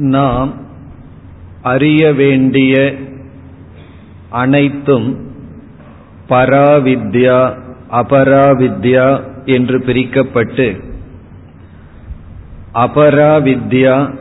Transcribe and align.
நாம் 0.00 0.54
அறிய 1.62 2.12
வேண்டிய 2.12 2.94
அனைத்தும் 4.30 5.18
பராவித்யா 6.28 7.56
அபராவித்யா 7.90 9.20
என்று 9.44 9.78
பிரிக்கப்பட்டு 9.78 10.80
அபராவித்யா 12.74 14.14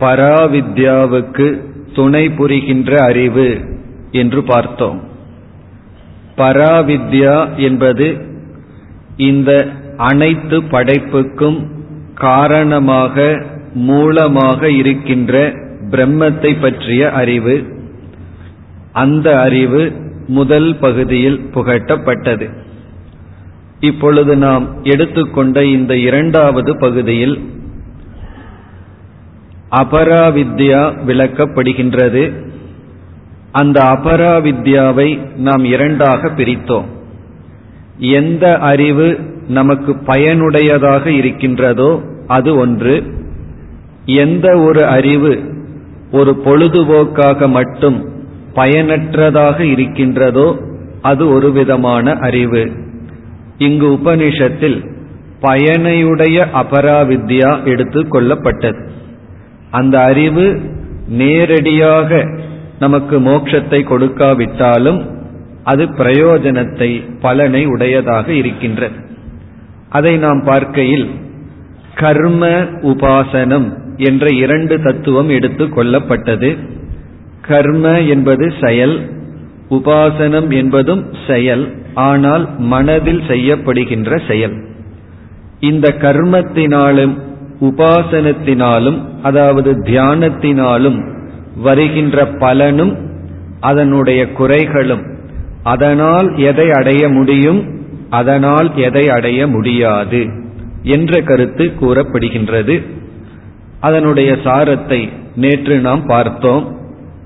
பராவித்யாவுக்கு 0.00 1.62
துணை 1.92 2.30
புரிகின்ற 2.30 3.02
அறிவு 3.02 3.60
என்று 4.10 4.42
பார்த்தோம். 4.42 5.00
பராவித்யா 6.36 7.56
என்பது 7.56 8.16
இந்த 9.16 9.68
அனைத்து 9.96 10.62
படைப்புக்கும் 10.62 11.70
காரணமாக 12.14 13.44
மூலமாக 13.74 14.70
இருக்கின்ற 14.70 15.52
பிரம்மத்தை 15.90 16.60
பற்றிய 16.60 17.12
அறிவு 17.12 17.66
அந்த 18.92 19.40
அறிவு 19.40 19.92
முதல் 20.26 20.76
பகுதியில் 20.76 21.50
புகட்டப்பட்டது. 21.54 22.50
இப்பொழுது 23.80 24.36
நாம் 24.36 24.82
எடுத்துக்கொண்ட 24.82 25.64
இந்த 25.64 25.96
இரண்டாவது 25.96 26.76
பகுதியில் 26.76 27.40
அபராவித்யா 29.70 30.94
விளக்கப்படுகின்றது. 31.06 32.32
அந்த 33.52 33.82
அபராவித்யாவை 33.82 35.36
நாம் 35.36 35.64
இரண்டாக 35.64 36.28
பிரித்தோம். 36.28 36.84
எந்த 37.98 38.58
அறிவு 38.58 39.18
நமக்கு 39.48 39.96
பயனுடையதாக 40.06 41.06
இருக்கின்றதோ 41.06 42.00
அது 42.26 42.56
ஒன்று 42.56 43.20
எந்த 44.04 44.58
ஒரு 44.58 44.86
அறிவு 44.86 45.40
ஒரு 46.12 46.42
பொழுதுபோக்காக 46.44 47.48
மட்டும் 47.48 48.08
பயனற்றதாக 48.54 49.64
இருக்கின்றதோ 49.64 50.58
அது 51.02 51.28
ஒரு 51.28 51.52
விதமான 51.52 52.12
அறிவு. 52.12 52.70
இங்கு 53.58 53.88
உபனிஷத்தில் 53.90 54.90
பயனையுடைய 55.42 56.46
அபராவித்யா 56.54 57.64
எடுத்து 57.64 58.02
கொள்ளப்பட்டது. 58.02 58.88
அந்த 59.70 60.00
அறிவு 60.00 60.60
நேரடியாக 61.08 62.26
நமக்கு 62.78 63.20
மோட்சத்தை 63.20 63.80
கொடுக்காவிட்டாலும் 63.84 65.10
அது 65.64 65.84
பிரயோஜனத்தை 65.84 67.20
பலனை 67.20 67.66
உடையதாக 67.66 68.32
இருக்கின்றது. 68.32 68.94
அதை 69.88 70.16
நாம் 70.16 70.42
பார்க்கையில் 70.44 71.10
கர்ம 71.94 72.48
உபாசனம் 72.80 73.80
என்ற 74.02 74.26
இரண்டு 74.34 74.76
தத்துவம் 74.82 75.28
எடுத்து 75.28 75.64
கொள்ளப்பட்டது. 75.66 76.50
கர்ம 77.48 77.84
என்பது 78.00 78.46
செயல் 78.60 78.96
உபாசனம் 79.70 80.48
என்பதும் 80.50 81.02
செயல் 81.26 81.64
ஆனால் 82.06 82.44
மனதில் 82.72 83.22
செய்யப்படுகின்ற 83.28 84.18
செயல். 84.28 84.56
இந்த 85.60 85.86
கர்மத்தினாலும் 86.00 87.14
உபாசனத்தினாலும் 87.60 88.98
அதாவது 89.22 89.70
தியானத்தினாலும் 89.88 90.98
வருகின்ற 91.62 92.24
பலனும் 92.42 92.94
அதனுடைய 93.60 94.20
குறைகளும் 94.38 95.04
அதனால் 95.62 96.28
எதை 96.50 96.66
அடைய 96.70 97.02
முடியும் 97.08 97.60
அதனால் 98.10 98.68
எதை 98.86 99.04
அடைய 99.16 99.40
முடியாது 99.46 100.20
என்ற 100.94 101.20
கருத்து 101.28 101.64
கூறப்படுகின்றது. 101.80 102.74
அதனுடைய 103.82 104.32
சாரத்தை 104.32 105.12
நேற்று 105.36 105.80
நாம் 105.80 106.06
பார்த்தோம். 106.06 106.76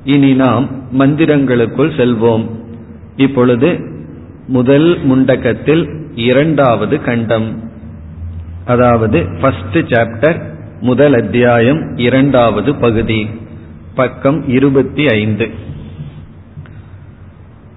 இனி 0.04 0.34
நாம் 0.34 0.68
மந்திரங்களுக்குள் 0.98 1.96
செல்வோம். 1.96 2.48
இப்பொழுது 3.16 3.80
முதல் 4.46 4.98
முண்டகத்தில் 5.06 5.88
இரண்டாவது 6.14 7.02
கண்டம். 7.02 7.70
அதாவது 8.66 9.26
ஃபர்ஸ்ட் 9.40 9.76
சாப்டர் 9.76 10.42
முதல் 10.80 11.14
அத்தியாயம் 11.14 11.96
இரண்டாவது 11.96 12.74
பகுதி. 12.74 13.28
பக்கம் 13.94 14.48
இருபத்தி 14.48 15.06
ஐந்து. 15.06 15.50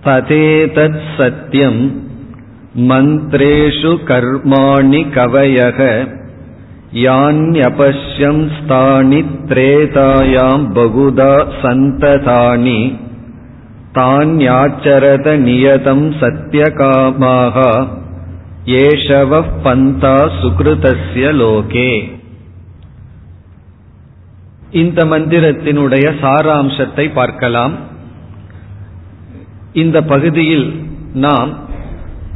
ததேதத் 0.04 1.02
சத்தியம் 1.18 2.08
மந்திரேஷு 2.78 3.92
கர்மாணி 4.08 5.04
கவயக 5.16 6.08
யான்யபஷ்யம் 6.94 8.50
ஸ்தானி 8.56 9.22
திரேதாயாம் 9.22 10.66
பகுதா 10.74 11.48
சந்ததானி. 11.62 12.96
தான்யாச்சரத 13.94 15.38
நியதம் 15.38 16.14
சத்தியகாமாக 16.20 17.88
ஏஷவ 18.66 19.44
பந்தா 19.64 20.18
சுகிருதஸ்ய 20.42 21.32
லோகே. 21.34 22.10
இந்த 24.72 25.06
மந்திரத்தினுடைய 25.06 26.14
சாராம்சத்தை 26.22 27.14
பார்க்கலாம். 27.14 27.78
இந்த 29.74 30.02
பகுதியில் 30.02 30.84
நாம் 31.14 31.68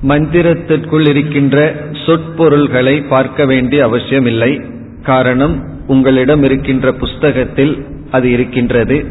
மந்திரத்திற்குள் 0.08 1.10
இருக்கின்ற 1.10 1.74
சொற்பொருள்களை 2.06 3.08
பார்க்க 3.08 3.46
வேண்டிய 3.46 3.84
அவசியமில்லை. 3.84 4.62
காரணம் 5.04 5.64
உங்களிடம் 5.88 6.44
இருக்கின்ற 6.44 6.94
புஸ்தகத்தில் 6.94 7.86
அது 8.12 8.32
இருக்கின்றது. 8.32 9.06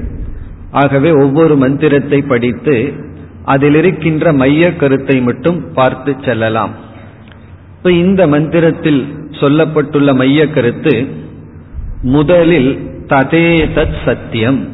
ஆகவே 0.71 1.11
ஒவ்வொரு 1.11 1.57
மந்திரத்தை 1.57 2.23
படித்து 2.23 2.93
அதில் 3.45 3.75
இருக்கின்ற 3.75 4.33
மைய 4.33 4.77
கருத்தை 4.77 5.21
மட்டும் 5.21 5.73
பார்த்து 5.73 6.17
செல்லலாம். 6.21 6.71
இப்ப 7.77 7.93
இந்த 7.93 8.27
மந்திரத்தில் 8.27 9.15
சொல்லப்பட்டுள்ள 9.41 10.15
மைய 10.15 10.49
கருத்து 10.49 11.07
முதலில் 12.03 12.79
ததே 13.07 13.49
தத் 13.75 13.97
சத்தியம். 14.05 14.69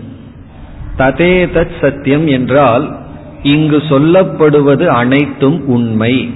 ததே 0.98 1.32
தத் 1.54 1.76
சத்தியம் 1.80 2.26
என்றால் 2.26 2.98
இங்கு 3.42 3.76
சொல்லப்படுவது 3.76 4.86
அனைத்தும் 4.86 5.66
உண்மை. 5.66 6.34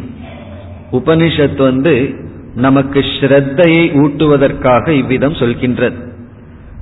உபனிஷத் 0.92 1.56
வந்து 1.56 2.14
நமக்கு 2.54 3.00
ஸ்ரத்தையை 3.00 3.92
ஊட்டுவதற்காக 3.94 4.88
இவ்விதம் 4.88 5.32
சொல்கின்றது. 5.32 6.10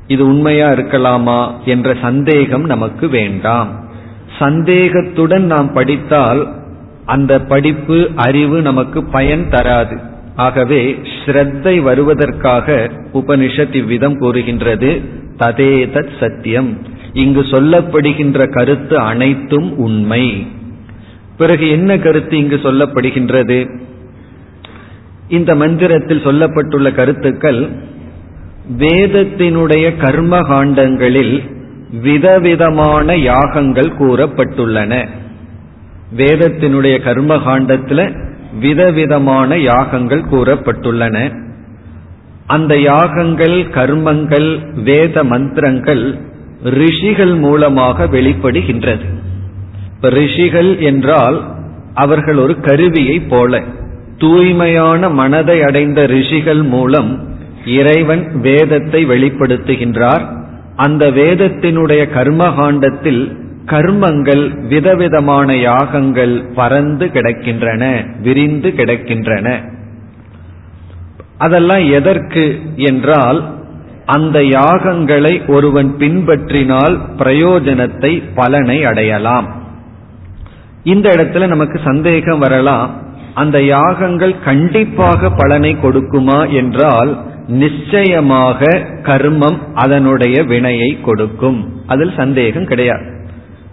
இது 0.07 0.27
உண்மையா 0.27 0.71
இருக்கலாமா 0.71 1.51
என்ற 1.65 1.97
சந்தேகம் 2.03 2.65
நமக்கு 2.65 3.09
வேண்டாம். 3.09 3.69
சந்தேகத்துடன் 4.39 5.45
நாம் 5.45 5.73
படித்தால் 5.73 6.55
அந்த 7.07 7.41
படிப்பு 7.41 8.11
அறிவு 8.17 8.63
நமக்கு 8.63 9.05
பயன் 9.05 9.51
தராது. 9.51 10.10
ஆகவே 10.37 10.99
ஸ்ரத்தை 11.27 11.83
வருவதற்காக 11.83 12.91
உபனிஷத் 13.15 13.75
இவ்விதம் 13.75 14.19
கூறுகின்றது. 14.19 15.01
ததேதத் 15.39 16.11
சத்தியம். 16.21 16.79
இங்கு 17.13 17.41
சொல்லப்படுகின்ற 17.41 18.51
கருத்து 18.51 18.99
அனைத்தும் 18.99 19.79
உண்மை. 19.79 20.47
பிறகு 21.37 21.69
என்ன 21.69 21.99
கருத்து 21.99 22.37
இங்கு 22.37 22.57
சொல்லப்படுகின்றது? 22.57 23.81
இந்த 25.29 25.55
மந்திரத்தில் 25.55 26.27
சொல்லப்பட்டுள்ள 26.27 26.93
கருத்துக்கள் 26.93 27.69
வேதத்தினுடைய 28.79 29.97
கர்ம 29.97 30.41
காண்டங்களில் 30.41 31.51
விதவிதமான 32.01 33.17
யாகங்கள் 33.17 33.93
கூறப்பட்டுள்ளன. 33.99 35.09
வேதத்தினுடைய 36.17 37.03
கர்ம 37.03 37.39
காண்டத்தில் 37.39 38.29
விதவிதமான 38.59 39.59
யாகங்கள் 39.59 40.25
கூறப்பட்டுள்ளன. 40.31 41.47
அந்த 42.47 42.79
யாகங்கள் 42.79 43.63
கர்மங்கள் 43.63 44.83
வேத 44.83 45.25
மந்திரங்கள் 45.25 46.19
ரிஷிகள் 46.63 47.35
மூலமாக 47.35 48.07
வெளிப்படுகின்றது. 48.07 49.05
ரிஷிகள் 50.01 50.79
என்றால் 50.79 51.45
அவர்கள் 51.95 52.37
ஒரு 52.37 52.61
கருவியை 52.61 53.21
போல 53.21 53.63
தூய்மையான 54.19 55.09
மனதை 55.09 55.63
அடைந்த 55.63 56.07
ரிஷிகள் 56.07 56.63
மூலம் 56.63 57.29
இறைவன் 57.65 58.41
வேதத்தை 58.41 59.07
வெளிப்படுத்துகின்றார். 59.07 60.39
அந்த 60.77 61.11
வேதத்தினுடைய 61.11 62.03
கர்மகாண்டத்தில் 62.15 63.39
கர்மங்கள் 63.67 64.67
விதவிதமான 64.69 65.57
யாகங்கள் 65.57 66.45
பறந்து 66.55 67.07
கிடக்கின்றன 67.07 68.07
விரிந்து 68.21 68.69
கிடக்கின்றன. 68.69 69.61
அதெல்லாம் 71.39 71.91
எதற்கு 71.91 72.61
என்றால் 72.77 73.59
அந்த 74.07 74.41
யாகங்களை 74.41 75.49
ஒருவன் 75.49 75.95
பின்பற்றினால் 75.99 77.01
பிரயோஜனத்தை 77.19 78.23
பலனை 78.35 78.85
அடையலாம். 78.85 79.49
இந்த 80.83 81.15
இடத்துல 81.15 81.47
நமக்கு 81.47 81.81
சந்தேகம் 81.85 82.39
வரலாம் 82.39 83.03
அந்த 83.35 83.63
யாகங்கள் 83.63 84.35
கண்டிப்பாக 84.45 85.31
பலனை 85.31 85.77
கொடுக்குமா 85.83 86.51
என்றால் 86.51 87.19
நிச்சயமாக 87.47 88.67
கர்மம் 89.03 89.59
அதனுடைய 89.75 90.43
வினையை 90.43 91.01
கொடுக்கும். 91.01 91.83
அதில் 91.87 92.15
சந்தேகம் 92.17 92.65
கிடையாது. 92.65 93.20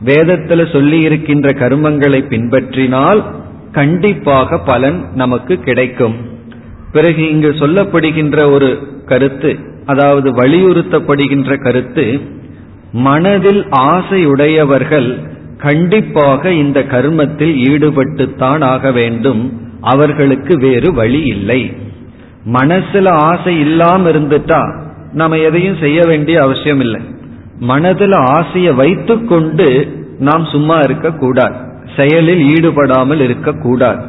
வேதத்தில் 0.01 0.71
சொல்லி 0.71 0.99
இருக்கின்ற 0.99 1.49
கர்மங்களை 1.49 2.19
பின்பற்றினால் 2.29 3.23
கண்டிப்பாக 3.71 4.59
பலன் 4.59 5.05
நமக்கு 5.13 5.59
கிடைக்கும். 5.59 6.15
பிறகு 6.91 7.29
இங்கு 7.31 7.49
சொல்லப்படுகின்ற 7.49 8.51
ஒரு 8.51 8.88
கருத்து 9.05 9.59
அதாவது 9.85 10.31
வலியுறுத்தப்படுகின்ற 10.31 11.57
கருத்து 11.57 12.21
மனதில் 12.91 13.65
ஆசையுடையவர்கள் 13.65 15.19
கண்டிப்பாக 15.57 16.51
இந்த 16.51 16.83
கர்மத்தில் 16.83 17.55
ஈடுபட்டுத்தான் 17.69 18.63
ஆக 18.63 18.91
வேண்டும். 18.91 19.61
அவர்களுக்கு 19.81 20.57
வேறு 20.57 20.93
வழி 20.93 21.21
இல்லை. 21.23 21.73
மனசுல 22.53 23.09
ஆசை 23.09 23.59
இல்லாம 23.59 24.09
இருந்துட்டா 24.09 24.85
நம்ம 25.13 25.38
எதையும் 25.38 25.77
செய்ய 25.79 26.03
வேண்டிய 26.05 26.41
அவசியம் 26.41 26.79
இல்லை 26.79 27.01
மனதில் 27.59 28.12
ஆசையை 28.12 28.74
வைத்துக்கொண்டு 28.74 29.88
நாம் 30.19 30.45
சும்மா 30.45 30.80
இருக்கக்கூடாது. 30.80 31.56
செயலில் 31.95 32.56
ஈடுபடாமல் 32.56 33.19
இருக்கக்கூடாது. 33.19 34.04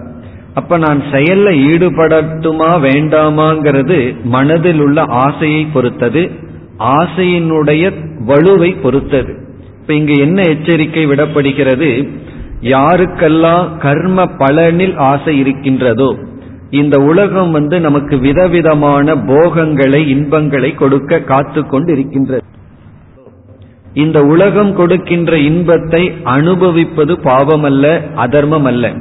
அப்ப 0.54 0.78
நான் 0.78 1.02
செயல்ல 1.12 1.48
ஈடுபடட்டுமா 1.72 2.70
வேண்டாமாங்கிறது 2.86 4.16
மனதில் 4.24 4.80
உள்ள 4.80 5.04
ஆசையை 5.04 5.66
பொறுத்தது 5.72 6.30
ஆசையினுடைய 6.78 7.92
வலுவை 8.26 8.82
பொறுத்தது. 8.82 9.34
இப்ப 9.80 9.94
இங்கு 9.94 10.18
என்ன 10.18 10.42
எச்சரிக்கை 10.42 11.06
விடப்படுகிறது? 11.06 12.08
யாருக்கெல்லாம் 12.62 13.76
கர்ம 13.78 14.24
பலனில் 14.24 14.96
ஆசை 14.96 15.38
இருக்கின்றதோ 15.38 16.18
இந்த 16.70 17.00
உலகம் 17.00 17.50
வந்து 17.50 17.80
நமக்கு 17.80 18.18
விதவிதமான 18.18 19.14
போகங்களை 19.14 20.08
இன்பங்களை 20.08 20.74
கொடுக்க 20.74 21.20
காத்து 21.20 21.66
கொண்டு 21.66 21.92
இருக்கின்றது 21.92 22.42
இந்த 23.94 24.20
உலகம் 24.20 24.74
கொடுக்கின்ற 24.74 25.38
இன்பத்தை 25.38 26.12
அனுபவிப்பது 26.24 27.20
பாவம் 27.20 27.62
அல்ல 27.62 28.02
அதர்மம் 28.14 28.64
அல்ல 28.64 28.92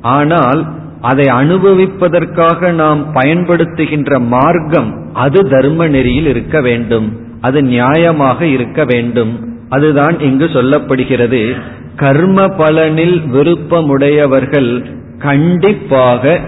ஆனால் 0.00 0.66
அதை 1.00 1.26
அனுபவிப்பதற்காக 1.26 2.70
நாம் 2.70 3.14
பயன்படுத்துகின்ற 3.14 4.20
மார்க்கம் 4.20 5.10
அது 5.12 5.48
தர்ம 5.48 5.88
நெறியில் 5.88 6.26
இருக்க 6.26 6.60
வேண்டும். 6.60 7.18
அது 7.40 7.62
நியாயமாக 7.62 8.42
இருக்க 8.42 8.84
வேண்டும். 8.84 9.50
அதுதான் 9.68 10.20
இங்கு 10.20 10.44
சொல்லப்படுகிறது. 10.44 11.56
கர்ம 11.96 12.46
பலனில் 12.46 13.22
விருப்பமுடையவர்கள் 13.32 14.84
கண்டிப்பாக 15.18 16.40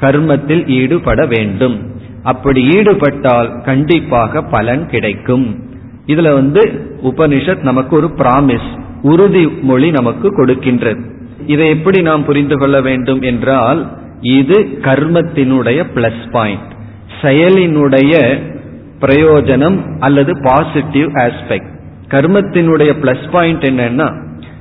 கர்மத்தில் 0.00 0.68
ஈடுபட 0.68 1.26
வேண்டும். 1.26 1.80
அப்படி 2.22 2.68
ஈடுபட்டால் 2.68 3.62
கண்டிப்பாக 3.62 4.42
பலன் 4.42 4.88
கிடைக்கும். 4.88 5.69
இதுல 6.10 6.32
வந்து 6.32 6.62
உபனிஷத் 7.02 7.62
நமக்கு 7.62 7.96
ஒரு 7.96 8.08
பிராமிஸ் 8.16 8.68
உறுதிமொழி 9.02 9.88
நமக்கு 9.90 10.28
கொடுக்கின்றது. 10.36 11.02
இதை 11.46 11.68
எப்படி 11.68 11.98
நாம் 12.02 12.24
புரிந்து 12.24 12.56
கொள்ள 12.58 12.80
வேண்டும் 12.80 13.22
என்றால் 13.22 13.80
இது 14.20 14.56
கர்மத்தினுடைய 14.82 15.80
பிளஸ் 15.94 16.24
பாயிண்ட் 16.30 16.70
செயலினுடைய 17.22 18.14
பிரயோஜனம் 19.00 19.78
அல்லது 19.98 20.32
பாசிட்டிவ் 20.42 21.06
ஆஸ்பெக்ட் 21.06 21.70
கர்மத்தினுடைய 22.08 22.90
பிளஸ் 23.02 23.26
பாயிண்ட் 23.30 23.62
என்னன்னா 23.62 24.08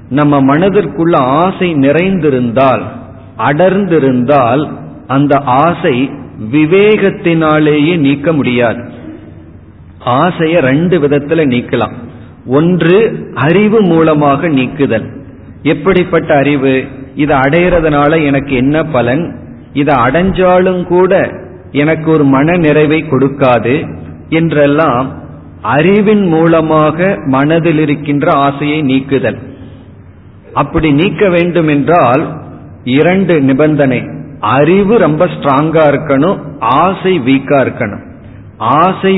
நம்ம 0.09 0.41
மனதிற்குள்ள 0.41 1.15
ஆசை 1.17 1.69
நிறைந்திருந்தால் 1.75 2.83
அடர்ந்திருந்தால் 3.37 4.63
அந்த 5.07 5.33
ஆசை 5.63 5.95
விவேகத்தினாலேயே 6.51 7.97
நீக்க 7.97 8.33
முடியாது. 8.33 8.81
ஆசைய 10.17 10.59
ரெண்டு 10.59 10.95
விதத்துல 10.99 11.41
நீக்கலாம். 11.53 11.95
ஒன்று 12.45 12.97
அறிவு 13.35 13.81
மூலமாக 13.81 14.47
நீக்குதல். 14.47 15.07
எப்படிப்பட்ட 15.63 16.29
அறிவு? 16.35 16.73
இதை 17.15 17.37
அடையிறதுனால 17.37 18.25
எனக்கு 18.25 18.53
என்ன 18.55 18.83
பலன்? 18.83 19.23
இதை 19.73 19.95
அடைஞ்சாலும் 19.95 20.83
கூட 20.83 21.13
எனக்கு 21.71 22.11
ஒரு 22.11 22.23
மன 22.23 22.57
நிறைவை 22.57 22.99
கொடுக்காது 23.03 23.73
என்றெல்லாம் 24.29 25.07
அறிவின் 25.61 26.25
மூலமாக 26.27 27.15
மனதில் 27.25 27.79
இருக்கின்ற 27.79 28.31
ஆசையை 28.31 28.81
நீக்குதல். 28.81 29.37
அப்படி 30.53 30.91
நீக்க 30.91 31.29
வேண்டும் 31.29 31.67
என்றால் 31.67 32.23
இரண்டு 32.83 33.41
நிபந்தனை. 33.41 34.01
அறிவு 34.39 34.97
ரொம்ப 34.97 35.25
ஸ்ட்ராங்கா 35.25 35.83
இருக்கணும் 35.89 36.37
ஆசை 36.59 37.13
வீக்கா 37.19 37.57
இருக்கணும். 37.65 38.05
ஆசை 38.57 39.13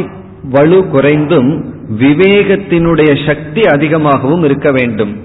வலு 0.50 0.88
குறைந்தும் 0.88 1.66
விவேகத்தினுடைய 2.00 3.26
சக்தி 3.26 3.62
அதிகமாகவும் 3.62 4.44
இருக்க 4.44 4.72
வேண்டும். 4.72 5.16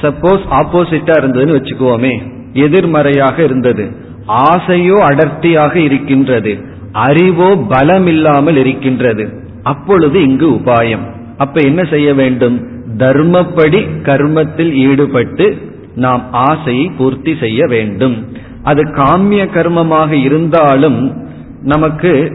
சப்போஸ் 0.00 0.42
ஆப்போசிட்டா 0.50 1.14
இருந்ததுன்னு 1.20 1.56
வச்சுக்குவோமே. 1.58 2.22
எதிர்மறையாக 2.52 3.44
இருந்தது. 3.44 3.90
ஆசையோ 4.28 4.94
அடர்த்தியாக 4.94 5.78
இருக்கின்றது. 5.78 6.58
அறிவோ 6.92 7.56
பலம் 7.56 8.06
இல்லாமல் 8.06 8.56
இருக்கின்றது. 8.56 9.28
அப்பொழுது 9.62 10.22
இங்கு 10.22 10.50
உபாயம். 10.50 11.04
அப்ப 11.36 11.60
என்ன 11.60 11.84
செய்ய 11.84 12.14
வேண்டும்? 12.14 12.66
தர்மப்படி 12.96 13.88
கர்மத்தில் 14.02 14.72
ஈடுபட்டு 14.72 15.56
நாம் 15.94 16.22
ஆசையை 16.32 16.90
பூர்த்தி 16.98 17.36
செய்ய 17.40 17.66
வேண்டும். 17.66 18.28
அது 18.62 18.82
காமிய 18.82 19.44
கர்மமாக 19.44 20.10
இருந்தாலும் 20.10 21.26
நமக்கு 21.62 22.32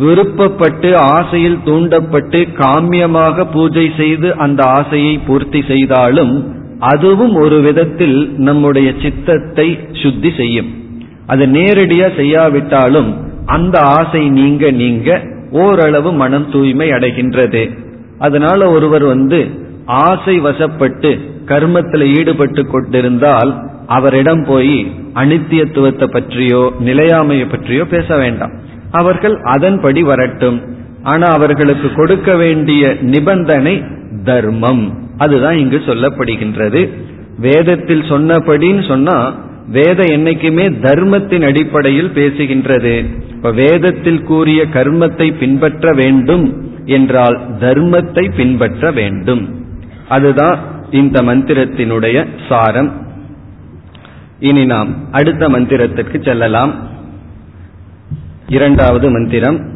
விருப்பப்பட்டு 0.00 0.94
ஆசையில் 0.94 1.58
தூண்டப்பட்டு 1.64 2.48
காமியமாக 2.58 3.46
பூஜை 3.52 3.92
செய்து 3.96 4.36
அந்த 4.36 4.62
ஆசையை 4.62 5.18
பூர்த்தி 5.18 5.64
செய்தாலும் 5.68 6.54
அதுவும் 6.78 7.34
ஒரு 7.34 7.60
விதத்தில் 7.60 8.34
நம்முடைய 8.38 8.92
சித்தத்தை 9.02 9.78
சுத்தி 9.92 10.32
செய்யும். 10.36 10.74
அது 11.26 11.46
நேரடியா 11.46 12.16
செய்யாவிட்டாலும் 12.16 13.14
அந்த 13.46 13.80
ஆசை 13.80 14.28
நீங்க 14.28 14.70
நீங்க 14.70 15.22
ஓரளவு 15.50 16.12
மனம் 16.12 16.50
தூய்மை 16.50 16.90
அடைகின்றது. 16.90 17.70
அதனால 18.18 18.70
ஒருவர் 18.70 19.04
வந்து 19.04 19.48
ஆசை 19.84 20.40
வசப்பட்டு 20.40 21.20
கர்மத்தில் 21.44 22.06
ஈடுபட்டு 22.18 22.66
கொண்டிருந்தால் 22.66 23.64
அவரிடம் 23.86 24.44
போய் 24.44 24.86
அனித்தியத்துவத்தை 25.14 26.06
பற்றியோ 26.06 26.72
நிலையாமையை 26.84 27.50
பற்றியோ 27.50 27.84
பேச 27.84 28.16
வேண்டாம். 28.16 28.65
அவர்கள் 28.96 29.36
அதன்படி 29.42 30.02
வரட்டும். 30.02 30.58
ஆனா 31.02 31.26
அவர்களுக்கு 31.26 31.88
கொடுக்க 31.92 32.36
வேண்டிய 32.36 32.96
நிபந்தனை 33.00 33.74
தர்மம். 34.24 34.84
அதுதான் 35.18 35.58
இங்கு 35.58 35.82
சொல்லப்படுகின்றது. 35.86 36.80
வேதத்தில் 37.38 38.02
சொன்னபடின்னு 38.02 38.88
சொன்னா 38.88 39.16
வேதம் 39.68 40.06
என்னைக்குமே 40.06 40.66
தர்மத்தின் 40.80 41.42
அடிப்படையில் 41.42 42.12
பேசுகின்றது. 42.14 42.94
இப்ப 43.30 43.52
வேதத்தில் 43.52 44.22
கூறிய 44.22 44.66
கர்மத்தை 44.72 45.36
பின்பற்ற 45.38 45.92
வேண்டும் 45.92 46.44
என்றால் 46.84 47.38
தர்மத்தை 47.60 48.24
பின்பற்ற 48.36 48.90
வேண்டும். 48.90 49.42
அதுதான் 50.08 50.58
இந்த 50.90 51.22
மந்திரத்தினுடைய 51.22 52.26
சாரம். 52.48 52.90
இனி 54.40 54.64
நாம் 54.66 54.90
அடுத்த 55.12 55.48
மந்திரத்திற்கு 55.48 56.24
செல்லலாம். 56.24 56.74
இரண்டாவது 58.48 59.10
மந்திரம். 59.10 59.74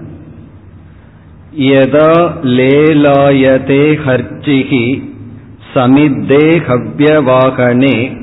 யதா 1.58 2.42
லேலாயதே 2.56 4.04
ஹர்ச்சிகி 4.04 5.02
சமித்தே 5.74 6.62
ஹவ்யவாகனே 6.68 8.18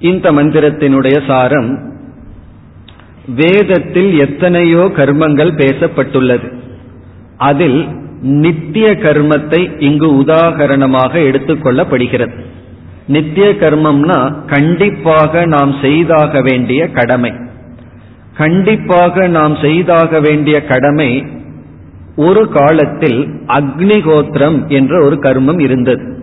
இந்த 0.00 0.32
மந்திரத்தினுடைய 0.32 1.26
சாரம் 1.26 1.92
வேதத்தில் 3.36 4.18
எத்தனையோ 4.18 4.78
கர்மங்கள் 4.78 5.60
பேசப்பட்டுள்ளது. 5.60 6.52
அதில் 7.36 8.02
நித்திய 8.24 8.86
கர்மத்தை 8.90 9.82
இங்கு 9.82 10.12
உதாகரணமாக 10.12 11.14
எடுத்துக்கொள்ளப்படுகிறது. 11.14 12.32
நித்திய 13.06 13.46
கர்மம்னா 13.46 14.34
கண்டிப்பாக 14.46 15.46
நாம் 15.46 15.74
செய்தாக 15.82 16.40
வேண்டிய 16.40 16.90
கடமை. 16.90 17.32
கண்டிப்பாக 18.36 19.28
நாம் 19.28 19.56
செய்தாக 19.56 20.20
வேண்டிய 20.20 20.64
கடமை 20.64 21.26
ஒரு 22.16 22.48
காலத்தில் 22.48 23.28
அக்னிகோத்திரம் 23.46 24.68
என்ற 24.68 25.04
ஒரு 25.04 25.18
கர்மம் 25.22 25.60
இருந்தது. 25.60 26.22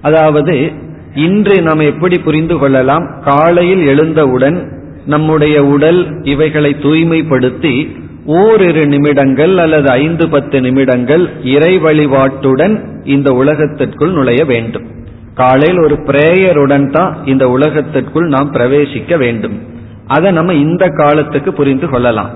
அதாவது 0.00 0.70
இன்று 1.14 1.62
நாம் 1.62 1.78
எப்படி 1.78 2.18
புரிந்து 2.18 2.58
கொள்ளலாம்? 2.58 3.20
காலையில் 3.24 3.86
எழுந்தவுடன் 3.86 4.82
நம்முடைய 5.06 5.64
உடல் 5.64 6.20
இவைகளை 6.22 6.76
தூய்மைப்படுத்தி 6.82 8.02
ஓரிரு 8.26 8.86
நிமிடங்கள் 8.86 9.58
அல்லது 9.58 9.90
ஐந்து 9.90 10.28
பத்து 10.28 10.60
நிமிடங்கள் 10.60 11.30
இறை 11.42 11.78
வழிபாட்டுடன் 11.78 12.84
இந்த 13.04 13.32
உலகத்திற்குள் 13.32 14.12
நுழைய 14.12 14.44
வேண்டும். 14.44 14.86
காலையில் 15.34 15.78
ஒரு 15.78 15.94
பிரேயருடன் 15.94 16.90
தான் 16.90 17.16
இந்த 17.24 17.48
உலகத்திற்குள் 17.48 18.28
நாம் 18.28 18.52
பிரவேசிக்க 18.52 19.18
வேண்டும். 19.18 19.62
அதை 20.06 20.32
நம்ம 20.32 20.54
இந்த 20.54 20.88
காலத்துக்கு 20.88 21.52
புரிந்து 21.52 21.88
கொள்ளலாம். 21.88 22.30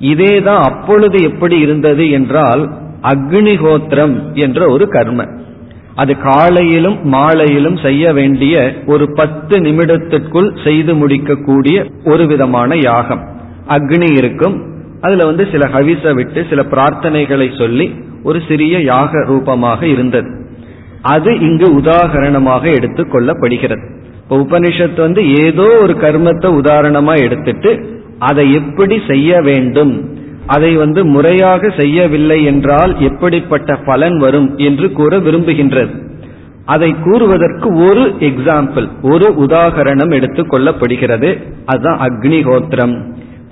இதேதான் 0.00 0.62
அப்பொழுது 0.62 1.22
எப்படி 1.22 1.58
இருந்தது 1.58 2.10
என்றால் 2.10 2.70
அக்னிஹோத்திரம் 3.02 4.32
என்ற 4.32 4.66
ஒரு 4.68 4.88
கர்ம. 4.88 5.26
அது 5.94 6.18
காலையிலும் 6.18 7.08
மாலையிலும் 7.08 7.76
செய்ய 7.76 8.12
வேண்டிய 8.12 8.74
ஒரு 8.86 9.12
பத்து 9.12 9.60
நிமிடத்திற்குள் 9.60 10.64
செய்து 10.64 10.94
முடிக்கக்கூடிய 10.94 11.86
ஒரு 12.04 12.26
விதமான 12.26 12.76
யாகம். 12.76 13.28
அக்னி 13.68 14.16
இருக்கும் 14.16 14.73
அதுல 15.04 15.26
வந்து 15.26 15.44
சில 15.52 15.64
ஹவிச 15.74 16.14
விட்டு 16.14 16.40
சில 16.50 16.60
பிரார்த்தனைகளை 16.70 17.48
சொல்லி 17.58 17.86
ஒரு 18.22 18.38
சிறிய 18.48 18.76
யாக 18.92 19.24
ரூபமாக 19.24 19.80
இருந்தது. 19.86 20.30
அது 21.14 21.30
இங்கு 21.40 21.66
உதாகரணமாக 21.80 22.64
எடுத்துக்கொள்ளப்படுகிறது 22.78 23.86
இப்போ 24.22 24.36
உபனிஷத்து 24.36 25.00
வந்து 25.00 25.22
ஏதோ 25.44 25.66
ஒரு 25.80 25.94
கர்மத்தை 25.94 26.50
உதாரணமா 26.60 27.14
எடுத்துட்டு 27.22 27.70
அதை 28.18 28.44
எப்படி 28.52 28.96
செய்ய 29.08 29.40
வேண்டும் 29.40 29.94
அதை 30.46 30.70
வந்து 30.76 31.00
முறையாக 31.04 31.68
செய்யவில்லை 31.78 32.38
என்றால் 32.44 32.92
எப்படிப்பட்ட 33.00 33.76
பலன் 33.88 34.16
வரும் 34.16 34.48
என்று 34.56 34.86
கூற 34.92 35.18
விரும்புகின்றது. 35.18 35.92
அதை 36.64 36.90
கூறுவதற்கு 37.04 37.68
ஒரு 37.86 38.04
எக்ஸாம்பிள் 38.20 38.86
ஒரு 39.12 39.26
உதாகரணம் 39.44 40.12
எடுத்துக் 40.12 40.50
கொள்ளப்படுகிறது. 40.52 41.30
அதுதான் 41.64 42.00
அக்னிஹோத்திரம். 42.08 42.96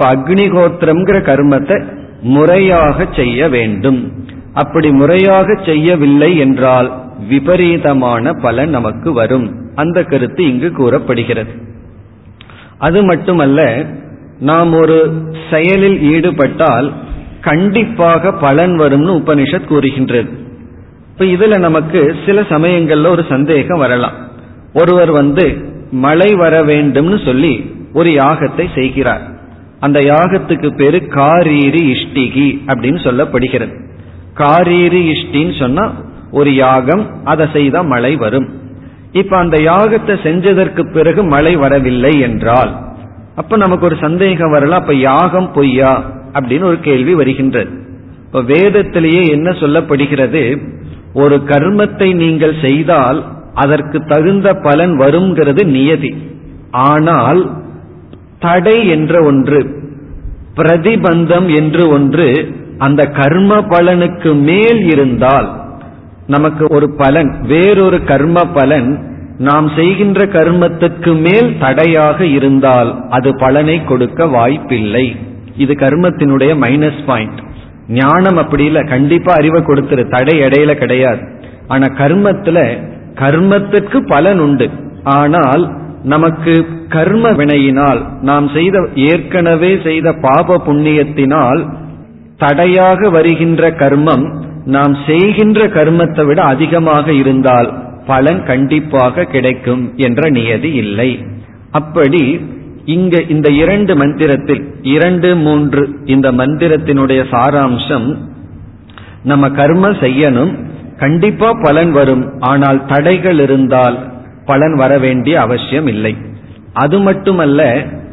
இப்ப 0.03 0.15
அக்னிஹோத்திரம்ங்கிற 0.15 1.17
கர்மத்தை 1.23 1.85
முறையாக 2.21 3.07
செய்ய 3.17 3.49
வேண்டும். 3.49 4.13
அப்படி 4.55 4.91
முறையாக 4.91 5.59
செய்யவில்லை 5.65 6.39
என்றால் 6.39 7.03
விபரீதமான 7.29 8.33
பலன் 8.33 8.71
நமக்கு 8.71 9.13
வரும். 9.13 9.55
அந்த 9.75 10.03
கருத்து 10.03 10.45
இங்கு 10.45 10.73
கூறப்படுகிறது. 10.73 11.51
அது 12.79 13.03
மட்டுமல்ல 13.03 13.87
நாம் 14.39 14.75
ஒரு 14.75 15.23
செயலில் 15.51 16.03
ஈடுபட்டால் 16.03 16.93
கண்டிப்பாக 17.41 18.33
பலன் 18.33 18.79
வரும்னு 18.79 19.23
உபனிஷத் 19.23 19.65
கூறுகின்றது. 19.65 20.31
இப்ப 21.13 21.25
இதுல 21.25 21.59
நமக்கு 21.59 22.15
சில 22.27 22.41
சமயங்கள்ல 22.41 23.07
ஒரு 23.07 23.25
சந்தேகம் 23.29 23.79
வரலாம். 23.79 24.15
ஒருவர் 24.75 25.11
வந்து 25.11 25.75
மழை 25.91 26.35
வர 26.35 26.65
வேண்டும்னு 26.65 27.25
சொல்லி 27.25 27.75
ஒரு 27.93 28.11
யாகத்தை 28.11 28.67
செய்கிறார். 28.75 29.32
அந்த 29.85 29.99
யாகத்துக்கு 30.12 30.69
பேரு 30.81 30.99
காரீரி 31.17 31.83
இஷ்டிகி 31.95 32.49
அப்படின்னு 32.67 33.01
சொல்லப்படுகிறது. 33.07 33.75
காரீரி 34.41 35.03
இஷ்டின்னு 35.15 35.55
சொன்னா 35.59 35.85
ஒரு 36.31 36.51
யாகம் 36.55 37.05
அதை 37.25 37.47
செய்தா 37.53 37.81
மழை 37.93 38.12
வரும். 38.17 38.49
இப்ப 39.12 39.37
அந்த 39.37 39.57
யாகத்தை 39.71 40.15
செஞ்சதற்கு 40.27 40.83
பிறகு 40.93 41.23
மழை 41.25 41.55
வரவில்லை 41.57 42.12
என்றால் 42.21 42.73
அப்ப 43.37 43.57
நமக்கு 43.57 43.85
ஒரு 43.87 43.97
சந்தேகம் 43.97 44.51
வரலாம் 44.51 44.83
அப்ப 44.83 44.95
யாகம் 44.95 45.49
பொய்யா 45.53 45.93
அப்படின்னு 46.35 46.62
ஒரு 46.62 46.79
கேள்வி 46.81 47.15
வருகின்றது. 47.15 47.71
இப்ப 48.27 48.43
வேதத்திலேயே 48.53 49.23
என்ன 49.29 49.49
சொல்லப்படுகிறது? 49.62 50.43
ஒரு 51.15 51.37
கர்மத்தை 51.47 52.09
நீங்கள் 52.15 52.55
செய்தால் 52.61 53.19
அதற்கு 53.55 53.99
தகுந்த 54.05 54.49
பலன் 54.67 54.95
வருங்கிறது 54.99 55.62
நியதி. 55.67 56.12
ஆனால் 56.89 57.41
தடை 58.45 58.77
என்ற 58.95 59.15
ஒன்று 59.31 59.61
பிரதிபந்தம் 60.59 61.49
என்று 61.61 61.85
ஒன்று 61.97 62.29
அந்த 62.87 63.03
கர்ம 63.19 63.53
பலனுக்கு 63.73 64.31
மேல் 64.49 64.81
இருந்தால் 64.93 65.49
நமக்கு 66.27 66.65
ஒரு 66.77 66.87
பலன் 67.01 67.31
வேறொரு 67.47 67.99
கர்ம 68.11 68.39
பலன் 68.59 68.91
நாம் 69.39 69.69
செய்கின்ற 69.77 70.21
கர்மத்துக்கு 70.35 71.13
மேல் 71.25 71.49
தடையாக 71.59 72.19
இருந்தால் 72.37 72.91
அது 73.17 73.31
பலனை 73.39 73.77
கொடுக்க 73.85 74.27
வாய்ப்பில்லை. 74.37 75.07
இது 75.57 75.73
கர்மத்தினுடைய 75.85 76.53
மைனஸ் 76.65 77.01
பாயிண்ட் 77.07 77.41
ஞானம் 78.01 78.39
அப்படி 78.43 78.65
இல்லை 78.65 78.83
கண்டிப்பா 78.93 79.33
அறிவை 79.41 79.61
கொடுத்துரு 79.63 80.03
தடை 80.09 80.35
இடையில 80.47 80.73
கிடையாது. 80.83 81.23
ஆனா 81.69 81.87
கர்மத்துல 82.01 82.59
கர்மத்துக்கு 83.23 83.99
பலன் 84.13 84.41
உண்டு. 84.47 84.69
ஆனால் 85.17 85.65
நமக்கு 86.03 86.67
கர்ம 86.89 87.31
வினையினால் 87.31 88.07
நாம் 88.21 88.49
செய்த 88.49 88.89
ஏற்கனவே 88.95 89.79
செய்த 89.83 90.13
பாப 90.13 90.63
புண்ணியத்தினால் 90.67 91.67
தடையாக 92.37 93.11
வருகின்ற 93.11 93.71
கர்மம் 93.71 94.43
நாம் 94.65 94.97
செய்கின்ற 95.07 95.67
கர்மத்தை 95.67 96.27
விட 96.27 96.43
அதிகமாக 96.43 97.13
இருந்தால் 97.13 97.73
பலன் 98.07 98.43
கண்டிப்பாக 98.43 99.25
கிடைக்கும் 99.25 99.93
என்ற 99.97 100.31
நியதி 100.31 100.73
இல்லை. 100.73 101.19
அப்படி 101.71 102.41
இங்க 102.85 103.23
இந்த 103.23 103.51
இரண்டு 103.51 103.97
மந்திரத்தில் 103.97 104.75
இரண்டு 104.83 105.37
மூன்று 105.37 105.89
இந்த 106.05 106.33
மந்திரத்தினுடைய 106.33 107.25
சாராம்சம் 107.31 108.17
நம்ம 109.23 109.49
கர்ம 109.49 109.89
செய்யணும் 109.89 110.53
கண்டிப்பா 110.97 111.53
பலன் 111.53 111.93
வரும் 111.93 112.39
ஆனால் 112.39 112.85
தடைகள் 112.85 113.39
இருந்தால் 113.39 114.12
பலன் 114.45 114.75
வர 114.75 114.99
வேண்டிய 114.99 115.41
அவசியம் 115.41 115.87
இல்லை. 115.87 116.17
அது 116.73 116.99
மட்டுமல்ல 116.99 117.61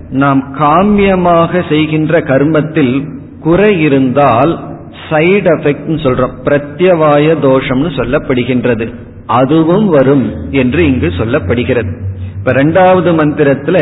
நாம் 0.10 0.42
காமியமாக 0.60 1.62
செய்கின்ற 1.70 2.20
கர்மத்தில் 2.20 2.94
குறை 3.42 3.82
இருந்தால் 3.82 4.60
சைடு 5.10 5.50
எஃபெக்ட் 5.56 6.04
சொல்றோம் 6.06 6.34
பிரத்யவாய 6.46 7.36
தோஷம்னு 7.42 7.92
சொல்லப்படுகின்றது. 8.00 8.94
அதுவும் 9.26 9.88
வரும் 9.88 10.34
என்று 10.52 10.86
இங்கு 10.86 11.12
சொல்லப்படுகிறது. 11.18 11.92
இப்ப 12.38 12.52
ரெண்டாவது 12.52 13.10
மந்திரத்துல 13.22 13.78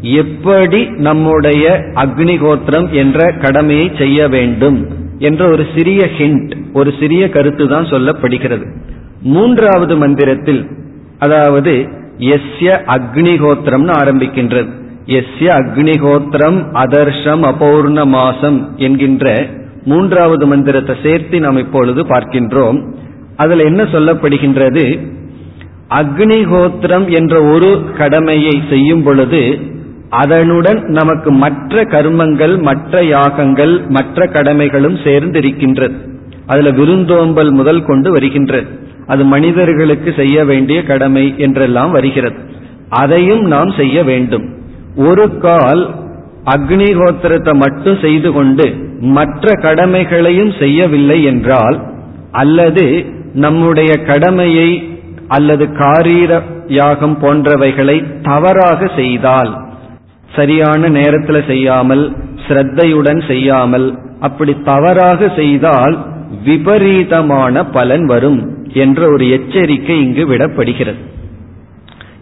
எப்படி 0.00 0.80
நம்முடைய 0.98 1.64
அக்னிகோத்திரம் 1.94 2.90
என்ற 2.90 3.32
கடமையை 3.32 3.92
செய்ய 3.98 4.28
வேண்டும் 4.28 4.78
என்ற 5.18 5.48
ஒரு 5.48 5.66
சிறிய 5.76 6.10
ஹிண்ட் 6.18 6.52
ஒரு 6.72 6.94
சிறிய 7.00 7.28
கருத்து 7.28 7.68
தான் 7.68 7.84
சொல்லப்படுகிறது. 7.84 8.66
மூன்றாவது 9.22 9.96
மந்திரத்தில் 9.96 10.62
அதாவது 11.18 11.72
எஸ்ய 12.18 12.68
அக்னிகோத்திரம்னு 12.94 13.92
ஆரம்பிக்கின்றது. 14.00 14.68
எஸ்ய 15.06 15.48
அக்னிகோத்திரம் 15.60 16.58
அதர்ஷம் 16.74 17.42
அபௌர்ண 17.42 18.04
மாசம் 18.04 18.58
என்கின்ற 18.76 19.46
மூன்றாவது 19.84 20.46
மந்திரத்தை 20.46 20.94
சேர்த்து 21.02 21.40
நாம் 21.40 21.56
இப்பொழுது 21.56 22.02
பார்க்கின்றோம். 22.02 22.78
அதுல 23.36 23.62
என்ன 23.62 23.82
சொல்லப்படுகின்றது? 23.82 24.84
அக்னிகோத்திரம் 25.88 27.06
என்ற 27.10 27.42
ஒரு 27.42 27.84
கடமையை 27.98 28.62
செய்யும் 28.70 29.02
பொழுது 29.02 29.58
அதனுடன் 30.10 30.80
நமக்கு 30.82 31.30
மற்ற 31.32 31.82
கர்மங்கள் 31.84 32.62
மற்ற 32.62 33.04
யாகங்கள் 33.04 33.74
மற்ற 33.88 34.26
கடமைகளும் 34.26 34.98
சேர்ந்திருக்கின்றது. 35.04 35.96
அதுல 36.46 36.70
விருந்தோம்பல் 36.70 37.50
முதல் 37.50 37.82
கொண்டு 37.84 38.10
வருகின்றது. 38.10 38.66
அது 39.08 39.24
மனிதர்களுக்கு 39.24 40.12
செய்ய 40.12 40.44
வேண்டிய 40.44 40.78
கடமை 40.82 41.34
என்றெல்லாம் 41.38 41.90
வருகிறது. 41.90 42.38
அதையும் 42.88 43.44
நாம் 43.44 43.70
செய்ய 43.70 44.02
வேண்டும். 44.02 44.46
ஒரு 44.96 45.38
கால் 45.38 45.82
அக்னிஹோத்திரத்தை 46.44 47.54
மட்டும் 47.54 47.98
செய்து 48.00 48.32
கொண்டு 48.32 48.66
மற்ற 49.00 49.52
கடமைகளையும் 49.62 50.52
செய்யவில்லை 50.58 51.18
என்றால் 51.22 51.76
அல்லது 52.32 52.86
நம்முடைய 53.34 53.90
கடமையை 54.02 54.70
அல்லது 55.28 55.64
காரீர 55.66 56.40
யாகம் 56.66 57.16
போன்றவைகளை 57.22 57.96
தவறாக 58.22 58.90
செய்தால் 58.96 59.50
சரியான 60.36 60.88
நேரத்தில் 60.88 61.46
செய்யாமல் 61.46 62.04
ஸ்ரத்தையுடன் 62.46 63.20
செய்யாமல் 63.26 63.86
அப்படி 64.20 64.54
தவறாக 64.64 65.28
செய்தால் 65.36 65.96
விபரீதமான 66.44 67.64
பலன் 67.66 68.06
வரும். 68.06 68.40
என்ற 68.72 69.10
ஒரு 69.10 69.30
எச்சரிக்கை 69.30 70.00
இங்கு 70.02 70.26
விடப்படுகிறது. 70.28 70.96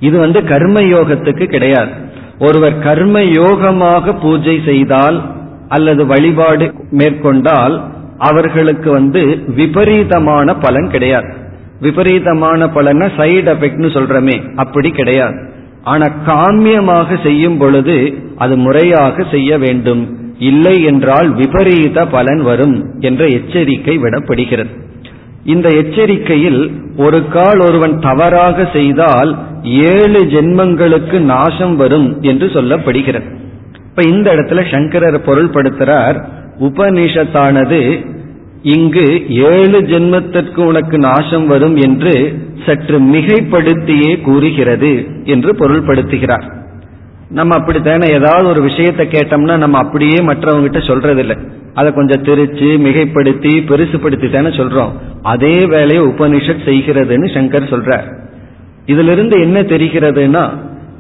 இது 0.01 0.19
வந்து 0.19 0.45
கர்ம 0.45 0.81
யோகத்துக்கு 0.81 1.45
கிடையாது. 1.45 1.91
ஒருவர் 2.39 2.79
கர்ம 2.79 3.21
யோகமாக 3.21 4.21
பூஜை 4.21 4.61
செய்தால் 4.65 5.23
அல்லது 5.69 6.07
வழிபாடு 6.07 6.75
மேற்கொண்டால் 6.91 7.85
அவர்களுக்கு 8.19 8.91
வந்து 8.91 9.45
விபரீதமான 9.47 10.55
பலன் 10.55 10.91
கிடையாது. 10.91 11.35
விபரீதமான 11.81 12.67
பலன்னா 12.67 13.09
சைடு 13.17 13.51
எஃபெக்ட்னு 13.55 13.89
சொல்றமே 13.97 14.55
அப்படி 14.55 14.91
கிடையாது. 14.91 15.51
ஆனா 15.83 16.07
காமியமாக 16.27 17.23
செய்யும் 17.23 17.59
பொழுது 17.59 18.15
அது 18.37 18.57
முறையாக 18.57 19.23
செய்ய 19.31 19.59
வேண்டும். 19.59 20.35
இல்லை 20.39 20.83
என்றால் 20.83 21.31
விபரீத 21.31 22.07
பலன் 22.07 22.43
வரும் 22.43 22.87
என்ற 23.01 23.27
எச்சரிக்கை 23.27 23.99
விடப்படுகிறது. 23.99 24.86
இந்த 25.47 25.69
எச்சரிக்கையில் 25.81 26.61
ஒரு 26.97 27.19
கால் 27.29 27.61
ஒருவன் 27.61 27.95
தவறாக 27.99 28.65
செய்தால் 28.73 29.31
ஏழு 29.91 30.21
ஜென்மங்களுக்கு 30.25 31.19
நாசம் 31.33 31.77
வரும் 31.77 32.09
என்று 32.23 32.47
சொல்லப்படுகிறது. 32.47 33.29
இப்ப 33.89 34.03
இந்த 34.03 34.29
இடத்துல 34.35 34.63
சங்கரர் 34.71 35.19
பொருள்படுத்துறார் 35.27 36.19
உபனிஷத்தானது 36.61 37.81
இங்கு 38.75 39.07
ஏழு 39.51 39.79
ஜென்மத்திற்கு 39.93 40.61
உனக்கு 40.65 40.99
நாசம் 40.99 41.47
வரும் 41.47 41.77
என்று 41.77 42.15
சற்று 42.67 42.99
மிகைப்படுத்தியே 43.13 44.13
கூறுகிறது 44.23 44.93
என்று 45.25 45.53
பொருள்படுத்துகிறார். 45.53 46.47
நம்ம 47.29 47.55
அப்படித்தானே 47.57 48.09
ஏதாவது 48.09 48.49
ஒரு 48.49 48.63
விஷயத்தை 48.63 49.07
கேட்டோம்னா 49.07 49.57
நம்ம 49.57 49.79
அப்படியே 49.79 50.17
மற்றவங்கிட்ட 50.17 50.81
சொல்றதில்லை. 50.87 51.37
அதை 51.75 51.93
கொஞ்சம் 51.93 52.23
திரிச்சு 52.23 52.69
மிகைப்படுத்தி 52.85 53.53
பெருசுப்படுத்தி 53.71 54.31
தானே 54.31 54.49
சொல்றோம். 54.49 54.93
அதே 55.23 55.67
வேலையை 55.67 56.05
உபனிஷத் 56.05 56.67
செய்கிறதுன்னு 56.67 57.29
சங்கர் 57.35 57.73
சொல்றார். 57.73 58.07
இதிலிருந்து 58.87 59.41
என்ன 59.41 59.63
தெரிகிறதுனா 59.63 60.51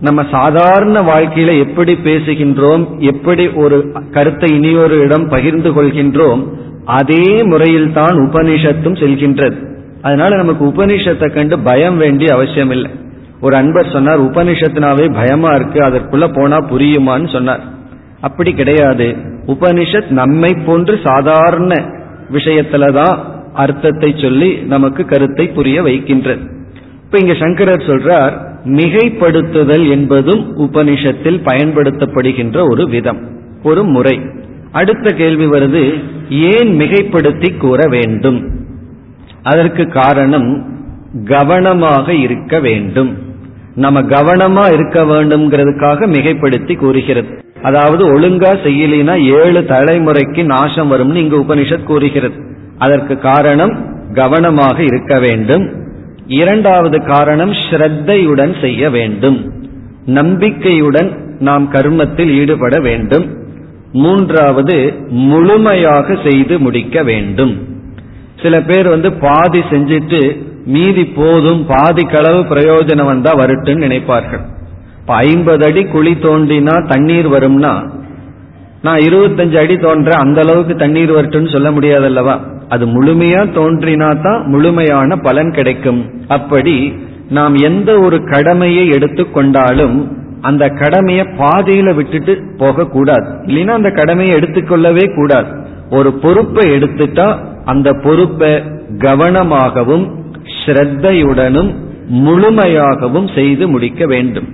நம்ம 0.01 0.25
சாதாரண 0.31 1.01
வாழ்க்கையில 1.01 1.59
எப்படி 1.59 1.95
பேசுகின்றோம் 1.95 2.99
எப்படி 2.99 3.49
ஒரு 3.49 3.93
கருத்தை 4.11 4.55
இனியொரு 4.55 4.99
இடம் 4.99 5.29
பகிர்ந்து 5.29 5.71
கொள்கின்றோம் 5.71 6.45
அதே 6.85 7.43
முறையில் 7.43 7.93
தான் 7.93 8.17
உபனிஷத்தும் 8.17 8.99
செல்கின்றது. 9.03 9.57
அதனால 10.03 10.37
நமக்கு 10.37 10.65
உபனிஷத்தை 10.65 11.35
கண்டு 11.35 11.59
பயம் 11.59 11.97
வேண்டிய 11.97 12.35
அவசியம் 12.35 12.71
இல்லை 12.71 12.91
ஒரு 13.41 13.57
அன்பர் 13.57 13.93
சொன்னார் 13.93 14.23
உபனிஷத்துனாவே 14.23 15.15
பயமா 15.15 15.55
இருக்கு 15.55 15.81
அதற்குள்ள 15.81 16.35
போனா 16.35 16.57
புரியுமான்னு 16.57 17.33
சொன்னார். 17.33 17.61
அப்படி 18.21 18.53
கிடையாது. 18.53 19.17
உபனிஷத் 19.47 20.11
நம்மை 20.11 20.57
போன்று 20.67 21.01
சாதாரண 21.05 21.85
விஷயத்துலதான் 22.33 23.19
அர்த்தத்தை 23.53 24.15
சொல்லி 24.17 24.55
நமக்கு 24.55 25.05
கருத்தை 25.05 25.49
புரிய 25.49 25.83
வைக்கின்றது. 25.83 26.41
இப்ப 27.05 27.19
இங்க 27.19 27.35
சங்கரர் 27.35 27.87
சொல்றார் 27.87 28.33
மிகைப்படுத்துதல் 28.65 29.89
என்பதும் 29.89 30.59
உபனிஷத்தில் 30.59 31.43
பயன்படுத்தப்படுகின்ற 31.45 32.71
ஒரு 32.71 32.89
விதம் 32.89 33.41
ஒரு 33.63 33.85
முறை. 33.85 34.21
அடுத்த 34.73 35.13
கேள்வி 35.13 35.47
வருது 35.47 36.05
ஏன் 36.31 36.81
மிகைப்படுத்தி 36.81 37.57
கூற 37.57 37.89
வேண்டும்? 37.89 38.51
அதற்கு 39.43 39.87
காரணம் 39.87 40.75
கவனமாக 41.25 42.15
இருக்க 42.15 42.61
வேண்டும். 42.61 43.26
நம்ம 43.77 44.03
கவனமா 44.03 44.73
இருக்க 44.73 45.03
வேண்டும்ங்கிறதுக்காக 45.03 46.07
மிகைப்படுத்தி 46.07 46.77
கூறுகிறது. 46.77 47.45
அதாவது 47.63 48.19
ஒழுங்கா 48.19 48.53
செய்யலினா 48.65 49.23
ஏழு 49.25 49.61
தலைமுறைக்கு 49.61 50.45
நாசம் 50.45 50.93
வரும்னு 50.93 51.15
இங்கு 51.15 51.39
உபனிஷத் 51.39 51.83
கூறுகிறது. 51.83 52.35
அதற்கு 52.79 53.19
காரணம் 53.19 53.95
கவனமாக 54.13 54.83
இருக்க 54.83 55.19
வேண்டும். 55.19 55.73
இரண்டாவது 56.27 57.05
காரணம் 57.05 57.53
ஸ்ரத்தையுடன் 57.53 58.61
செய்ய 58.61 58.91
வேண்டும். 58.91 59.53
நம்பிக்கையுடன் 60.07 61.37
நாம் 61.41 61.73
கர்மத்தில் 61.73 62.31
ஈடுபட 62.31 62.81
வேண்டும். 62.81 63.37
மூன்றாவது 63.93 64.95
முழுமையாக 65.09 66.19
செய்து 66.25 66.59
முடிக்க 66.59 67.03
வேண்டும். 67.03 67.69
சில 68.43 68.61
பேர் 68.61 68.89
வந்து 68.89 69.13
பாதி 69.13 69.59
செஞ்சிட்டு 69.59 70.46
மீதி 70.73 71.05
போதும் 71.19 71.63
பாதிக்களவு 71.73 72.41
பிரயோஜனம் 72.53 73.11
வந்தா 73.13 73.33
வருட்டுன்னு 73.41 73.85
நினைப்பார்கள். 73.87 74.45
இப்ப 75.01 75.15
ஐம்பது 75.29 75.65
அடி 75.67 75.83
குழி 75.95 76.13
தோண்டினா 76.25 76.75
தண்ணீர் 76.93 77.29
வரும்னா 77.35 77.73
நான் 78.83 79.01
இருபத்தஞ்சு 79.07 79.57
அடி 79.63 79.77
தோன்றேன் 79.77 80.23
அந்த 80.25 80.39
அளவுக்கு 80.45 80.75
தண்ணீர் 80.77 81.13
வரட்டும்னு 81.17 81.53
சொல்ல 81.55 81.69
முடியாதல்லவா? 81.71 82.35
அது 82.69 82.85
முழுமையா 82.87 83.43
தோன்றினா 83.59 84.09
தான் 84.23 84.41
முழுமையான 84.53 85.17
பலன் 85.27 85.51
கிடைக்கும். 85.51 86.01
அப்படி 86.37 86.77
நாம் 87.29 87.55
எந்த 87.69 87.91
ஒரு 87.99 88.19
கடமையை 88.25 88.85
எடுத்துக்கொண்டாலும் 88.97 89.97
அந்த 90.41 90.65
கடமையை 90.81 91.25
பாதையில 91.41 91.95
விட்டுட்டு 91.95 92.33
போக 92.59 92.87
கூடாது 92.87 93.29
இல்லைன்னா 93.49 93.75
அந்த 93.81 93.91
கடமையை 93.91 94.33
எடுத்துக்கொள்ளவே 94.39 95.05
கூடாது. 95.15 95.49
ஒரு 95.91 96.11
பொறுப்பை 96.25 96.65
எடுத்துட்டா 96.77 97.29
அந்த 97.65 97.89
பொறுப்பை 98.05 98.53
கவனமாகவும் 99.05 100.05
ஸ்ரத்தையுடனும் 100.67 101.75
முழுமையாகவும் 102.13 103.35
செய்து 103.35 103.69
முடிக்க 103.69 104.07
வேண்டும். 104.07 104.49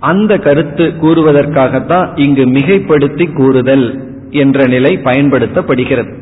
அந்த 0.00 0.38
கருத்து 0.38 0.92
கூறுவதற்காகத்தான் 1.02 2.08
இங்கு 2.14 2.44
மிகைப்படுத்தி 2.44 3.32
கூறுதல் 3.32 4.04
என்ற 4.30 4.66
நிலை 4.66 4.98
பயன்படுத்தப்படுகிறது. 5.04 6.12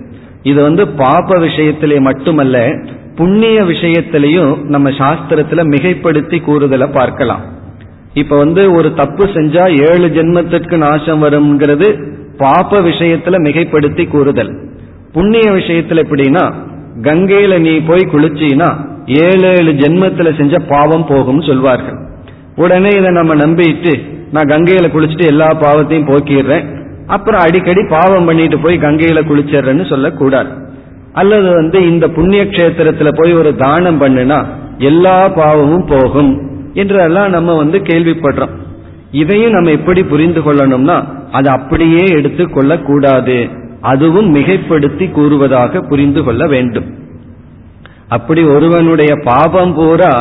இது 0.42 0.62
வந்து 0.62 0.88
பாப 0.88 1.38
விஷயத்திலே 1.38 2.00
மட்டுமல்ல 2.00 2.74
புண்ணிய 3.16 3.62
விஷயத்திலையும் 3.62 4.64
நம்ம 4.64 4.90
சாஸ்திரத்துல 4.90 5.62
மிகைப்படுத்தி 5.64 6.42
கூறுதலை 6.42 6.88
பார்க்கலாம். 6.88 7.40
இப்ப 8.14 8.36
வந்து 8.36 8.72
ஒரு 8.72 8.94
தப்பு 8.94 9.24
செஞ்சா 9.24 9.64
ஏழு 9.90 10.08
ஜென்மத்திற்கு 10.08 10.76
நாசம் 10.76 11.22
வரும்ங்கிறது 11.22 12.12
பாப 12.36 12.80
விஷயத்துல 12.80 13.38
மிகைப்படுத்தி 13.42 14.08
கூறுதல். 14.08 14.68
புண்ணிய 15.12 15.50
விஷயத்துல 15.50 16.02
எப்படின்னா 16.04 16.52
கங்கையில 17.02 17.60
நீ 17.60 17.80
போய் 17.80 18.10
குளிச்சினா 18.12 18.68
ஏழு 19.06 19.48
ஏழு 19.48 19.72
ஜென்மத்துல 19.72 20.36
செஞ்ச 20.36 20.58
பாவம் 20.58 21.06
போகும் 21.06 21.42
சொல்வார்கள். 21.42 21.98
உடனே 22.56 22.88
இதை 22.88 23.10
நம்ம 23.10 23.34
நம்பிட்டு 23.34 24.00
நான் 24.32 24.44
கங்கையில 24.44 24.86
குளிச்சுட்டு 24.92 25.26
எல்லா 25.26 25.48
பாவத்தையும் 25.48 26.08
போக்கிடுறேன். 26.08 26.64
அப்புறம் 27.06 27.40
அடிக்கடி 27.40 27.82
பாவம் 27.88 28.24
பண்ணிட்டு 28.24 28.58
போய் 28.58 28.78
கங்கையில 28.78 29.20
குளிச்சிடுறேன்னு 29.22 29.88
சொல்லக்கூடாது. 29.88 30.48
அல்லது 31.12 31.50
வந்து 31.50 31.88
இந்த 31.88 32.08
புண்ணிய 32.08 32.44
கஷேத்திரத்துல 32.44 33.22
போய் 33.22 33.34
ஒரு 33.34 33.56
தானம் 33.56 34.00
பண்ணுனா 34.00 34.44
எல்லா 34.78 35.28
பாவமும் 35.28 35.86
போகும் 35.86 36.32
என்றெல்லாம் 36.74 37.30
நம்ம 37.30 37.56
வந்து 37.56 37.78
கேள்விப்படுறோம். 37.78 38.54
இதையும் 39.10 39.50
நம்ம 39.50 39.70
எப்படி 39.70 40.02
புரிந்து 40.02 40.40
கொள்ளணும்னா 40.40 41.04
அதை 41.32 41.52
அப்படியே 41.52 42.04
எடுத்து 42.08 42.50
கொள்ளக்கூடாது 42.50 43.48
அதுவும் 43.92 44.28
மிகைப்படுத்தி 44.34 45.06
கூறுவதாக 45.10 45.80
புரிந்து 45.90 46.20
கொள்ள 46.24 46.42
வேண்டும். 46.54 46.88
அப்படி 48.16 48.42
ஒருவனுடைய 48.54 49.12
பாபம் 49.24 49.74
பூரா 49.74 50.14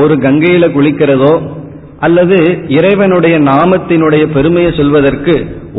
ஒரு 0.00 0.14
கங்கையில 0.24 0.64
குளிக்கிறதோ 0.76 1.34
அல்லது 1.98 2.38
இறைவனுடைய 2.76 3.36
நாமத்தினுடைய 3.50 4.24
பெருமையை 4.32 4.70
சொல்வதற்கு 4.72 5.34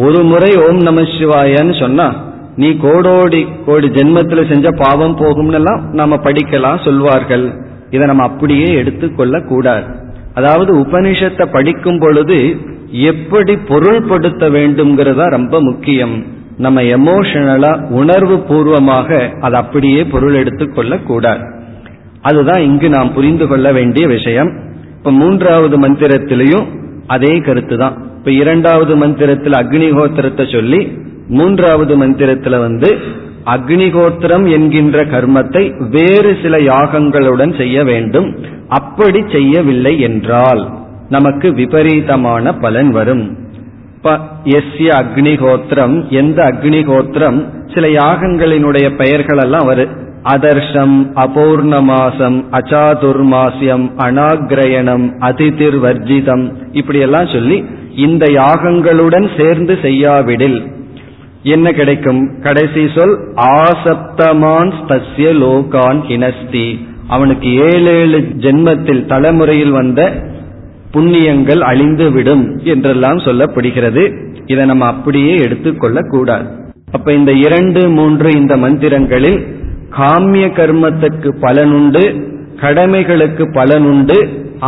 ஒரு 0.06 0.20
முறை 0.24 0.52
ஓம் 0.68 0.82
நம 0.88 1.02
சிவாயன்னு 1.16 1.76
சொன்னா 1.80 2.08
நீ 2.62 2.70
கோடோடி 2.84 3.42
கோடி 3.66 3.88
ஜென்மத்துல 3.98 4.44
செஞ்ச 4.52 4.68
பாவம் 4.84 5.16
போகும்னெல்லாம் 5.22 5.82
நாம 6.00 6.20
படிக்கலாம் 6.26 6.84
சொல்வார்கள். 6.86 7.46
இதை 7.90 8.06
நம்ம 8.08 8.24
அப்படியே 8.24 8.70
எடுத்துக்கொள்ள 8.82 9.36
கூடாது. 9.50 9.88
அதாவது 10.34 10.72
உபனிஷத்தை 10.80 11.46
படிக்கும் 11.52 12.00
பொழுது 12.00 12.38
எப்படி 13.12 13.54
பொருள்படுத்த 13.70 14.44
வேண்டும்ங்கிறதா 14.58 15.26
ரொம்ப 15.38 15.56
முக்கியம். 15.62 16.16
நம்ம 16.58 16.82
எமோஷனலா 16.82 17.90
உணர்வு 17.90 18.38
பூர்வமாக 18.40 19.34
அது 19.42 19.56
அப்படியே 19.56 20.06
பொருள் 20.06 20.34
எடுத்துக்கொள்ள 20.34 20.98
கூடாது 20.98 21.44
அதுதான் 22.22 22.62
இங்கு 22.62 22.90
நாம் 22.90 23.14
புரிந்து 23.14 23.48
கொள்ள 23.48 23.72
வேண்டிய 23.72 24.08
விஷயம். 24.08 24.52
இப்ப 24.98 25.12
மூன்றாவது 25.12 25.78
மந்திரத்திலையும் 25.80 26.66
அதே 27.08 27.38
கருத்து 27.38 27.78
தான் 27.78 27.98
இப்ப 28.18 28.32
இரண்டாவது 28.32 28.96
மந்திரத்தில் 28.96 29.54
அக்னிகோத்திரத்தை 29.54 30.54
சொல்லி 30.56 30.98
மூன்றாவது 31.28 31.98
மந்திரத்துல 31.98 32.60
வந்து 32.60 32.98
அக்னிகோத்திரம் 33.46 34.52
என்கின்ற 34.52 35.04
கர்மத்தை 35.04 35.90
வேறு 35.90 36.38
சில 36.44 36.58
யாகங்களுடன் 36.58 37.58
செய்ய 37.58 37.84
வேண்டும். 37.84 38.38
அப்படி 38.68 39.24
செய்யவில்லை 39.32 40.00
என்றால் 40.00 40.72
நமக்கு 41.10 41.54
விபரீதமான 41.54 42.54
பலன் 42.54 42.92
வரும். 42.92 43.45
எஸ்ய 44.44 44.90
அக்னிகோத்திரம் 45.02 46.10
எந்த 46.10 46.44
அக்னிகோத்திரம் 46.44 47.46
சில 47.74 47.88
யாகங்களினுடைய 47.88 48.96
பெயர்கள் 48.96 49.38
எல்லாம் 49.38 49.66
வரு. 49.66 49.88
அதர்ஷம் 50.24 50.96
அபூர்ணமாசம் 51.16 52.44
அச்சாதுர்மாசியம் 52.52 53.86
அனாகிரயணம் 53.98 55.18
அதிதிர் 55.20 55.82
வர்ஜிதம் 55.82 56.52
இப்படியெல்லாம் 56.72 57.28
சொல்லி 57.28 57.66
இந்த 57.96 58.26
யாகங்களுடன் 58.26 59.28
சேர்ந்து 59.38 59.78
செய்யாவிடில். 59.82 60.74
என்ன 61.44 61.72
கிடைக்கும்? 61.72 62.40
கடைசி 62.42 62.90
சொல் 62.96 63.20
ஆசப்தமான் 63.36 64.74
தஸ்ய 64.88 65.28
லோகான் 65.42 66.02
ஹினஸ்தி. 66.08 66.80
அவனுக்கு 67.08 67.56
ஏழு 67.56 67.86
ஏழு 67.86 68.20
ஜென்மத்தில் 68.38 69.06
தலைமுறையில் 69.06 69.72
வந்த 69.72 70.24
புண்ணியங்கள் 70.96 71.62
அழிந்துவிடும் 71.72 72.44
என்றெல்லாம் 72.64 73.20
சொல்லப்படுகிறது. 73.28 74.04
இதை 74.46 74.66
நம்ம 74.66 74.86
அப்படியே 74.86 75.36
எடுத்துக்கொள்ள 75.36 76.00
கூடாது 76.10 76.48
அப்ப 76.92 77.14
இந்த 77.14 77.32
இரண்டு 77.46 77.82
மூன்று 77.90 78.30
இந்த 78.32 78.54
மந்திரங்களில் 78.58 79.40
காமிய 79.98 80.46
கர்மத்துக்கு 80.60 81.30
பலனுண்டு 81.42 82.04
கடமைகளுக்கு 82.62 83.44
பலனுண்டு 83.54 84.18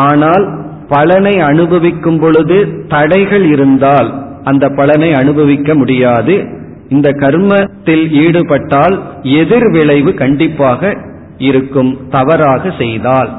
ஆனால் 0.05 0.45
பலனை 0.89 1.33
அனுபவிக்கும் 1.39 2.19
பொழுது 2.19 2.57
தடைகள் 2.87 3.45
இருந்தால் 3.45 4.09
அந்த 4.43 4.65
பலனை 4.69 5.09
அனுபவிக்க 5.13 5.69
முடியாது. 5.75 6.35
இந்த 6.89 7.09
கர்மத்தில் 7.23 8.05
ஈடுபட்டால் 8.23 8.95
எதிர் 9.39 9.69
விளைவு 9.71 10.11
கண்டிப்பாக 10.13 10.91
இருக்கும் 11.47 11.91
தவறாக 12.09 12.71
செய்தால். 12.77 13.31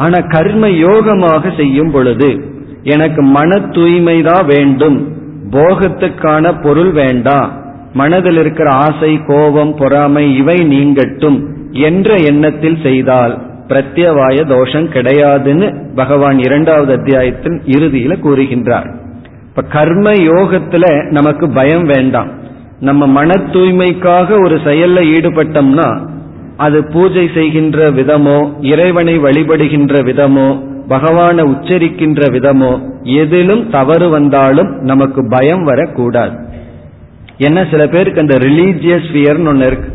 ஆனா 0.00 0.18
கர்ம 0.28 0.68
யோகமாக 0.68 1.56
செய்யும் 1.56 1.90
பொழுது 1.90 2.28
எனக்கு 2.82 3.22
மன 3.36 3.56
தூய்மைதான் 3.68 4.46
வேண்டும். 4.46 4.98
போகத்துக்கான 5.50 6.62
பொருள் 6.62 6.92
வேண்டாம் 6.92 7.50
மனதில் 7.92 8.38
இருக்கிற 8.38 8.68
ஆசை 8.70 9.12
கோபம் 9.26 9.72
பொறாமை 9.76 10.24
இவை 10.36 10.58
நீங்கட்டும் 10.72 11.38
என்ற 11.86 12.16
எண்ணத்தில் 12.30 12.78
செய்தால் 12.82 13.34
பிரத்யவாய 13.68 14.38
தோஷம் 14.48 14.88
கிடையாதுன்னு 14.88 15.66
பகவான் 15.94 16.38
இரண்டாவது 16.38 16.92
அத்தியாயத்தின் 16.92 17.58
இறுதியில 17.66 18.14
கூறுகின்றார். 18.24 18.88
இப்ப 19.48 19.62
கர்ம 19.62 20.12
யோகத்துல 20.30 20.84
நமக்கு 21.10 21.46
பயம் 21.50 21.86
வேண்டாம். 21.86 22.30
நம்ம 22.80 23.06
மன 23.06 23.30
தூய்மைக்காக 23.52 24.28
ஒரு 24.44 24.56
செயல்ல 24.64 24.98
ஈடுபட்டோம்னா 25.16 25.88
அது 26.64 26.78
பூஜை 26.92 27.24
செய்கின்ற 27.34 27.78
விதமோ 27.98 28.38
இறைவனை 28.72 29.14
வழிபடுகின்ற 29.18 29.94
விதமோ 30.08 30.48
பகவானை 30.92 31.42
உச்சரிக்கின்ற 31.52 32.20
விதமோ 32.36 32.70
எதிலும் 33.20 33.62
தவறு 33.70 34.06
வந்தாலும் 34.08 34.70
நமக்கு 34.90 35.20
பயம் 35.28 35.64
வரக்கூடாது. 35.64 36.34
என்ன 37.46 37.58
சில 37.70 37.82
பேருக்கு 37.86 38.20
அந்த 38.20 38.36
ரிலீஜியஸ் 38.46 39.06
ஃபியர்னு 39.10 39.50
ஒன்று 39.52 39.66
இருக்கு. 39.66 39.88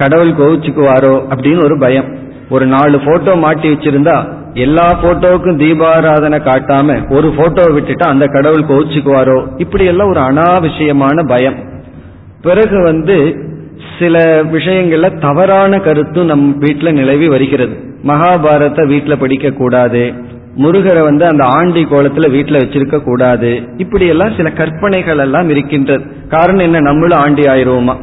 கடவுள் 0.00 0.38
கோவிச்சுக்குவாரோ 0.40 1.14
அப்படின்னு 1.32 1.64
ஒரு 1.64 1.76
பயம். 1.78 2.08
ஒரு 2.54 2.66
நாலு 2.66 2.96
போட்டோ 3.06 3.34
மாட்டி 3.44 3.66
வச்சிருந்தா 3.72 4.16
எல்லா 4.64 4.86
போட்டோவுக்கும் 5.02 5.60
தீபாராதனை 5.62 6.38
காட்டாம 6.48 6.96
ஒரு 7.16 7.28
போட்டோவை 7.38 7.72
விட்டுட்டா 7.76 8.06
அந்த 8.14 8.26
கடவுள் 8.26 8.68
கோவிச்சுக்குவாரோ? 8.70 9.38
இப்படி 9.56 9.84
எல்லாம் 9.92 10.10
ஒரு 10.10 10.20
அனாவசியமான 10.20 11.24
பயம். 11.26 11.58
பிறகு 12.46 12.78
வந்து 12.82 13.16
சில 13.98 14.42
விஷயங்கள்ல 14.42 15.20
தவறான 15.20 15.78
கருத்தும் 15.78 16.26
நம் 16.26 16.58
வீட்டில் 16.58 16.92
நிலவி 16.92 17.28
வருகிறது. 17.28 17.76
மகாபாரத 18.06 18.86
வீட்டில் 18.86 19.18
படிக்க 19.18 19.50
கூடாது. 19.50 20.12
முருகரை 20.56 21.02
வந்து 21.02 21.26
அந்த 21.26 21.44
ஆண்டி 21.44 21.84
கோலத்துல 21.84 22.30
வீட்டில் 22.30 22.56
வச்சிருக்க 22.56 23.02
கூடாது. 23.02 23.62
இப்படி 23.76 24.06
எல்லாம் 24.06 24.34
சில 24.36 24.50
கற்பனைகள் 24.50 25.18
எல்லாம் 25.18 25.48
இருக்கின்றது. 25.48 26.04
காரணம் 26.28 26.60
என்ன? 26.60 26.80
நம்மளும் 26.80 27.18
ஆண்டி 27.18 27.42
ஆயிருவோமா 27.42 27.96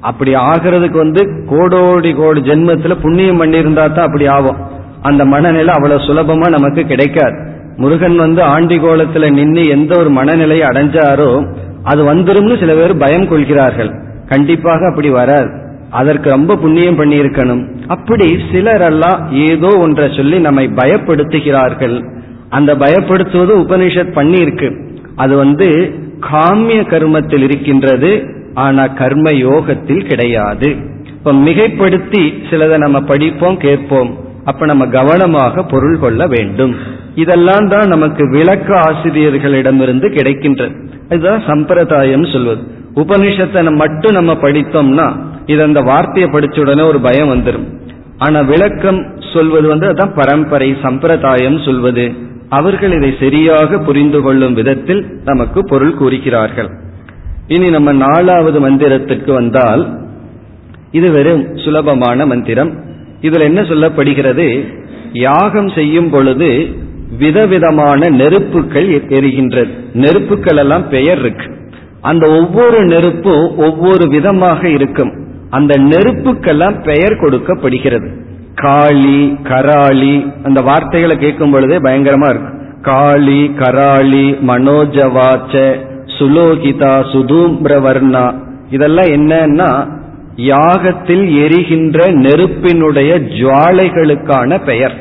அப்படி 0.00 0.34
ஆகிறதுக்கு 0.34 0.96
வந்து 0.96 1.26
கோடோடி 1.50 2.16
கோடி 2.16 2.40
ஜென்மத்துல 2.40 3.00
புண்ணியம் 3.00 3.42
பண்ணியிருந்தா 3.42 3.92
தான் 3.92 4.06
அப்படி 4.06 4.26
ஆகும். 4.26 4.56
அந்த 5.02 5.24
மனநிலை 5.24 5.74
அவ்வளவு 5.74 6.00
சுலபமா 6.00 6.48
நமக்கு 6.48 6.84
கிடைக்காது. 6.84 7.46
முருகன் 7.76 8.16
வந்து 8.16 8.42
ஆண்டி 8.42 8.78
கோலத்துல 8.78 9.32
நின்று 9.32 9.68
எந்த 9.68 9.98
ஒரு 9.98 10.10
மனநிலையை 10.10 10.68
அடைஞ்சாரோ 10.68 11.54
அது 11.84 12.14
வந்துரும்னு 12.14 12.58
சில 12.58 12.74
பேர் 12.74 12.96
பயம் 12.96 13.28
கொள்கிறார்கள். 13.28 13.90
கண்டிப்பாக 14.28 14.88
அப்படி 14.88 15.10
வராது. 15.10 15.66
அதற்கு 15.90 16.30
ரொம்ப 16.30 16.56
புண்ணியம் 16.56 16.98
பண்ணியிருக்கணும். 16.98 17.66
அப்படி 17.86 18.38
சிலரெல்லாம் 18.52 19.32
ஏதோ 19.32 19.76
ஒன்றை 19.78 20.12
சொல்லி 20.16 20.38
நம்மை 20.38 20.66
பயப்படுத்துகிறார்கள். 20.66 22.08
அந்த 22.48 22.74
பயப்படுத்துவது 22.74 23.54
உபனிஷத் 23.54 24.16
பண்ணியிருக்கு. 24.16 24.96
அது 25.16 25.36
வந்து 25.36 25.94
காமிய 26.32 26.80
கர்மத்தில் 26.82 27.42
இருக்கின்றது 27.42 28.24
ஆனா 28.54 28.86
கர்ம 28.86 29.30
யோகத்தில் 29.30 30.06
கிடையாது. 30.06 30.76
இப்ப 31.06 31.32
மிகைப்படுத்தி 31.32 32.32
சிலதை 32.50 32.76
நம்ம 32.76 33.00
படிப்போம் 33.00 33.56
கேட்போம். 33.56 34.18
அப்ப 34.44 34.66
நம்ம 34.66 34.86
கவனமாக 34.86 35.62
பொருள் 35.62 35.98
கொள்ள 35.98 36.26
வேண்டும். 36.26 36.74
இதெல்லாம் 37.14 37.68
தான் 37.68 37.88
நமக்கு 37.88 38.30
விளக்க 38.30 38.74
ஆசிரியர்களிடமிருந்து 38.74 40.08
கிடைக்கின்றது. 40.08 40.74
இதுதான் 41.10 41.42
சம்பிரதாயம் 41.46 42.24
சொல்வது. 42.24 42.77
உபனிஷத்தை 43.02 43.74
மட்டும் 43.74 44.14
நம்ம 44.14 44.32
படித்தோம்னா 44.32 45.06
இது 45.46 45.62
அந்த 45.62 45.80
வார்த்தையை 45.80 46.30
படிச்ச 46.30 46.60
உடனே 46.60 46.82
ஒரு 46.82 47.00
பயம் 47.00 47.30
வந்துடும் 47.34 47.66
ஆனா 48.18 48.40
விளக்கம் 48.40 49.00
சொல்வது 49.32 49.68
வந்து 49.68 49.86
அதான் 49.86 50.16
பரம்பரை 50.16 50.76
சம்பிரதாயம் 50.82 51.58
சொல்வது. 51.58 52.12
அவர்கள் 52.48 52.92
இதை 52.92 53.14
சரியாக 53.20 53.78
புரிந்து 53.78 54.20
கொள்ளும் 54.22 54.54
விதத்தில் 54.54 55.06
நமக்கு 55.24 55.60
பொருள் 55.64 55.94
கூறுகிறார்கள். 55.94 56.70
இனி 57.46 57.68
நம்ம 57.70 57.92
நாலாவது 57.92 58.70
மந்திரத்திற்கு 58.70 59.32
வந்தால் 59.32 60.00
இது 60.90 61.10
வெறும் 61.12 61.56
சுலபமான 61.56 62.26
மந்திரம். 62.26 62.70
இதுல 63.20 63.40
என்ன 63.40 63.60
சொல்லப்படுகிறது? 63.60 64.64
யாகம் 65.12 65.68
செய்யும் 65.68 66.10
பொழுது 66.10 66.68
விதவிதமான 67.18 68.08
நெருப்புகள் 68.08 68.88
எரிகின்றது. 68.88 69.72
நெருப்புகள் 69.92 70.56
எல்லாம் 70.56 70.88
பெயர் 70.88 71.18
இருக்கு. 71.18 71.46
அந்த 72.00 72.30
ஒவ்வொரு 72.30 72.84
நெருப்பும் 72.84 73.56
ஒவ்வொரு 73.56 74.08
விதமாக 74.08 74.68
இருக்கும். 74.68 75.12
அந்த 75.50 75.74
நெருப்புக்கெல்லாம் 75.78 76.84
பெயர் 76.84 77.20
கொடுக்கப்படுகிறது. 77.20 78.08
காளி 78.54 79.38
கராளி 79.42 80.26
அந்த 80.42 80.60
வார்த்தைகளை 80.60 81.16
கேட்கும் 81.16 81.50
பொழுதே 81.50 81.76
பயங்கரமா 81.76 82.28
இருக்கும். 82.28 82.56
காளி 82.82 83.52
கராளி 83.58 84.26
மனோஜவாச்ச 84.48 85.76
சுலோகிதா 86.18 86.94
சுதூம்பிரவர்ணா 87.12 88.34
இதெல்லாம் 88.70 89.06
என்னன்னா 89.06 89.96
யாகத்தில் 90.36 91.24
எரிகின்ற 91.42 92.06
நெருப்பினுடைய 92.12 93.18
ஜுவாலைகளுக்கான 93.18 94.64
பெயர். 94.64 94.94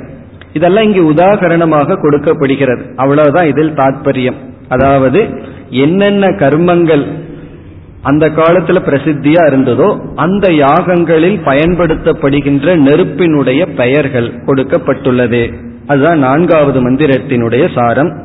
இதெல்லாம் 0.53 0.83
இங்கு 0.83 1.11
உதாகரணமாக 1.11 2.01
கொடுக்கப்படுகிறது. 2.01 2.85
அவ்வளவுதான் 2.95 3.47
இதில் 3.47 3.73
தாற்பயம் 3.73 4.35
அதாவது 4.69 5.29
என்னென்ன 5.69 6.27
கர்மங்கள் 6.27 7.05
அந்த 8.01 8.29
காலத்துல 8.29 8.79
பிரசித்தியா 8.87 9.41
இருந்ததோ 9.47 9.99
அந்த 10.15 10.51
யாகங்களில் 10.51 11.39
பயன்படுத்தப்படுகின்ற 11.43 12.75
நெருப்பினுடைய 12.75 13.65
பெயர்கள் 13.65 14.33
கொடுக்கப்பட்டுள்ளது. 14.45 15.53
அதுதான் 15.87 16.19
நான்காவது 16.19 16.91
மந்திரத்தினுடைய 16.91 17.73
சாரம். 17.75 18.17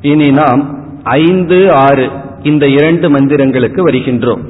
இனி 0.00 0.30
நாம் 0.30 0.84
ஐந்து 1.02 1.72
ஆறு 1.72 2.10
இந்த 2.42 2.66
இரண்டு 2.66 3.10
மந்திரங்களுக்கு 3.10 3.90
வருகின்றோம். 3.90 4.42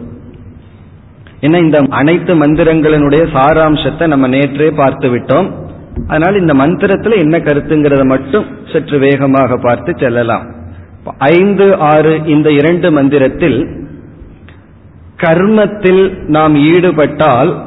ஏன்னா 1.40 1.56
இந்த 1.56 1.78
அனைத்து 1.90 2.34
மந்திரங்களினுடைய 2.34 3.26
சாராம்சத்தை 3.32 4.06
நம்ம 4.06 4.28
நேற்றே 4.28 4.74
பார்த்து 4.76 5.08
விட்டோம். 5.08 5.50
அதனால் 6.06 6.40
இந்த 6.40 6.54
மந்திரத்தில் 6.54 7.12
என்ன 7.12 7.38
கருத்துங்கிறத 7.38 8.04
மட்டும் 8.04 8.44
சற்று 8.72 8.98
வேகமாக 8.98 9.56
பார்த்து 9.56 9.92
செல்லலாம். 9.98 10.55
ஐந்து 11.18 11.76
ஆறு 11.76 12.20
இந்த 12.26 12.50
இரண்டு 12.50 12.92
மந்திரத்தில் 12.92 13.68
கர்மத்தில் 15.16 16.18
நாம் 16.26 16.54
ஈடுபட்டால் 16.56 17.64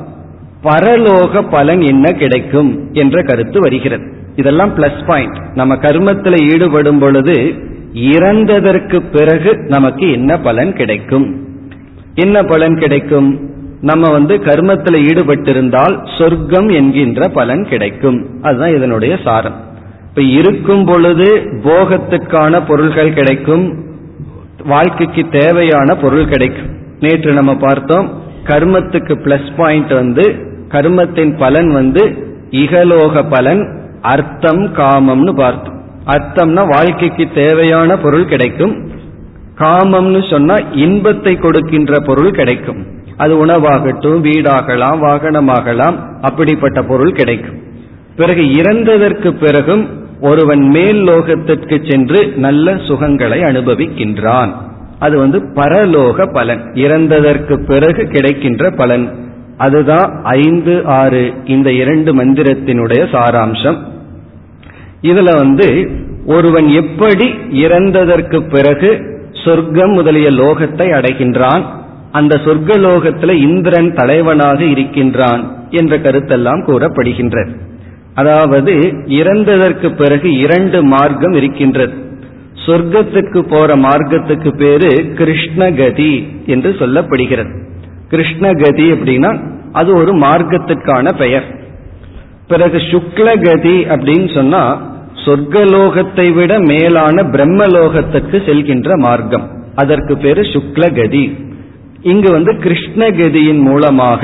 பரலோக 0.63 1.49
பலன் 1.49 1.81
என்ன 1.81 2.11
கிடைக்கும் 2.11 2.93
என்ற 2.93 3.21
கருத்து 3.21 3.59
வருகிறது. 3.59 4.17
இதெல்லாம் 4.35 4.77
பிளஸ் 4.77 5.05
பாயிண்ட் 5.05 5.37
நம்ம 5.55 5.75
கர்மத்தில் 5.75 6.49
ஈடுபடும் 6.51 6.99
பொழுது 6.99 7.53
இறந்ததற்கு 7.93 9.03
பிறகு 9.11 9.57
நமக்கு 9.57 10.11
என்ன 10.11 10.39
பலன் 10.39 10.73
கிடைக்கும்? 10.73 11.47
என்ன 12.15 12.43
பலன் 12.43 12.75
கிடைக்கும்? 12.75 13.47
நம்ம 13.81 14.11
வந்து 14.11 14.35
கர்மத்தில் 14.35 15.03
ஈடுபட்டிருந்தால் 15.05 16.21
சொர்க்கம் 16.21 16.67
என்கின்ற 16.67 17.29
பலன் 17.29 17.65
கிடைக்கும். 17.69 18.27
அதுதான் 18.41 18.75
இதனுடைய 18.75 19.17
சாரம். 19.23 19.67
இப்ப 20.19 20.31
இருக்கும் 20.31 20.85
பொழுது 20.85 21.25
போகத்துக்கான 21.63 22.59
பொருள்கள் 22.67 23.11
கிடைக்கும் 23.13 23.65
வாழ்க்கைக்கு 24.65 25.21
தேவையான 25.31 25.95
பொருள் 25.95 26.25
கிடைக்கும். 26.27 26.71
நேற்று 26.99 27.33
நம்ம 27.33 27.53
பார்த்தோம் 27.55 28.07
கர்மத்துக்கு 28.43 29.13
பிளஸ் 29.25 29.47
பாயிண்ட் 29.57 29.93
வந்து 29.93 30.25
கர்மத்தின் 30.71 31.31
பலன் 31.37 31.69
வந்து 31.71 32.03
இகலோக 32.63 33.23
பலன் 33.29 33.61
அர்த்தம் 34.01 34.65
காமம்னு 34.75 35.33
பார்த்தோம். 35.35 35.77
அர்த்தம்னா 36.05 36.65
வாழ்க்கைக்கு 36.67 37.27
தேவையான 37.33 37.97
பொருள் 37.97 38.25
கிடைக்கும். 38.25 38.75
காமம்னு 39.57 40.21
சொன்னா 40.31 40.57
இன்பத்தை 40.71 41.35
கொடுக்கின்ற 41.35 41.99
பொருள் 41.99 42.31
கிடைக்கும். 42.31 42.81
அது 43.17 43.45
உணவாகட்டும் 43.45 44.19
வீடாகலாம் 44.27 44.99
வாகனமாகலாம் 45.07 45.97
அப்படிப்பட்ட 46.21 46.83
பொருள் 46.83 47.17
கிடைக்கும். 47.21 47.57
பிறகு 48.15 48.41
இறந்ததற்கு 48.41 49.31
பிறகும் 49.45 50.07
ஒருவன் 50.21 50.67
மேல் 50.67 51.03
லோகத்திற்கு 51.03 51.91
சென்று 51.91 52.27
நல்ல 52.35 52.73
சுகங்களை 52.73 53.39
அனுபவிக்கின்றான். 53.43 54.49
அது 54.99 55.17
வந்து 55.17 55.39
பரலோக 55.39 56.33
பலன். 56.33 56.63
இறந்ததற்கு 56.63 57.65
பிறகு 57.65 58.05
கிடைக்கின்ற 58.05 58.71
பலன். 58.71 59.27
அதுதான் 59.57 60.21
ஐந்து 60.23 60.85
ஆறு 60.85 61.33
இந்த 61.45 61.71
இரண்டு 61.71 62.15
மந்திரத்தினுடைய 62.15 63.03
சாராம்சம். 63.11 63.77
இதுல 65.01 65.35
வந்து 65.35 65.89
ஒருவன் 66.25 66.67
எப்படி 66.67 67.29
இறந்ததற்கு 67.51 68.49
பிறகு 68.49 69.01
சொர்க்கம் 69.45 69.91
முதலிய 69.91 70.29
லோகத்தை 70.29 70.87
அடைகின்றான் 70.89 71.63
அந்த 72.11 72.35
சொர்க்க 72.35 72.79
லோகத்தில் 72.79 73.41
இந்திரன் 73.41 73.93
தலைவனாக 73.93 74.63
இருக்கின்றான் 74.63 75.67
என்ற 75.69 75.97
கருத்தெல்லாம் 75.97 76.63
கூறப்படுகின்றது. 76.63 77.68
அதாவது 78.19 78.73
இறந்ததற்கு 79.19 79.89
பிறகு 80.01 80.29
இரண்டு 80.45 80.79
மார்க்கம் 80.93 81.35
இருக்கின்றது. 81.39 81.95
சொர்க்கத்துக்கு 82.65 83.39
போற 83.51 83.75
மார்க்கத்துக்கு 83.85 84.49
பேரு 84.61 84.89
கிருஷ்ணகதி 85.19 86.13
என்று 86.45 86.69
சொல்லப்படுகிறது. 86.79 87.53
கிருஷ்ணகதி 88.11 88.85
அப்படின்னா 88.95 89.31
அது 89.79 89.89
ஒரு 90.01 90.11
மார்க்கத்துக்கான 90.25 91.13
பெயர். 91.17 91.47
பிறகு 92.47 92.77
சுக்லகதி 92.91 93.75
அப்படின்னு 93.93 94.29
சொன்னா 94.33 94.63
சொர்க்கலோகத்தை 95.25 96.27
விட 96.35 96.53
மேலான 96.71 97.23
பிரம்மலோகத்துக்கு 97.33 98.37
செல்கின்ற 98.47 98.97
மார்க்கம். 99.05 99.45
அதற்கு 99.75 100.13
பேரு 100.17 100.41
சுக்லகதி. 100.53 101.23
இங்கு 102.11 102.29
வந்து 102.31 102.51
கிருஷ்ணகதியின் 102.65 103.63
மூலமாக 103.69 104.21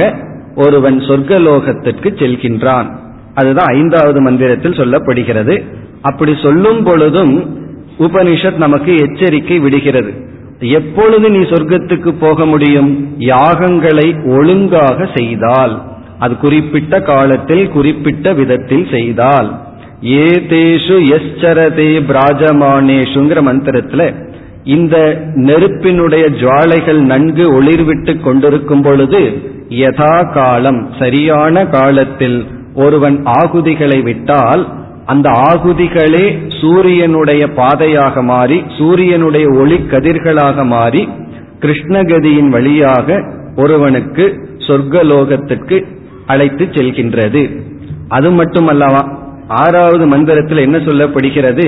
ஒருவன் 0.56 0.98
சொர்க்கலோகத்திற்கு 1.08 2.10
செல்கின்றான். 2.22 2.90
அதுதான் 3.36 3.74
ஐந்தாவது 3.76 4.22
மந்திரத்தில் 4.22 4.72
சொல்லப்படுகிறது. 4.72 5.64
அப்படி 6.02 6.36
சொல்லும் 6.44 6.84
பொழுதும் 6.84 7.60
உபனிஷத் 8.00 8.58
நமக்கு 8.58 8.96
எச்சரிக்கை 8.96 9.60
விடுகிறது. 9.60 10.14
எப்பொழுது 10.60 11.30
நீ 11.30 11.38
சொர்க்கத்துக்கு 11.38 12.14
போக 12.20 12.46
முடியும்? 12.46 13.16
யாகங்களை 13.20 14.38
ஒழுங்காக 14.38 15.10
செய்தால். 15.16 15.82
அது 16.20 16.38
குறிப்பிட்ட 16.38 17.02
காலத்தில் 17.02 17.70
குறிப்பிட்ட 17.70 18.34
விதத்தில் 18.34 18.88
செய்தால். 18.92 19.62
ஏதேஷு 20.02 20.98
எஸ்சரதே 21.14 21.92
பிராஜமானேஷுங்கிற 22.10 23.40
மந்திரத்துல 23.50 24.02
இந்த 24.64 25.22
நெருப்பினுடைய 25.34 26.26
ஜுவாலைகள் 26.26 27.00
நன்கு 27.06 27.62
ஒளிர்விட்டு 27.62 28.20
கொண்டிருக்கும் 28.20 28.82
பொழுது 28.82 29.20
யதா 29.70 30.34
காலம் 30.34 30.90
சரியான 31.00 31.66
காலத்தில் 31.66 32.46
ஒருவன் 32.76 33.18
ஆகுதிகளை 33.26 34.04
விட்டால் 34.04 34.64
அந்த 35.06 35.30
ஆகுதிகளே 35.52 36.26
சூரியனுடைய 36.62 37.44
பாதையாக 37.54 38.24
மாறி 38.24 38.64
சூரியனுடைய 38.78 39.48
ஒளி 39.62 39.78
கதிர்களாக 39.92 40.66
மாறி 40.66 41.10
கிருஷ்ணகதியின் 41.60 42.50
வழியாக 42.50 43.18
ஒருவனுக்கு 43.56 44.26
சொர்க்கலோகத்திற்கு 44.68 45.78
அழைத்து 46.26 46.66
செல்கின்றது. 46.66 47.42
அது 48.08 48.30
மட்டுமல்லவா 48.32 49.02
ஆறாவது 49.48 50.06
மந்திரத்தில் 50.08 50.58
என்ன 50.58 50.78
சொல்லப்படுகிறது? 50.78 51.68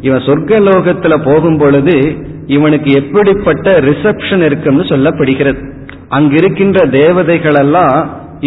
இவன் 0.00 0.22
சொர்க்கலோகத்துல 0.26 1.14
போகும் 1.24 1.58
பொழுது 1.58 1.96
இவனுக்கு 2.46 2.90
எப்படிப்பட்ட 2.92 3.70
ரிசப்ஷன் 3.80 4.42
இருக்குன்னு 4.44 4.82
சொல்லப்படுகிறது. 4.82 5.60
அங்கிருக்கின்ற 6.10 6.78
தேவதைகள் 6.90 7.54
எல்லாம் 7.54 7.98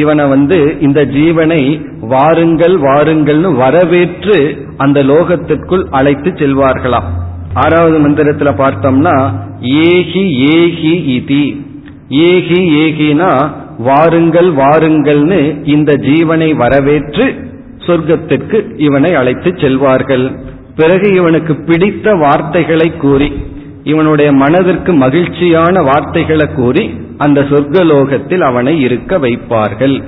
இவனை 0.01 0.23
வந்து 0.27 0.57
இந்த 0.81 0.99
ஜீவனை 1.15 1.61
வாருங்கள் 2.13 2.75
வாருங்கள்னு 2.79 3.51
வரவேற்று 3.55 4.37
அந்த 4.77 4.99
லோகத்திற்குள் 5.03 5.83
அழைத்து 5.89 6.31
செல்வார்களாம். 6.31 7.09
ஆறாவது 7.53 7.97
மந்திரத்துல 8.05 8.51
பார்த்தோம்னா 8.61 9.15
ஏகி 9.89 10.25
ஏகி 10.55 10.93
இதி. 11.17 11.45
ஏகி 12.27 12.59
ஏகினா 12.83 13.31
வாருங்கள் 13.77 14.49
வாருங்கள்னு 14.53 15.39
இந்த 15.75 15.93
ஜீவனை 16.09 16.49
வரவேற்று 16.55 17.25
சொர்க்கத்திற்கு 17.87 18.57
இவனை 18.77 19.11
அழைத்து 19.15 19.49
செல்வார்கள். 19.63 20.25
பிறகு 20.75 21.07
இவனுக்கு 21.15 21.53
பிடித்த 21.65 22.15
வார்த்தைகளை 22.15 22.87
கூறி 22.97 23.29
இவனுடைய 23.83 24.29
மனதிற்கு 24.31 24.91
மகிழ்ச்சியான 24.93 25.81
வார்த்தைகளை 25.81 26.47
கூறி 26.55 26.83
அந்த 27.17 27.41
சொர்க்கலோகத்தில் 27.41 28.39
அவனை 28.39 28.81
இருக்க 28.81 29.17
வைப்பார்கள். 29.17 30.03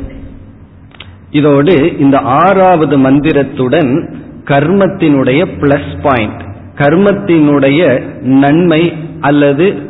இதோடு 1.32 1.98
இந்த 1.98 2.17
ஆறாவது 2.17 2.98
மந்திரத்துடன் 2.98 4.15
கர்மத்தினுடைய 4.43 5.46
பிளஸ் 5.60 6.02
பாயிண்ட் 6.02 6.41
கர்மத்தினுடைய 6.76 7.82
நன்மை 8.22 8.93
அல்லது 9.20 9.89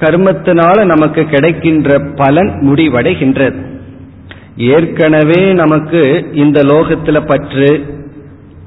கர்மத்தினால 0.00 0.84
நமக்கு 0.84 1.24
கிடைக்கின்ற 1.24 1.98
பலன் 2.14 2.50
முடிவடைகின்றது. 2.62 3.56
ஏற்கனவே 4.56 5.52
நமக்கு 5.52 6.30
இந்த 6.32 6.62
லோகத்துல 6.62 7.26
பற்று 7.26 7.84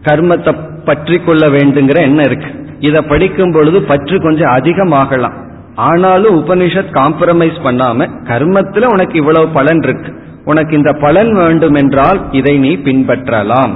கர்மத்தை 0.02 0.56
பற்றி 0.86 1.20
கொள்ள 1.20 1.48
வேண்டுங்கிற 1.48 2.00
எண்ணம் 2.00 2.26
இருக்கு. 2.26 2.52
இதை 2.80 3.02
படிக்கும் 3.02 3.52
பொழுது 3.52 3.82
பற்று 3.82 4.22
கொஞ்சம் 4.22 4.52
அதிகமாகலாம். 4.52 5.51
ஆனாலும் 5.76 6.46
உபனிஷத் 6.46 6.92
காம்ப்ரமைஸ் 6.92 7.60
பண்ணாம 7.64 8.10
கர்மத்துல 8.24 8.86
உனக்கு 8.86 9.14
இவ்வளவு 9.14 9.48
பலன் 9.48 9.82
இருக்கு. 9.84 10.14
உனக்கு 10.46 10.78
இந்த 10.78 10.94
பலன் 10.94 11.34
வேண்டும் 11.34 11.74
என்றால் 11.74 12.32
இதை 12.32 12.58
நீ 12.58 12.76
பின்பற்றலாம். 12.76 13.70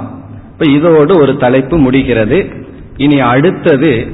இப்ப 0.52 0.70
இதோடு 0.70 1.18
ஒரு 1.18 1.36
தலைப்பு 1.36 1.78
முடிகிறது. 1.78 2.48
இனி 2.96 3.20
அடுத்தது 3.20 4.06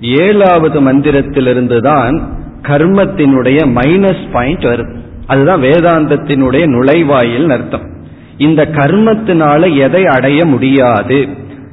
ஏழாவது 0.00 0.80
மந்திரத்திலிருந்து 0.80 1.80
தான் 1.80 2.36
கர்மத்தினுடைய 2.62 3.58
மைனஸ் 3.74 4.30
பாயிண்ட் 4.32 4.62
வரும். 4.62 5.04
அதுதான் 5.26 5.62
வேதாந்தத்தினுடைய 5.62 6.66
நுழைவாயில் 6.66 7.48
அர்த்தம். 7.48 7.96
இந்த 8.38 8.68
கர்மத்தினால 8.72 9.76
எதை 9.76 10.06
அடைய 10.06 10.44
முடியாது? 10.44 11.28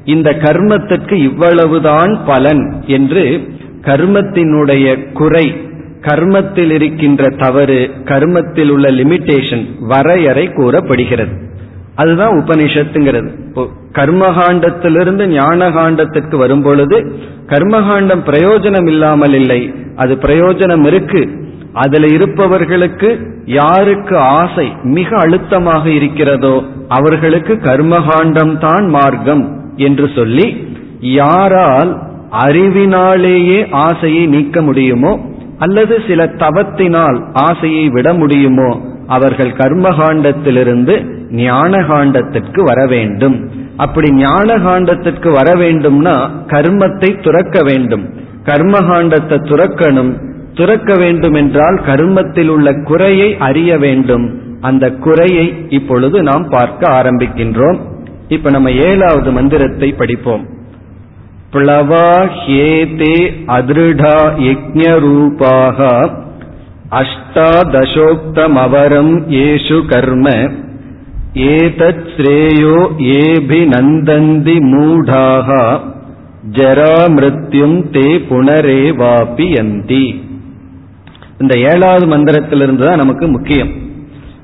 இந்த 0.05 0.31
கர்மத்துக்கு 0.31 1.13
இவ்வளவுதான் 1.13 2.19
பலன் 2.25 2.83
என்று 2.87 3.53
கர்மத்தினுடைய 3.85 5.11
குறை 5.13 5.45
கர்மத்தில் 6.01 6.71
இருக்கின்ற 6.71 7.29
தவறு 7.37 7.89
கர்மத்தில் 8.03 8.69
உள்ள 8.69 8.87
லிமிட்டேஷன் 8.91 9.63
வரையறை 9.79 10.45
கூறப்படுகிறது. 10.49 11.33
அதுதான் 11.95 12.43
உபனிஷத்துங்கிறது. 12.43 13.29
கர்மகாண்டத்திலிருந்து 13.91 15.25
ஞானகாண்டத்திற்கு 15.27 16.35
வரும் 16.37 16.61
பொழுது 16.61 16.97
கர்மகாண்டம் 17.47 18.23
பிரயோஜனம் 18.25 18.87
இல்லாமல் 18.87 19.33
இல்லை. 19.33 19.73
அது 19.95 20.15
பிரயோஜனம் 20.15 20.85
இருக்கு. 20.85 21.43
அதுல 21.73 22.07
இருப்பவர்களுக்கு 22.07 23.09
யாருக்கு 23.45 24.17
ஆசை 24.17 24.67
மிக 24.83 25.17
அழுத்தமாக 25.17 25.89
இருக்கிறதோ 25.89 26.63
அவர்களுக்கு 26.87 27.53
கர்மகாண்டம் 27.53 28.57
தான் 28.57 28.87
மார்க்கம் 28.87 29.43
என்று 29.75 30.09
சொல்லி 30.15 30.47
யாரால் 30.99 31.91
அறிவினாலேயே 32.31 33.71
ஆசையை 33.71 34.25
நீக்க 34.25 34.61
முடியுமோ? 34.61 35.19
அல்லது 35.57 36.01
சில 36.07 36.25
தவத்தினால் 36.25 37.23
ஆசையை 37.33 37.89
விட 37.89 38.13
முடியுமோ? 38.13 38.81
அவர்கள் 39.07 39.51
கர்மகாண்டத்திலிருந்து 39.51 41.13
ஞான 41.31 41.77
காண்டத்திற்கு 41.77 42.63
வர 42.63 42.85
வேண்டும். 42.85 43.49
அப்படி 43.77 44.11
ஞான 44.11 44.57
காண்டத்திற்கு 44.57 45.31
வர 45.31 45.55
வேண்டும்னா 45.55 46.29
கர்மத்தை 46.47 47.23
துறக்க 47.23 47.63
வேண்டும். 47.63 48.13
கர்மகாண்டத்தை 48.43 49.37
துறக்கணும். 49.37 50.17
துறக்க 50.53 50.95
வேண்டும் 50.97 51.33
என்றால் 51.33 51.81
கர்மத்தில் 51.87 52.47
உள்ள 52.47 52.73
குறையை 52.73 53.37
அறிய 53.37 53.77
வேண்டும். 53.77 54.43
அந்த 54.61 54.91
குறையை 54.91 55.65
இப்பொழுது 55.69 56.23
நாம் 56.23 56.49
பார்க்க 56.49 56.91
ஆரம்பிக்கின்றோம். 56.91 57.79
இப்ப 58.27 58.49
நம்ம 58.49 58.71
ஏழாவது 58.71 59.31
மந்திரத்தை 59.31 59.93
படிப்போம். 59.93 60.47
பிளவா 61.55 62.07
ஹேதே 62.39 63.17
அதிருடா 63.55 64.15
யஜ்ஞரூபாக 64.45 65.79
அஷ்டாதசோக்தமவரம் 67.01 69.43
ஏஷு 69.43 69.87
கர்ம 69.87 70.53
ஏதத் 71.53 72.11
ஸ்ரேயோ 72.11 72.77
ஏபிநந்தந்தி 73.17 74.71
மூடாக 74.71 75.79
ஜராமிருத்யும் 76.57 77.93
தே 77.93 78.21
புனரேவாபி 78.29 79.55
யந்தி 79.55 80.23
இந்த 81.39 81.69
ஏழாவது 81.69 82.07
மந்திரத்திலிருந்து 82.07 82.85
தான் 82.85 82.97
நமக்கு 82.97 83.27
முக்கியம். 83.27 83.69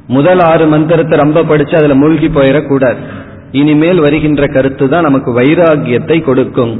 முதல் 0.07 0.47
ஆறு 0.47 0.67
மந்திரத்தை 0.67 1.17
ரொம்ப 1.17 1.43
படிச்சு 1.43 1.77
அதுல 1.77 1.95
மூழ்கி 1.95 2.29
போயிடக்கூடாது 2.29 2.99
இனிமேல் 3.51 3.99
வருகின்ற 3.99 4.47
கருத்து 4.47 4.89
தான் 4.89 5.01
நமக்கு 5.01 5.31
வைராகியத்தை 5.39 6.17
கொடுக்கும். 6.23 6.73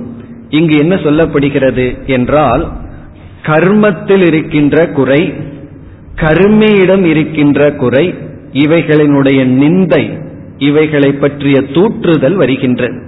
இங்கு 0.49 0.75
என்ன 0.77 0.95
சொல்லப்படுகிறது 0.95 1.86
என்றால் 2.05 2.63
கர்மத்தில் 3.43 4.21
இருக்கின்ற 4.21 4.88
குறை 4.88 5.21
கர்மியிடம் 6.15 7.05
இருக்கின்ற 7.05 7.60
குறை 7.75 8.03
இவைகளினுடைய 8.53 9.39
நிந்தை 9.60 10.03
இவைகளை 10.57 11.12
பற்றிய 11.13 11.57
தூற்றுதல் 11.75 12.34
வருகின்றது 12.34 12.99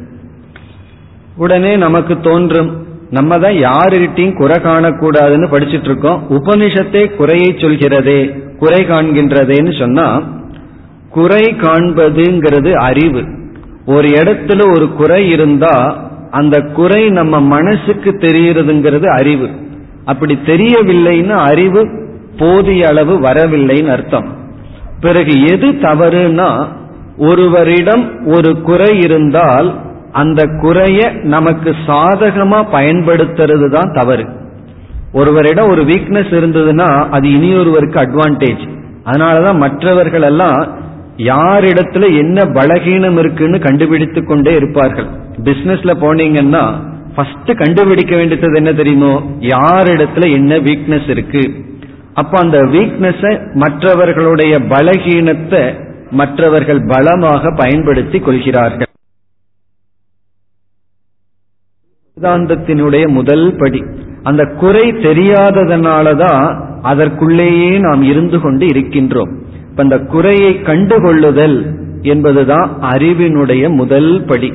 உடனே 1.38 1.74
நமக்கு 1.76 2.16
தோன்றும் 2.20 2.72
நம்ம 3.10 3.38
தான் 3.38 3.58
யாருகிட்டையும் 3.58 4.38
குறை 4.40 4.58
காணக்கூடாதுன்னு 4.60 5.48
படிச்சுட்டு 5.54 5.90
இருக்கோம் 5.90 6.22
உபனிஷத்தே 6.30 7.04
குறையை 7.16 7.50
சொல்கிறதே 7.64 8.20
குறை 8.60 8.82
காண்கின்றதேன்னு 8.84 9.80
சொன்னா 9.80 10.08
குறை 11.10 11.44
காண்பதுங்கிறது 11.62 12.72
அறிவு. 12.90 13.24
ஒரு 13.86 14.08
இடத்துல 14.08 14.76
ஒரு 14.76 14.94
குறை 14.94 15.30
இருந்தா 15.30 16.06
அந்த 16.32 16.60
குறை 16.60 17.10
நம்ம 17.10 17.42
மனசுக்கு 17.42 18.12
தெரியறதுங்கிறது 18.12 19.06
அறிவு. 19.08 19.50
அப்படி 20.06 20.40
தெரியவில்லைன்னு 20.46 21.30
அறிவு 21.30 21.90
போதிய 22.38 22.88
அளவு 22.88 23.20
வரவில்லைன்னு 23.20 23.88
அர்த்தம். 23.88 24.36
பிறகு 25.00 25.44
எது 25.44 25.68
தவறுனா 25.72 26.68
ஒருவரிடம் 27.18 28.28
ஒரு 28.28 28.62
குறை 28.62 28.98
இருந்தால் 28.98 29.76
அந்த 30.12 30.46
குறைய 30.62 31.12
நமக்கு 31.24 31.76
சாதகமா 31.88 32.66
பயன்படுத்துறது 32.72 33.70
தான் 33.70 33.94
தவறு. 33.94 34.26
ஒருவரிடம் 35.14 35.70
ஒரு 35.70 35.84
வீக்னஸ் 35.84 36.32
இருந்ததுன்னா 36.40 37.10
அது 37.10 37.30
இனியொருவருக்கு 37.30 38.00
அட்வான்டேஜ் 38.06 38.70
அதனாலதான் 39.06 39.58
மற்றவர்கள் 39.58 40.22
எல்லாம் 40.22 40.82
யாரிடத்துல 41.18 42.18
என்ன 42.18 42.44
பலகீனம் 42.44 43.18
இருக்குன்னு 43.20 43.60
கண்டுபிடித்து 43.60 44.26
கொண்டே 44.26 44.56
இருப்பார்கள். 44.56 45.06
பிசினஸ்ல 45.44 45.94
போனீங்கன்னா 46.02 46.74
ஃபர்ஸ்ட் 47.16 47.58
கண்டுபிடிக்க 47.58 48.16
வேண்டியது 48.16 48.56
என்ன 48.56 48.74
தெரியுமோ? 48.74 49.22
யாரிடத்துல 49.40 50.32
என்ன 50.32 50.58
வீக்னஸ் 50.58 51.10
இருக்கு? 51.10 51.66
அப்ப 52.14 52.40
அந்த 52.40 52.58
வீக்னஸ 52.58 53.54
மற்றவர்களுடைய 53.54 54.56
பலகீனத்தை 54.60 55.74
மற்றவர்கள் 56.12 56.86
பலமாக 56.88 57.52
பயன்படுத்தி 57.52 58.20
கொள்கிறார்கள். 58.20 58.88
வேதாந்தத்தினுடைய 62.24 63.08
முதல் 63.08 63.56
படி. 63.58 63.84
அந்த 64.24 64.46
குறை 64.46 64.92
தெரியாததனாலதான் 64.92 66.62
அதற்குள்ளேயே 66.82 67.80
நாம் 67.80 68.04
இருந்து 68.04 68.40
கொண்டு 68.40 68.66
இருக்கின்றோம். 68.66 69.32
இப்ப 69.70 69.84
அந்த 69.84 70.00
குறையை 70.00 70.60
கண்டுகொள்ளுதல் 70.64 71.76
என்பதுதான் 72.02 72.70
அறிவினுடைய 72.82 73.70
முதல் 73.70 74.24
படி. 74.28 74.54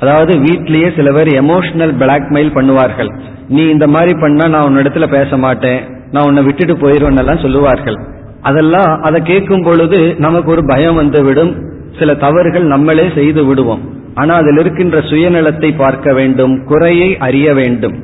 அதாவது 0.00 0.38
வீட்லயே 0.38 0.96
சில 0.96 1.12
பேர் 1.12 1.44
எமோஷனல் 1.44 1.94
பிளாக்மெயில் 1.98 2.54
பண்ணுவார்கள். 2.54 3.20
நீ 3.48 3.62
இந்த 3.68 3.86
மாதிரி 3.86 4.14
பண்ணா 4.20 4.48
நான் 4.48 4.68
உன்னிடத்துல 4.68 5.06
பேச 5.06 5.36
மாட்டேன். 5.36 5.80
நான் 6.10 6.24
உன்னை 6.24 6.42
விட்டுட்டு 6.42 6.74
போயிருவேன் 6.74 7.42
சொல்லுவார்கள். 7.42 7.94
அதெல்லாம் 8.42 9.00
அதை 9.02 9.22
கேட்கும் 9.22 9.62
பொழுது 9.62 10.14
நமக்கு 10.18 10.50
ஒரு 10.50 10.62
பயம் 10.66 10.94
வந்துவிடும் 10.94 11.70
சில 11.98 12.14
தவறுகள் 12.14 12.64
நம்மளே 12.64 13.10
செய்து 13.14 13.44
விடுவோம். 13.44 14.01
ஆனா 14.14 14.34
அதில் 14.34 14.58
இருக்கின்ற 14.58 14.98
சுயநலத்தை 14.98 15.76
பார்க்க 15.76 16.12
வேண்டும் 16.12 16.64
குறையை 16.64 17.18
அறிய 17.18 17.54
வேண்டும். 17.54 17.96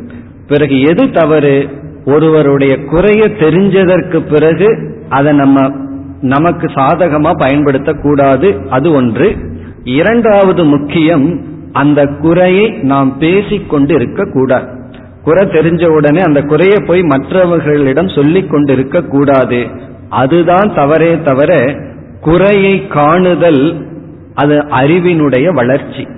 பிறகு 0.48 0.80
எது 0.80 1.10
தவறு? 1.10 1.68
ஒருவருடைய 2.04 2.84
குறைய 2.84 3.22
தெரிஞ்சதற்கு 3.40 4.18
பிறகு 4.32 4.68
அதை 5.08 5.32
நம்ம 5.32 5.72
நமக்கு 6.20 6.66
சாதகமா 6.66 7.32
பயன்படுத்தக்கூடாது. 7.38 8.66
அது 8.68 8.92
ஒன்று. 8.92 9.36
இரண்டாவது 9.84 10.64
முக்கியம் 10.64 11.40
அந்த 11.72 12.06
குறையை 12.06 12.70
நாம் 12.70 13.18
பேசிக்கொண்டு 13.18 13.94
இருக்கக்கூடாது 13.94 14.76
குறை 15.24 15.46
தெரிஞ்ச 15.46 15.86
உடனே 15.86 16.20
அந்த 16.20 16.40
குறையை 16.42 16.76
போய் 16.86 17.02
மற்றவர்களிடம் 17.02 18.08
சொல்லிக் 18.08 18.50
கொண்டு 18.50 18.72
இருக்கக்கூடாது. 18.72 19.66
அதுதான் 20.08 20.74
தவறே 20.74 21.22
தவிர 21.22 21.76
குறையை 22.20 22.86
காணுதல் 22.88 23.62
அது 24.34 24.56
அறிவினுடைய 24.58 25.54
வளர்ச்சி. 25.54 26.08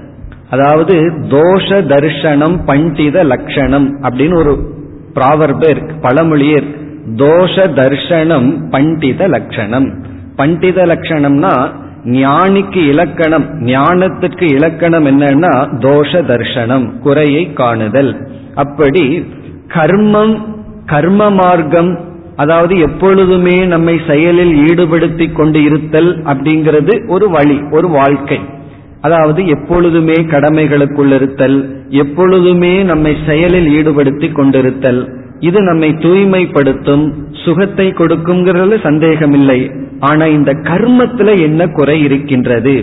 அதாவது 0.50 0.94
தோஷ 1.28 1.68
தர்ஷனம் 1.68 2.64
பண்டித 2.64 3.24
லட்சணம் 3.24 4.02
அப்படின்னு 4.02 4.34
ஒரு 4.34 4.74
ப்ராவர்பு 5.14 5.70
இருக்கு 5.70 5.94
பழமொழியே 6.00 6.56
இருக்கு. 6.56 6.78
தோஷ 7.16 7.54
தர்ஷனம் 7.54 8.70
பண்டித 8.70 9.28
லட்சணம் 9.28 10.04
பண்டித 10.36 10.86
லட்சணம்னா 10.86 11.72
ஞானிக்கு 12.04 12.76
இலக்கணம் 12.76 13.44
ஞானத்துக்கு 13.64 14.42
இலக்கணம் 14.42 15.06
என்னன்னா 15.06 15.78
தோஷ 15.78 16.22
தர்ஷனம் 16.22 16.98
குறையை 16.98 17.52
காணுதல். 17.52 18.28
அப்படி 18.54 19.28
கர்மம் 19.68 20.40
கர்ம 20.86 21.30
மார்க்கம் 21.30 22.09
அதாவது 22.42 22.74
எப்பொழுதுமே 22.86 23.56
நம்மை 23.72 23.94
செயலில் 24.08 24.54
ஈடுபடுத்தி 24.68 25.26
கொண்டு 25.32 25.60
இருத்தல் 25.68 26.10
அப்படிங்கிறது 26.32 26.94
ஒரு 27.08 27.26
வழி 27.36 27.58
ஒரு 27.70 27.88
வாழ்க்கை. 27.98 28.38
அதாவது 29.06 29.40
எப்பொழுதுமே 29.46 30.16
கடமைகளுக்குள் 30.32 31.12
இருத்தல் 31.18 31.58
எப்பொழுதுமே 32.02 32.72
நம்மை 32.90 33.12
செயலில் 33.26 33.68
ஈடுபடுத்தி 33.78 34.28
கொண்டிருத்தல். 34.32 35.00
இது 35.48 35.58
நம்மை 35.62 35.90
தூய்மைப்படுத்தும் 36.04 37.04
சுகத்தை 37.44 37.86
கொடுக்குங்கிறது 37.90 38.76
சந்தேகமில்லை. 38.82 39.60
ஆனா 40.00 40.24
இந்த 40.36 40.50
கர்மத்துல 40.68 41.30
என்ன 41.40 41.66
குறை 41.78 41.96
இருக்கின்றது? 42.08 42.74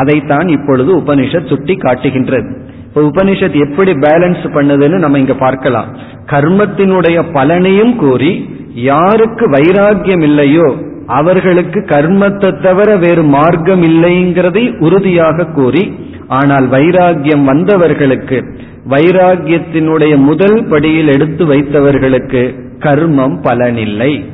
அதைத்தான் 0.00 0.48
இப்பொழுது 0.48 0.90
உபனிஷத் 0.96 1.50
சுட்டி 1.50 1.74
காட்டுகின்றது 1.76 2.48
இப்ப 2.86 3.02
உபனிஷத் 3.08 3.56
எப்படி 3.66 3.92
பேலன்ஸ் 4.04 4.44
பண்ணுதுன்னு 4.56 4.98
நம்ம 5.04 5.18
இங்க 5.18 5.34
பார்க்கலாம். 5.44 5.90
கர்மத்தினுடைய 6.32 7.18
பலனையும் 7.34 7.94
கூறி 7.96 8.32
யாருக்கு 8.74 9.48
வைராக்கியம் 9.50 10.20
இல்லையோ 10.20 10.76
அவர்களுக்கு 11.06 11.80
கர்மத்தை 11.80 12.60
தவிர 12.60 12.96
வேறு 12.96 13.22
மார்க்கம் 13.22 13.82
இல்லைங்கிறதை 13.82 14.78
உறுதியாக 14.78 15.44
கூறி 15.44 15.92
ஆனால் 16.28 16.66
வைராகியம் 16.68 17.44
வந்தவர்களுக்கு 17.44 18.38
வைராகியத்தினுடைய 18.90 20.16
முதல் 20.16 20.64
படியில் 20.68 21.08
எடுத்து 21.08 21.46
வைத்தவர்களுக்கு 21.46 22.42
கர்மம் 22.78 23.36
பலனில்லை. 23.42 24.24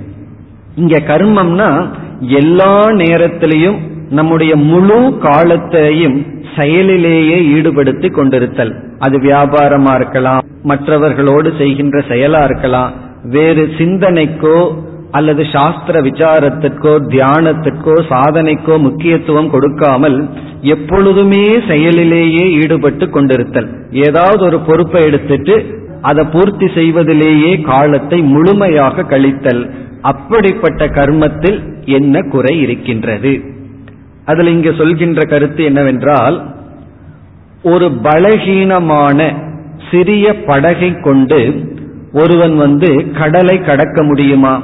இங்க 0.76 0.98
கர்மம்னா 0.98 1.90
எல்லா 2.20 2.90
நேரத்திலையும் 2.90 3.78
நம்முடைய 4.10 4.56
முழு 4.56 5.18
காலத்தையும் 5.18 6.26
செயலிலேயே 6.56 7.38
ஈடுபடுத்தி 7.54 8.10
கொண்டிருத்தல். 8.10 8.72
அது 8.98 9.18
வியாபாரமா 9.18 9.94
இருக்கலாம் 9.94 10.44
மற்றவர்களோடு 10.62 11.52
செய்கின்ற 11.58 11.98
செயலா 12.08 12.44
இருக்கலாம் 12.44 12.92
வேறு 13.30 13.64
சிந்தனைக்கோ 13.78 14.58
அல்லது 15.10 15.44
சாஸ்திர 15.44 16.00
விசாரத்திற்கோ 16.02 16.92
தியானத்திற்கோ 17.12 17.94
சாதனைக்கோ 18.08 18.78
முக்கியத்துவம் 18.78 19.50
கொடுக்காமல் 19.50 20.28
எப்பொழுதுமே 20.60 21.44
செயலிலேயே 21.68 22.44
ஈடுபட்டு 22.52 23.06
கொண்டிருத்தல். 23.06 23.68
ஏதாவது 23.90 24.44
ஒரு 24.44 24.58
பொறுப்பை 24.60 25.02
எடுத்துட்டு 25.04 25.56
அதை 26.00 26.24
பூர்த்தி 26.24 26.68
செய்வதிலேயே 26.68 27.60
காலத்தை 27.60 28.22
முழுமையாக 28.22 29.02
கழித்தல். 29.02 29.70
அப்படிப்பட்ட 30.02 30.87
கர்மத்தில் 30.87 31.58
என்ன 31.84 32.20
குறை 32.20 32.60
இருக்கின்றது? 32.60 33.32
அதில் 34.24 34.46
இங்கு 34.46 34.74
சொல்கின்ற 34.74 35.22
கருத்து 35.24 35.64
என்னவென்றால் 35.64 36.37
ஒரு 37.62 37.90
பலகீனமான 38.02 39.18
சிறிய 39.90 40.34
படகை 40.34 41.00
கொண்டு 41.00 41.40
ஒருவன் 42.14 42.57
வந்து 42.57 43.11
கடலை 43.18 43.61
கடக்க 43.61 44.03
முடியுமா? 44.03 44.62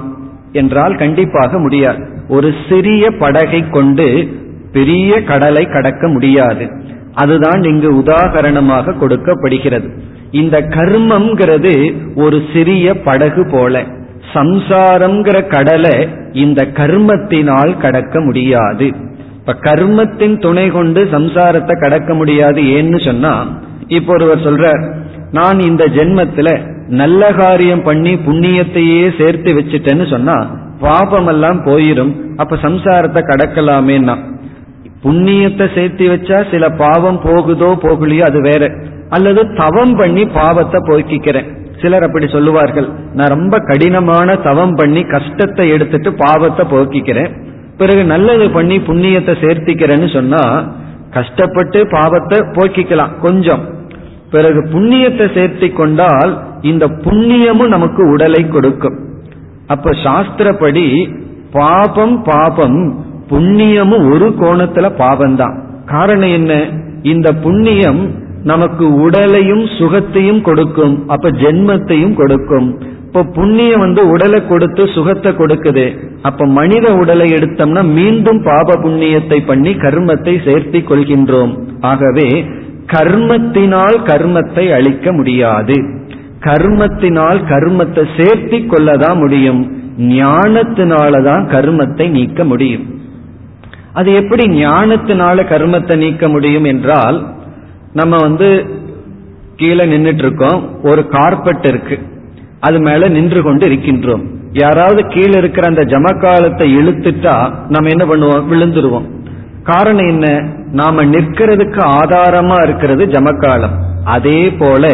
என்றால் 0.52 0.94
கண்டிப்பாக 0.94 1.58
முடியாது. 1.58 2.06
ஒரு 2.28 2.54
சிறிய 2.68 3.10
படகை 3.10 3.68
கொண்டு 3.68 4.28
பெரிய 4.72 5.22
கடலை 5.22 5.64
கடக்க 5.64 6.08
முடியாது. 6.08 6.66
அதுதான் 7.14 7.62
இங்கு 7.62 7.92
உதாகரணமாக 7.92 8.98
கொடுக்கப்படுகிறது. 8.98 9.90
இந்த 10.30 10.60
கர்மம்ங்கிறது 10.60 11.74
ஒரு 12.14 12.42
சிறிய 12.52 13.02
படகு 13.02 13.48
போல. 13.50 13.84
சம்சாரம்ங்கிற 14.34 15.46
கடலை 15.46 16.08
இந்த 16.32 16.68
கர்மத்தினால் 16.74 17.78
கடக்க 17.78 18.20
முடியாது. 18.20 18.90
இப்ப 19.38 19.56
கர்மத்தின் 19.60 20.40
துணை 20.40 20.68
கொண்டு 20.68 21.04
சம்சாரத்தை 21.04 21.80
கடக்க 21.80 22.14
முடியாது 22.14 22.62
ஏன்னு 22.62 23.04
சொன்னா 23.04 23.60
இப்போ 23.86 24.12
ஒருவர் 24.12 24.44
சொல்ற 24.44 24.94
நான் 25.32 25.60
இந்த 25.60 25.84
ஜென்மத்துல 25.84 26.69
நல்ல 26.90 27.32
காரியம் 27.32 27.82
பண்ணி 27.82 28.12
புண்ணியத்தையே 28.14 29.02
சேர்த்து 29.18 29.50
வச்சுட்டேன்னு 29.54 30.06
சொன்னா 30.10 30.36
பாபமெல்லாம் 30.82 31.58
போயிரும். 31.66 32.12
அப்ப 32.36 32.56
சம்சாரத்தை 32.56 33.20
கடக்கலாமேன்னா. 33.30 34.14
புண்ணியத்தை 35.04 35.66
சேர்த்து 35.74 36.04
வச்சா 36.08 36.50
சில 36.50 36.68
பாவம் 36.68 37.20
போகுதோ 37.22 37.70
போகலையோ 37.84 38.20
அது 38.20 38.40
வேற. 38.40 38.64
அல்லது 39.10 39.42
தவம் 39.54 39.94
பண்ணி 39.96 40.24
பாவத்தை 40.24 40.80
போக்கிக்கிறேன். 40.88 41.48
சிலர் 41.82 42.02
அப்படி 42.02 42.26
சொல்லுவார்கள். 42.26 42.88
நான் 43.14 43.28
ரொம்ப 43.28 43.58
கடினமான 43.58 44.34
தவம் 44.34 44.74
பண்ணி 44.74 45.02
கஷ்டத்தை 45.02 45.68
எடுத்துட்டு 45.68 46.12
பாவத்தை 46.14 46.66
போக்கிக்கிறேன். 46.66 47.30
பிறகு 47.76 48.04
நல்லது 48.04 48.50
பண்ணி 48.50 48.78
புண்ணியத்தை 48.78 49.34
சேர்த்திக்கிறேன்னு 49.44 50.12
சொன்னா 50.12 50.42
கஷ்டப்பட்டு 51.10 51.86
பாவத்தை 51.86 52.38
போக்கிக்கலாம் 52.56 53.18
கொஞ்சம். 53.20 53.62
பிறகு 54.30 54.60
புண்ணியத்தை 54.72 55.26
சேர்த்தி 55.36 55.68
கொண்டால் 55.72 56.32
இந்த 56.62 56.86
புண்ணியமும் 56.86 57.68
நமக்கு 57.68 58.02
உடலை 58.10 58.48
கொடுக்கும். 58.48 58.98
அப்ப 59.66 59.90
சாஸ்திரப்படி 60.04 60.86
பாபம் 61.52 62.22
பாபம் 62.22 62.80
புண்ணியமும் 63.28 64.04
ஒரு 64.12 64.28
கோணத்துல 64.40 64.86
பாபம்தான் 65.02 65.56
காரணம் 65.86 66.30
என்ன? 66.30 66.52
இந்த 67.02 67.28
புண்ணியம் 67.32 68.00
நமக்கு 68.42 68.84
உடலையும் 69.00 69.64
சுகத்தையும் 69.78 70.40
கொடுக்கும். 70.40 70.94
அப்ப 71.08 71.30
ஜென்மத்தையும் 71.30 72.14
கொடுக்கும். 72.14 72.68
இப்ப 73.06 73.22
புண்ணியம் 73.22 73.78
வந்து 73.78 74.02
உடலை 74.08 74.46
கொடுத்து 74.46 74.82
சுகத்தை 74.86 75.30
கொடுக்குது. 75.32 75.86
அப்ப 76.22 76.46
மனித 76.46 76.86
உடலை 76.92 77.26
எடுத்தோம்னா 77.32 77.82
மீண்டும் 77.94 78.40
பாப 78.42 78.76
புண்ணியத்தை 78.82 79.38
பண்ணி 79.46 79.72
கர்மத்தை 79.74 80.34
சேர்த்தி 80.46 80.80
கொள்கின்றோம். 80.82 81.52
ஆகவே 81.80 82.28
கர்மத்தினால் 82.92 83.96
கர்மத்தை 84.04 84.72
அழிக்க 84.72 85.12
முடியாது. 85.12 85.76
கர்மத்தினால் 86.40 87.40
கர்மத்தை 87.48 88.04
சேர்த்தி 88.16 88.58
கொள்ளதான் 88.66 89.16
முடியும். 89.16 89.78
ஞானத்தினாலதான் 89.98 91.44
கர்மத்தை 91.54 92.08
நீக்க 92.08 92.44
முடியும். 92.44 92.98
அது 93.92 94.14
எப்படி 94.14 94.44
ஞானத்தினால 94.44 95.44
கர்மத்தை 95.52 95.96
நீக்க 95.96 96.28
முடியும் 96.28 96.64
என்றால் 96.64 97.26
நம்ம 97.92 98.16
வந்து 98.16 98.78
கீழே 99.56 99.84
நின்றுட்டு 99.84 100.18
இருக்கோம் 100.18 100.82
ஒரு 100.82 101.08
கார்பெட் 101.08 101.64
இருக்கு. 101.64 101.98
அது 102.60 102.80
மேல 102.80 103.08
நின்று 103.08 103.42
கொண்டு 103.42 103.68
இருக்கின்றோம். 103.68 104.22
யாராவது 104.52 105.06
கீழே 105.06 105.38
இருக்கிற 105.38 105.66
அந்த 105.66 105.82
ஜமக்காலத்தை 105.84 106.66
இழுத்துட்டா 106.78 107.52
நம்ம 107.68 107.88
என்ன 107.88 108.04
பண்ணுவோம்? 108.04 108.46
விழுந்துருவோம். 108.50 109.06
காரணம் 109.70 110.10
என்ன? 110.14 110.26
நாம 110.80 111.04
நிற்கிறதுக்கு 111.12 111.80
ஆதாரமா 111.98 112.58
இருக்கிறது 112.66 113.04
ஜமக்காலம். 113.14 113.76
அதே 114.16 114.40
போல 114.60 114.86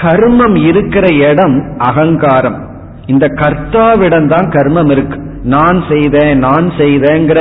கர்மம் 0.00 0.56
இருக்கிற 0.68 1.06
இடம் 1.28 1.56
அகங்காரம். 1.90 2.58
இந்த 3.06 3.26
கர்த்தாவிடம் 3.40 4.28
தான் 4.32 4.48
கர்மம் 4.56 4.90
இருக்கு. 4.90 5.18
நான் 5.54 5.78
செய்தேன் 5.90 6.38
நான் 6.46 6.66
செய்தேங்கிற 6.78 7.40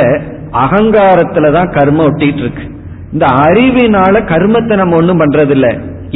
அகங்காரத்துல 0.63 1.47
தான் 1.57 1.71
கர்மம் 1.77 2.07
ஒட்டிட்டு 2.09 2.43
இருக்கு 2.43 2.65
இந்த 3.13 3.25
அறிவினால 3.45 4.21
கர்மத்தை 4.31 4.75
நம்ம 4.81 4.95
ஒண்ணும் 4.95 5.21
பண்றதில்ல. 5.21 5.67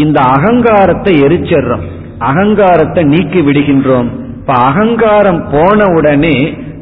இந்த 0.04 0.20
அகங்காரத்தை 0.36 1.14
எரிச்சிடுறோம். 1.26 1.86
அகங்காரத்தை 2.30 3.04
நீக்கி 3.14 3.42
விடுகின்றோம். 3.42 4.10
இப்ப 4.40 4.54
அகங்காரம் 4.70 5.42
போன 5.52 5.86
உடனே 5.98 6.36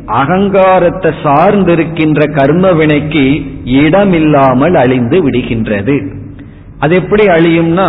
அகங்காரத்தை 0.07 1.11
சார்ந்திருக்கின்ற 1.23 2.21
கர்ம 2.33 2.71
வினைக்கு 2.71 3.23
இடமில்லாமல் 3.63 4.75
அழிந்து 4.75 5.29
விடுகின்றது. 5.29 5.95
அது 6.79 6.95
எப்படி 6.95 7.25
அழியும்னா 7.25 7.87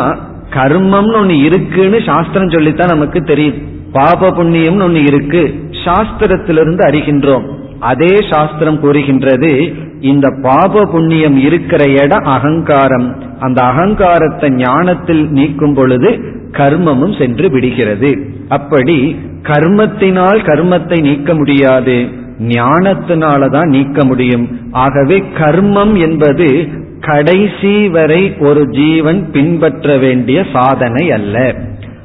கர்மம்னு 0.50 1.18
ஒண்ணு 1.20 1.36
இருக்குன்னு 1.42 1.98
சாஸ்திரம் 2.02 2.50
சொல்லித்தான் 2.50 2.94
நமக்கு 2.94 3.20
தெரியும். 3.22 3.58
பாப 3.92 4.30
புண்ணியம்னு 4.30 4.86
ஒண்ணு 4.86 5.02
இருக்கு 5.06 5.42
சாஸ்திரத்திலிருந்து 5.84 6.82
அறிகின்றோம். 6.88 7.46
அதே 7.80 8.14
சாஸ்திரம் 8.30 8.80
கூறுகின்றது 8.80 9.52
இந்த 10.00 10.30
பாப 10.42 10.84
புண்ணியம் 10.84 11.36
இருக்கிற 11.36 11.84
இடம் 11.84 12.24
அகங்காரம். 12.24 13.16
அந்த 13.40 13.62
அகங்காரத்தை 13.62 14.50
ஞானத்தில் 14.50 15.30
நீக்கும் 15.30 15.74
பொழுது 15.74 16.18
கர்மமும் 16.52 17.18
சென்று 17.18 17.50
விடுகிறது. 17.50 18.18
அப்படி 18.48 19.16
கர்மத்தினால் 19.42 20.40
கர்மத்தை 20.44 21.00
நீக்க 21.00 21.34
முடியாது. 21.34 22.08
ஞானத்தினாலதான் 22.38 23.66
நீக்க 23.66 24.04
முடியும். 24.04 24.58
ஆகவே 24.70 25.22
கர்மம் 25.38 25.98
என்பது 25.98 26.68
கடைசி 27.00 27.88
வரை 27.88 28.34
ஒரு 28.38 28.70
ஜீவன் 28.70 29.30
பின்பற்ற 29.30 29.96
வேண்டிய 29.96 30.44
சாதனை 30.52 31.10
அல்ல. 31.10 31.54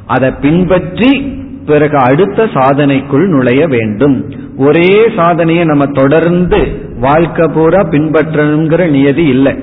அதை 0.05 0.31
பின்பற்றி 0.31 1.41
பிறகு 1.65 1.97
அடுத்த 1.97 2.43
சாதனைக்குள் 2.43 3.27
நுழைய 3.27 3.67
வேண்டும். 3.67 4.33
ஒரே 4.57 5.09
சாதனையை 5.15 5.65
நம்ம 5.65 5.85
தொடர்ந்து 5.85 6.91
வாழ்க்கை 7.05 7.45
பூரா 7.53 7.81
பின்பற்றணுங்கிற 7.91 8.81
நியதி 8.89 9.25
இல்லை. 9.35 9.53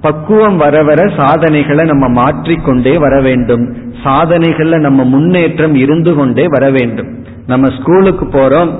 பக்குவம் 0.00 0.56
வர 0.56 0.76
வர 0.82 1.00
சாதனைகளை 1.18 1.84
நம்ம 1.90 2.08
மாற்றிக்கொண்டே 2.20 2.94
வர 3.04 3.14
வேண்டும். 3.20 3.64
சாதனைகள்ல 4.04 4.78
நம்ம 4.78 5.04
முன்னேற்றம் 5.12 5.76
இருந்து 5.84 6.12
கொண்டே 6.14 6.44
வர 6.48 6.64
வேண்டும். 6.70 7.10
நம்ம 7.46 7.68
ஸ்கூலுக்கு 7.78 8.26
போறோம் 8.26 8.72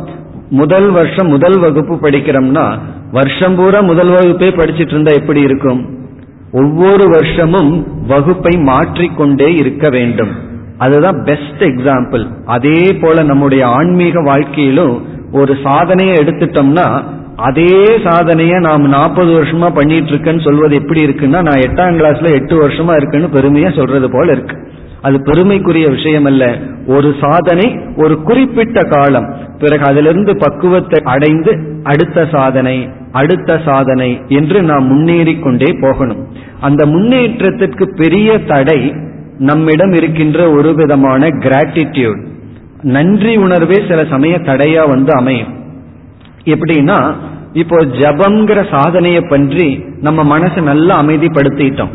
முதல் 0.51 0.89
வருஷம் 0.91 1.29
முதல் 1.29 1.59
வகுப்பு 1.59 1.95
படிக்கிறோம்னா 2.03 2.67
வருஷம் 3.13 3.57
பூரா 3.57 3.81
முதல் 3.91 4.11
வகுப்பே 4.15 4.49
படிச்சிட்டு 4.59 4.95
இருந்தா 4.95 5.13
எப்படி 5.13 5.41
இருக்கும்? 5.41 5.81
ஒவ்வொரு 6.53 7.05
வருஷமும் 7.09 7.71
வகுப்பை 8.07 8.53
மாற்றிக்கொண்டே 8.71 9.49
இருக்க 9.63 9.89
வேண்டும். 9.97 10.33
அதுதான் 10.79 11.19
பெஸ்ட் 11.25 11.63
எக்ஸாம்பிள் 11.71 12.25
அதே 12.57 12.81
போல 13.01 13.23
நம்முடைய 13.23 13.63
ஆன்மீக 13.79 14.23
வாழ்க்கையிலும் 14.31 14.95
ஒரு 15.33 15.53
சாதனையை 15.63 16.15
எடுத்துட்டோம்னா 16.17 16.87
அதே 17.37 17.99
சாதனையை 18.05 18.59
நாம் 18.59 18.83
நாற்பது 18.83 19.43
வருஷமா 19.43 19.75
பண்ணிட்டு 19.75 20.11
இருக்கேன்னு 20.11 20.45
சொல்வது 20.45 20.75
எப்படி 20.75 21.07
இருக்குன்னா 21.07 21.41
நான் 21.43 21.65
எட்டாம் 21.67 21.99
கிளாஸ்ல 21.99 22.33
எட்டு 22.33 22.69
வருஷமா 22.69 22.97
இருக்குன்னு 22.97 23.27
பெருமையா 23.27 23.77
சொல்றது 23.77 24.11
போல 24.11 24.33
இருக்கு. 24.33 24.57
அது 25.03 25.23
பெருமைக்குரிய 25.23 25.89
விஷயம் 25.89 26.25
அல்ல 26.25 26.59
ஒரு 26.87 27.15
சாதனை 27.21 27.79
ஒரு 27.97 28.23
குறிப்பிட்ட 28.23 28.83
காலம். 28.83 29.35
பிறகு 29.59 29.85
அதிலிருந்து 29.85 30.37
பக்குவத்தை 30.37 31.01
அடைந்து 31.05 31.81
அடுத்த 31.83 32.27
சாதனை 32.27 32.89
அடுத்த 33.13 33.61
சாதனை 33.65 34.21
என்று 34.29 34.63
நாம் 34.63 34.87
முன்னேறி 34.87 35.39
கொண்டே 35.39 35.79
போகணும். 35.81 36.29
அந்த 36.61 36.87
முன்னேற்றத்திற்கு 36.87 37.95
பெரிய 37.95 38.39
தடை 38.39 38.95
நம்மிடம் 39.39 39.93
இருக்கின்ற 39.93 40.51
ஒரு 40.51 40.75
விதமான 40.75 41.27
கிராட்டிடியூட் 41.27 42.25
நன்றி 42.83 43.37
உணர்வே 43.37 43.75
சில 43.89 44.05
சமய 44.05 44.37
தடையா 44.37 44.89
வந்து 44.89 45.13
அமையும். 45.13 45.64
எப்படின்னா 46.45 46.99
இப்போ 47.53 47.77
ஜபம்ங்கிற 47.77 48.61
சாதனையை 48.71 49.21
பற்றி 49.21 49.85
நம்ம 50.01 50.39
மனசை 50.39 50.63
நல்லா 50.63 50.95
அமைதிப்படுத்திட்டோம். 51.03 51.93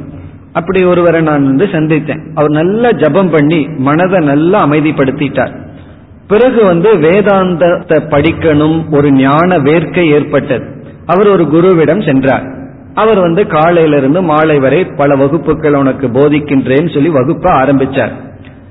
அப்படி 0.54 0.84
ஒருவரை 0.84 1.22
நான் 1.22 1.44
வந்து 1.44 1.66
சந்தித்தேன். 1.66 2.22
அவர் 2.36 2.50
நல்ல 2.50 2.92
ஜபம் 2.92 3.30
பண்ணி 3.30 3.68
மனதை 3.78 4.20
நல்லா 4.26 4.60
அமைதிப்படுத்திட்டார். 4.66 5.54
பிறகு 6.28 6.66
வந்து 6.66 6.90
வேதாந்தத்தை 6.96 7.98
படிக்கணும் 8.14 8.78
ஒரு 8.92 9.12
ஞான 9.12 9.58
வேர்க்கை 9.58 10.06
ஏற்பட்டது. 10.12 10.66
அவர் 11.06 11.28
ஒரு 11.28 11.44
குருவிடம் 11.44 12.06
சென்றார். 12.06 12.46
அவர் 12.94 13.20
வந்து 13.20 13.48
காலையிலிருந்து 13.48 14.22
மாலை 14.22 14.60
வரை 14.60 14.86
பல 14.86 15.16
வகுப்புகள் 15.16 15.76
உனக்கு 15.76 16.08
போதிக்கின்றேன்னு 16.08 16.94
சொல்லி 16.94 17.10
வகுப்ப 17.10 17.46
ஆரம்பிச்சார். 17.62 18.14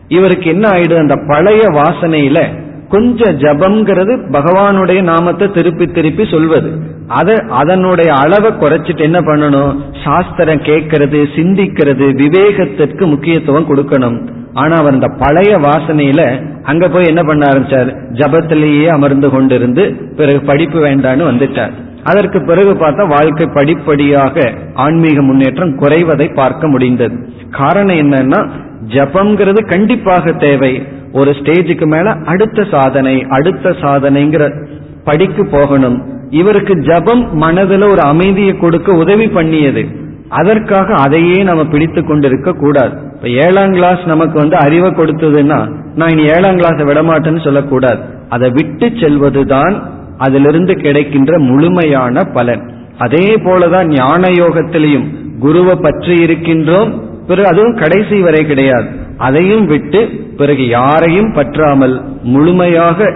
இவருக்கு 0.09 0.51
என்ன 0.51 0.69
ஆயிடும் 0.69 1.05
அந்த 1.05 1.17
பழைய 1.27 1.63
வாசனையில 1.71 2.41
கொஞ்சம் 2.89 3.39
ஜபம்ங்கிறது 3.39 4.13
பகவானுடைய 4.33 5.03
நாமத்தை 5.03 5.47
திருப்பி 5.49 5.87
திருப்பி 5.87 6.25
சொல்வது. 6.25 6.71
அத 7.09 7.45
அதனுடைய 7.49 8.15
அளவை 8.15 8.51
குறைச்சிட்டு 8.51 9.01
என்ன 9.01 9.19
பண்ணணும்? 9.19 9.73
சாஸ்திரம் 10.05 10.63
கேட்கறது 10.63 11.21
சிந்திக்கிறது 11.37 12.07
விவேகத்திற்கு 12.13 13.07
முக்கியத்துவம் 13.07 13.69
கொடுக்கணும். 13.71 14.19
ஆனா 14.55 14.77
அவர் 14.77 14.95
இந்த 14.95 15.09
பழைய 15.09 15.59
வாசனையில 15.59 16.23
அங்க 16.63 16.89
போய் 16.89 17.07
என்ன 17.07 17.23
பண்ண 17.23 17.47
ஆரம்பிச்சார்? 17.47 17.91
ஜபத்திலேயே 18.13 18.87
அமர்ந்து 18.87 19.29
கொண்டிருந்து 19.29 19.85
பிறகு 20.17 20.41
படிப்பு 20.41 20.79
வேண்டான்னு 20.85 21.31
வந்துட்டார். 21.31 21.75
அதற்கு 22.05 22.39
பிறகு 22.45 22.73
பார்த்தா 22.75 23.09
வாழ்க்கை 23.09 23.47
படிப்படியாக 23.55 24.53
ஆன்மீக 24.75 25.23
முன்னேற்றம் 25.23 25.79
குறைவதை 25.81 26.35
பார்க்க 26.35 26.69
முடிந்தது. 26.69 27.17
காரணம் 27.51 27.97
என்னன்னா 27.97 28.49
ஜபம்ங்கிறது 28.89 29.61
கண்டிப்பாக 29.67 30.33
தேவை. 30.33 30.73
ஒரு 31.13 31.31
ஸ்டேஜுக்கு 31.31 31.87
மேல 31.87 32.11
அடுத்த 32.11 32.65
சாதனை 32.71 33.27
அடுத்த 33.29 33.71
சாதனைங்கிற 33.71 34.67
படிக்கு 35.05 35.47
போகணும். 35.47 36.07
இவருக்கு 36.31 36.75
ஜபம் 36.81 37.37
மனதில் 37.37 37.83
ஒரு 37.83 38.01
அமைதியை 38.01 38.57
கொடுக்க 38.57 38.93
உதவி 38.93 39.29
பண்ணியது. 39.29 39.87
அதற்காக 40.29 40.95
அதையே 40.95 41.43
நம்ம 41.43 41.65
பிடித்து 41.65 42.05
கொண்டிருக்க 42.05 42.53
கூடாது. 42.53 42.95
இப்ப 43.17 43.29
ஏழாம் 43.29 43.73
கிளாஸ் 43.73 43.99
நமக்கு 44.07 44.39
வந்து 44.39 44.57
அறிவை 44.57 44.91
கொடுத்ததுன்னா 44.91 45.75
நான் 45.95 46.09
இனி 46.09 46.23
ஏழாம் 46.23 46.57
கிளாஸ் 46.57 46.83
விடமாட்டேன்னு 46.83 47.45
சொல்லக்கூடாது. 47.45 47.99
அதை 48.29 48.51
விட்டு 48.51 48.87
செல்வதுதான் 48.87 49.83
அதிலிருந்து 50.19 50.75
கிடைக்கின்ற 50.75 51.39
முழுமையான 51.39 52.25
பலன். 52.25 52.73
அதே 52.99 53.35
போலதான் 53.35 53.87
ஞான 53.87 54.29
யோகத்திலையும் 54.29 55.07
குருவை 55.39 55.75
பற்றி 55.75 56.15
இருக்கின்றோம். 56.25 57.01
பிறகு 57.27 57.49
அதுவும் 57.49 57.77
கடைசி 57.77 58.21
வரை 58.21 58.47
கிடையாது. 58.47 58.89
அதையும் 59.19 59.67
விட்டு 59.67 60.01
பிறகு 60.37 60.67
யாரையும் 60.69 61.33
பற்றாமல் 61.33 61.95
முழுமையாக 62.23 63.09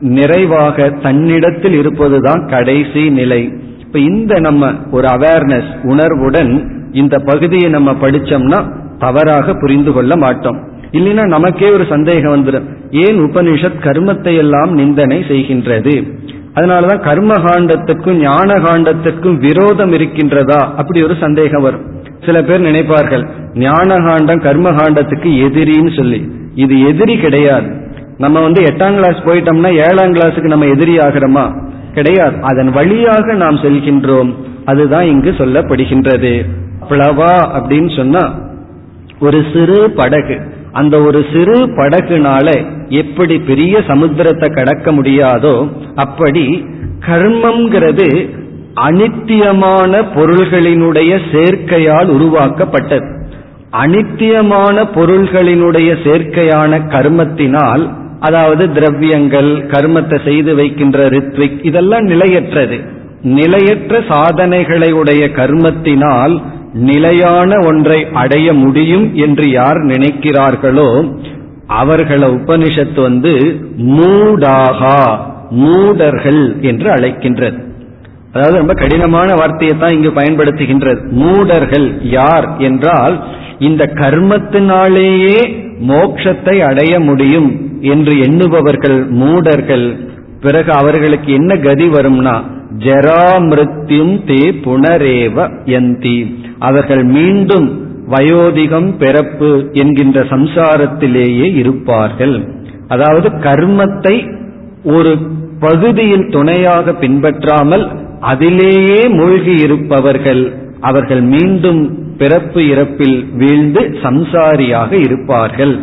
நிறைவாக 0.00 0.90
தன்னிடத்தில் 1.02 1.72
இருப்பதுதான் 1.72 2.46
கடைசி 2.46 3.10
நிலை. 3.10 3.52
இப்ப 3.78 3.98
இந்த 3.98 4.40
நம்ம 4.40 4.72
ஒரு 4.90 5.08
அவேர்னஸ் 5.08 5.70
உணர்வுடன் 5.82 6.52
இந்த 6.92 7.18
பகுதியை 7.18 7.68
நம்ம 7.70 7.92
படிச்சோம்னா 7.92 8.60
தவறாக 8.98 9.54
புரிந்து 9.54 9.92
கொள்ள 9.92 10.16
மாட்டோம். 10.16 10.58
இல்லைன்னா 10.92 11.24
நமக்கே 11.26 11.68
ஒரு 11.70 11.84
சந்தேகம் 11.88 12.34
வந்துடும் 12.34 12.66
ஏன் 12.90 13.18
உபனிஷத் 13.18 13.80
கர்மத்தை 13.82 14.34
எல்லாம் 14.36 14.72
நிந்தனை 14.74 15.18
செய்கின்றது? 15.28 15.94
அதனாலதான் 16.54 17.02
கர்ம 17.02 17.34
காண்டத்துக்கும் 17.34 18.12
ஞான 18.12 18.54
காண்டத்துக்கும் 18.54 19.36
விரோதம் 19.36 19.92
இருக்கின்றதா? 19.92 20.58
அப்படி 20.58 21.02
ஒரு 21.02 21.14
சந்தேகம் 21.20 21.62
வரும். 21.62 21.84
சில 22.24 22.42
பேர் 22.42 22.60
நினைப்பார்கள் 22.60 23.28
ஞான 23.54 23.96
காண்டம் 23.96 24.40
கர்ம 24.40 24.70
காண்டத்துக்கு 24.70 25.30
எதிரின்னு 25.46 25.96
சொல்லி. 25.96 26.28
இது 26.54 26.80
எதிரி 26.80 27.18
கிடையாது. 27.18 27.92
நம்ம 28.18 28.40
வந்து 28.40 28.62
எட்டாம் 28.62 28.94
கிளாஸ் 28.94 29.24
போயிட்டோம்னா 29.24 29.72
ஏழாம் 29.72 30.12
கிளாஸுக்கு 30.12 30.46
நம்ம 30.46 30.66
எதிரி 30.66 30.96
ஆகிறோமா? 30.96 31.72
கிடையாது. 31.94 32.36
அதன் 32.40 32.70
வழியாக 32.70 33.32
நாம் 33.32 33.56
செல்கின்றோம். 33.56 34.34
அதுதான் 34.64 35.04
இங்கு 35.04 35.30
சொல்லப்படுகின்றது. 35.30 36.44
பிளவா 36.90 37.48
அப்படின்னு 37.58 37.96
சொன்னா 37.96 38.34
ஒரு 39.20 39.44
சிறு 39.52 39.90
படகு 39.90 40.40
அந்த 40.74 40.94
ஒரு 41.00 41.20
சிறு 41.32 41.58
படகுனால 41.78 42.48
எப்படி 43.00 43.34
பெரிய 43.40 43.74
சமுத்திரத்தை 43.88 44.48
கடக்க 44.54 44.92
முடியாதோ 44.92 45.56
அப்படி 45.94 46.46
கர்மம்ங்கிறது 47.06 48.08
அனித்தியமான 48.82 49.92
பொருள்களினுடைய 50.14 51.12
சேர்க்கையால் 51.32 52.08
உருவாக்கப்பட்டது. 52.08 53.08
அனித்தியமான 53.84 54.76
பொருள்களினுடைய 54.94 55.90
சேர்க்கையான 56.04 56.80
கர்மத்தினால் 56.88 57.84
அதாவது 58.20 58.64
திரவியங்கள் 58.72 59.52
கர்மத்தை 59.72 60.18
செய்து 60.24 60.52
வைக்கின்ற 60.54 60.98
ரித்விக் 61.08 61.58
இதெல்லாம் 61.62 62.04
நிலையற்றது. 62.04 62.78
நிலையற்ற 63.38 64.00
சாதனைகளை 64.08 64.90
உடைய 64.92 65.24
கர்மத்தினால் 65.36 66.34
நிலையான 66.82 67.58
ஒன்றை 67.66 68.06
அடைய 68.12 68.52
முடியும் 68.52 69.14
என்று 69.14 69.50
யார் 69.50 69.78
நினைக்கிறார்களோ 69.78 70.88
அவர்களை 71.66 72.28
உபனிஷத்து 72.28 73.00
வந்து 73.00 73.32
மூடாகா 73.98 74.98
மூடர்கள் 75.50 76.42
என்று 76.60 76.90
அழைக்கின்றது. 76.90 77.58
அதாவது 78.32 78.56
ரொம்ப 78.56 78.74
கடினமான 78.74 79.34
வார்த்தையை 79.34 79.78
தான் 79.78 79.92
இங்கு 79.92 80.10
பயன்படுத்துகின்றது. 80.10 81.00
மூடர்கள் 81.10 82.00
யார் 82.02 82.56
என்றால் 82.58 83.24
இந்த 83.58 83.84
கர்மத்தினாலேயே 83.94 85.38
மோட்சத்தை 85.86 86.56
அடைய 86.60 87.00
முடியும் 87.00 87.50
என்று 87.80 88.14
எண்ணுபவர்கள் 88.16 89.08
மூடர்கள். 89.08 89.86
பிறகு 90.44 90.70
அவர்களுக்கு 90.80 91.30
என்ன 91.38 91.52
கதி 91.66 91.86
வரும்னா 91.94 92.34
ஜராமிருத்தியும் 92.84 94.14
தே 94.28 94.42
புனரேவ 94.64 95.36
யந்தி. 95.74 96.18
அவர்கள் 96.68 97.04
மீண்டும் 97.16 97.68
வயோதிகம் 98.14 98.88
பிறப்பு 99.02 99.50
என்கின்ற 99.82 100.20
சம்சாரத்திலேயே 100.32 101.46
இருப்பார்கள். 101.62 102.36
அதாவது 102.94 103.28
கர்மத்தை 103.46 104.16
ஒரு 104.96 105.12
பகுதியில் 105.60 106.26
துணையாக 106.30 106.94
பின்பற்றாமல் 107.02 107.84
அதிலேயே 108.32 109.00
மூழ்கி 109.18 109.54
இருப்பவர்கள் 109.66 110.42
அவர்கள் 110.88 111.22
மீண்டும் 111.34 111.82
பிறப்பு 112.20 112.60
இறப்பில் 112.72 113.18
வீழ்ந்து 113.40 113.82
சம்சாரியாக 114.04 114.90
இருப்பார்கள். 115.06 115.74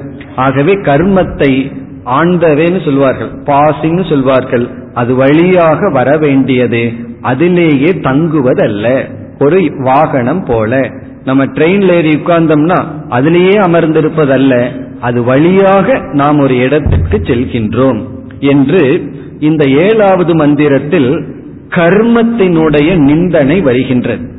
ஆகவே 0.46 0.74
கர்மத்தை 0.90 1.52
ஆண்டவேன்னு 2.06 2.84
சொல்வார்கள் 2.84 3.32
பாசிங் 3.44 4.10
சொல்வார்கள். 4.10 4.68
அது 4.94 5.16
வழியாக 5.16 5.90
வர 5.90 6.18
வேண்டியது 6.18 6.92
அதிலேயே 7.22 7.92
தங்குவதல்ல. 7.92 9.06
ஒரு 9.40 9.72
வாகனம் 9.78 10.44
போல. 10.44 10.90
நம்ம 11.24 11.46
ட்ரெயின்ல 11.46 11.92
ஏறி 11.92 12.10
உட்கார்ந்தோம்னா 12.10 12.86
அதிலேயே 13.10 13.58
அமர்ந்திருப்பதல்ல. 13.60 14.70
அது 15.00 15.24
வழியாக 15.24 16.00
நாம் 16.12 16.40
ஒரு 16.40 16.58
இடத்துக்கு 16.58 17.18
செல்கின்றோம் 17.18 18.02
என்று 18.40 19.12
இந்த 19.40 19.70
ஏழாவது 19.70 20.36
மந்திரத்தில் 20.36 21.26
கர்மத்தினுடைய 21.70 22.98
நிந்தனை 22.98 23.62
வருகின்றது. 23.62 24.31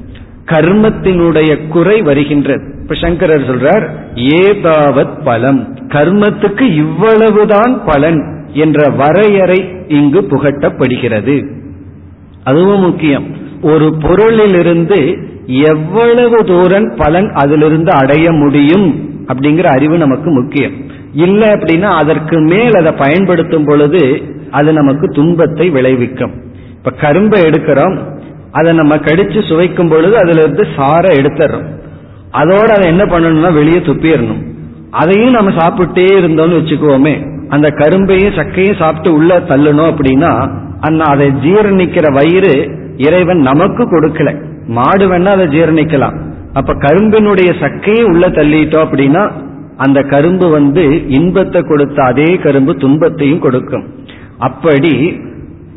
கர்மத்தினுடைய 0.47 1.69
குறை 1.69 2.03
வருகின்றது. 2.03 2.75
இப்ப 2.83 2.95
சங்கரர் 2.95 3.41
சொல்றார் 3.41 3.89
ஏதாவத் 4.15 5.23
பலம். 5.25 5.75
கர்மத்துக்கு 5.89 6.75
இவ்வளவுதான் 6.75 7.85
பலன் 7.85 8.47
என்ற 8.53 8.89
வரையறை 8.89 9.73
இங்கு 9.89 10.21
புகட்டப்படுகிறது. 10.21 11.55
அதுவும் 12.45 12.81
முக்கியம். 12.81 13.25
ஒரு 13.63 13.95
பொருளிலிருந்து 13.99 15.23
எவ்வளவு 15.47 16.45
தூரம் 16.45 16.95
பலன் 16.97 17.33
அதிலிருந்து 17.33 17.93
அடைய 17.93 18.33
முடியும் 18.33 19.11
அப்படிங்கிற 19.27 19.65
அறிவு 19.65 19.99
நமக்கு 19.99 20.31
முக்கியம். 20.31 20.73
இல்லை 21.13 21.49
அப்படின்னா 21.49 21.97
அதற்கு 21.97 22.39
மேல் 22.39 22.73
அதை 22.73 22.93
பயன்படுத்தும் 22.93 23.65
பொழுது 23.65 24.23
அது 24.51 24.73
நமக்கு 24.73 25.09
துன்பத்தை 25.09 25.71
விளைவிக்கும். 25.71 26.33
இப்ப 26.77 26.91
கரும்பை 26.91 27.43
எடுக்கிறோம் 27.43 27.99
அதை 28.57 28.71
நம்ம 28.81 28.95
கடிச்சு 29.07 29.41
சுவைக்கும் 29.49 29.91
பொழுது 29.93 30.15
அதுல 30.23 30.43
இருந்து 30.45 30.65
சாரை 30.77 31.11
எடுத்துறோம் 31.21 31.67
அதோட 32.41 32.69
அதை 32.77 32.87
என்ன 32.95 33.05
பண்ணணும்னா 33.13 33.53
வெளியே 33.61 33.81
துப்பிடணும் 33.89 34.43
அதையும் 35.01 35.37
நம்ம 35.37 35.51
சாப்பிட்டே 35.61 36.07
இருந்தோம்னு 36.21 36.59
வச்சுக்குவோமே 36.61 37.15
அந்த 37.55 37.69
கரும்பையும் 37.81 38.37
சக்கையும் 38.39 38.81
சாப்பிட்டு 38.83 39.11
உள்ள 39.19 39.33
தள்ளணும் 39.51 39.91
அப்படின்னா 39.93 40.33
அந்த 40.81 41.03
அதை 41.05 41.27
ஜீரணிக்கிற 41.45 42.07
வயிறு 42.13 42.53
இறைவன் 43.07 43.41
நமக்கு 43.49 43.83
கொடுக்கல. 43.85 44.31
மாடு 44.77 45.05
வேணா 45.11 45.31
அதை 45.37 45.47
ஜீரணிக்கலாம். 45.55 46.17
அப்ப 46.59 46.75
கரும்பினுடைய 46.85 47.51
சக்கையும் 47.63 48.11
உள்ள 48.13 48.27
தள்ளிட்டோம் 48.29 48.85
அப்படின்னா 48.87 49.23
அந்த 49.77 49.99
கரும்பு 50.13 50.47
வந்து 50.51 50.85
இன்பத்தை 51.09 51.61
கொடுத்த 51.63 51.99
அதே 52.03 52.29
கரும்பு 52.45 52.73
துன்பத்தையும் 52.77 53.45
கொடுக்கும். 53.45 53.85
அப்படி 54.39 54.95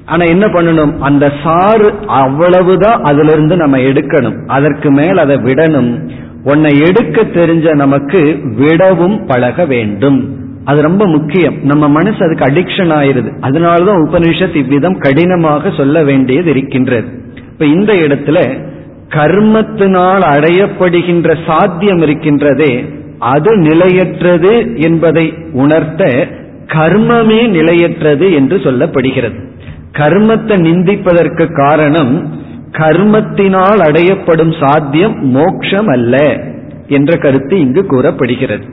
ஆனா 0.05 0.23
என்ன 0.23 0.45
பண்ணணும்? 0.45 0.97
அந்த 0.99 1.31
சாறு 1.43 1.93
அவ்வளவுதான் 2.07 3.01
அதுல 3.01 3.31
இருந்து 3.31 3.55
நம்ம 3.55 3.77
எடுக்கணும். 3.77 4.45
அதற்கு 4.47 4.91
மேல் 4.91 5.17
அதை 5.17 5.35
விடணும். 5.35 6.09
உன்னை 6.43 6.79
எடுக்க 6.79 7.21
தெரிஞ்ச 7.21 7.71
நமக்கு 7.71 8.39
விடவும் 8.57 9.25
பழக 9.25 9.65
வேண்டும். 9.65 10.35
அது 10.65 10.81
ரொம்ப 10.81 11.05
முக்கியம். 11.07 11.53
நம்ம 11.63 11.89
மனசு 11.89 12.25
அதுக்கு 12.25 12.45
அடிக்ஷன் 12.45 12.91
ஆயிருது. 12.93 13.31
அதனாலதான் 13.41 14.01
உபனிஷத் 14.09 14.55
இவ்விதம் 14.55 14.97
கடினமாக 14.97 15.69
சொல்ல 15.69 16.03
வேண்டியது 16.03 16.49
இருக்கின்றது. 16.49 17.07
இப்ப 17.51 17.65
இந்த 17.65 17.93
இடத்துல 17.93 18.63
கர்மத்தினால் 19.09 20.21
அடையப்படுகின்ற 20.21 21.37
சாத்தியம் 21.47 22.01
இருக்கின்றதே 22.01 22.93
அது 23.19 23.57
நிலையற்றது 23.57 24.75
என்பதை 24.75 25.33
உணர்த்த 25.51 26.27
கர்மமே 26.65 27.47
நிலையற்றது 27.47 28.33
என்று 28.33 28.57
சொல்லப்படுகிறது. 28.57 29.53
கர்மத்தை 29.97 30.55
நிந்திப்பதற்கு 30.67 31.45
காரணம் 31.55 32.43
கர்மத்தினால் 32.71 33.81
அடையப்படும் 33.87 34.53
சாத்தியம் 34.59 35.25
மோக்ஷம் 35.29 35.87
அல்ல 35.87 36.43
என்ற 36.87 37.17
கருத்து 37.17 37.59
இங்கு 37.59 37.85
கூறப்படுகிறது. 37.85 38.65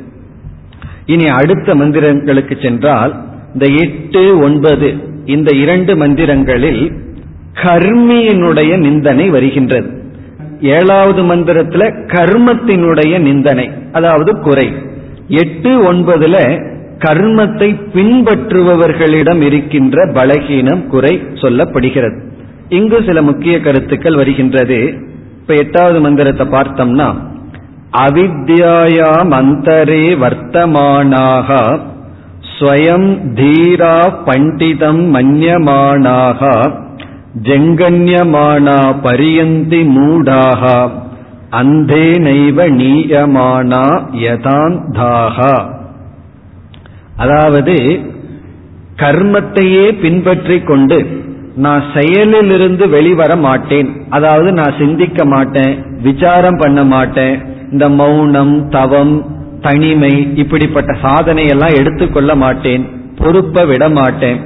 இனி 1.06 1.26
அடுத்த 1.28 1.74
மந்திரங்களுக்கு 1.74 2.62
சென்றால் 2.62 3.14
இந்த 3.52 3.66
எட்டு 3.66 4.38
ஒன்பது 4.38 4.94
இந்த 5.24 5.56
இரண்டு 5.56 5.96
மந்திரங்களில் 5.96 6.92
கர்மியினுடைய 7.62 8.76
நிந்தனை 8.76 9.28
வருகின்றது. 9.28 9.90
ஏழாவது 10.60 11.22
மந்திரத்துல 11.22 11.82
கர்மத்தினுடைய 12.06 13.18
நிந்தனை 13.18 13.70
அதாவது 13.92 14.40
குறை. 14.40 14.72
எட்டு 15.26 15.92
ஒன்பதுல 15.92 16.36
கர்மத்தை 17.04 17.68
பின்பற்றுபவர்களிடம் 17.94 19.42
இருக்கின்ற 19.48 20.04
பலகீனம் 20.18 20.82
குறை 20.86 21.14
சொல்லப்படுகிறது. 21.42 22.18
இங்கு 22.78 22.98
சில 23.06 23.18
முக்கிய 23.22 23.54
கருத்துக்கள் 23.60 24.18
வருகின்றது. 24.20 24.80
இப்ப 25.40 25.54
எட்டாவது 25.54 25.98
மந்திரத்தை 26.00 26.46
பார்த்தோம்னா 26.56 27.08
அவித்யாயாம் 28.04 29.32
அந்தரே 29.40 30.04
வர்த்தமானாக 30.22 31.48
ஸ்வயம் 32.52 33.10
தீரா 33.38 33.96
பண்டிதம் 34.28 35.02
மன்யமானாக 35.14 36.40
ஜெங்கன்யமானா 37.48 38.78
பரியந்தி 39.04 39.82
மூடாக 39.96 40.62
அந்தே 41.60 42.06
நைவ 42.26 42.66
நீயமானா 42.80 43.84
யதாந்தாகா. 44.24 45.54
அதாவது 47.16 47.74
கர்மத்தையே 48.96 50.00
பின்பற்றி 50.00 50.62
கொண்டு 50.62 51.06
நான் 51.56 51.82
செயலிலிருந்து 51.94 52.88
வெளிவர 52.88 53.36
மாட்டேன். 53.36 53.88
அதாவது 54.10 54.52
நான் 54.52 54.78
சிந்திக்க 54.78 55.24
மாட்டேன் 55.24 56.00
விசாரம் 56.02 56.56
பண்ண 56.56 56.84
மாட்டேன். 56.84 57.42
இந்த 57.72 57.88
மௌனம் 57.88 58.68
தவம் 58.68 59.40
தனிமை 59.60 60.32
இப்படிப்பட்ட 60.34 60.92
சாதனையெல்லாம் 61.02 61.78
எடுத்துக்கொள்ள 61.80 62.34
மாட்டேன். 62.34 62.84
பொறுப்பை 63.18 63.66
விட 63.66 63.88
மாட்டேன். 63.88 64.40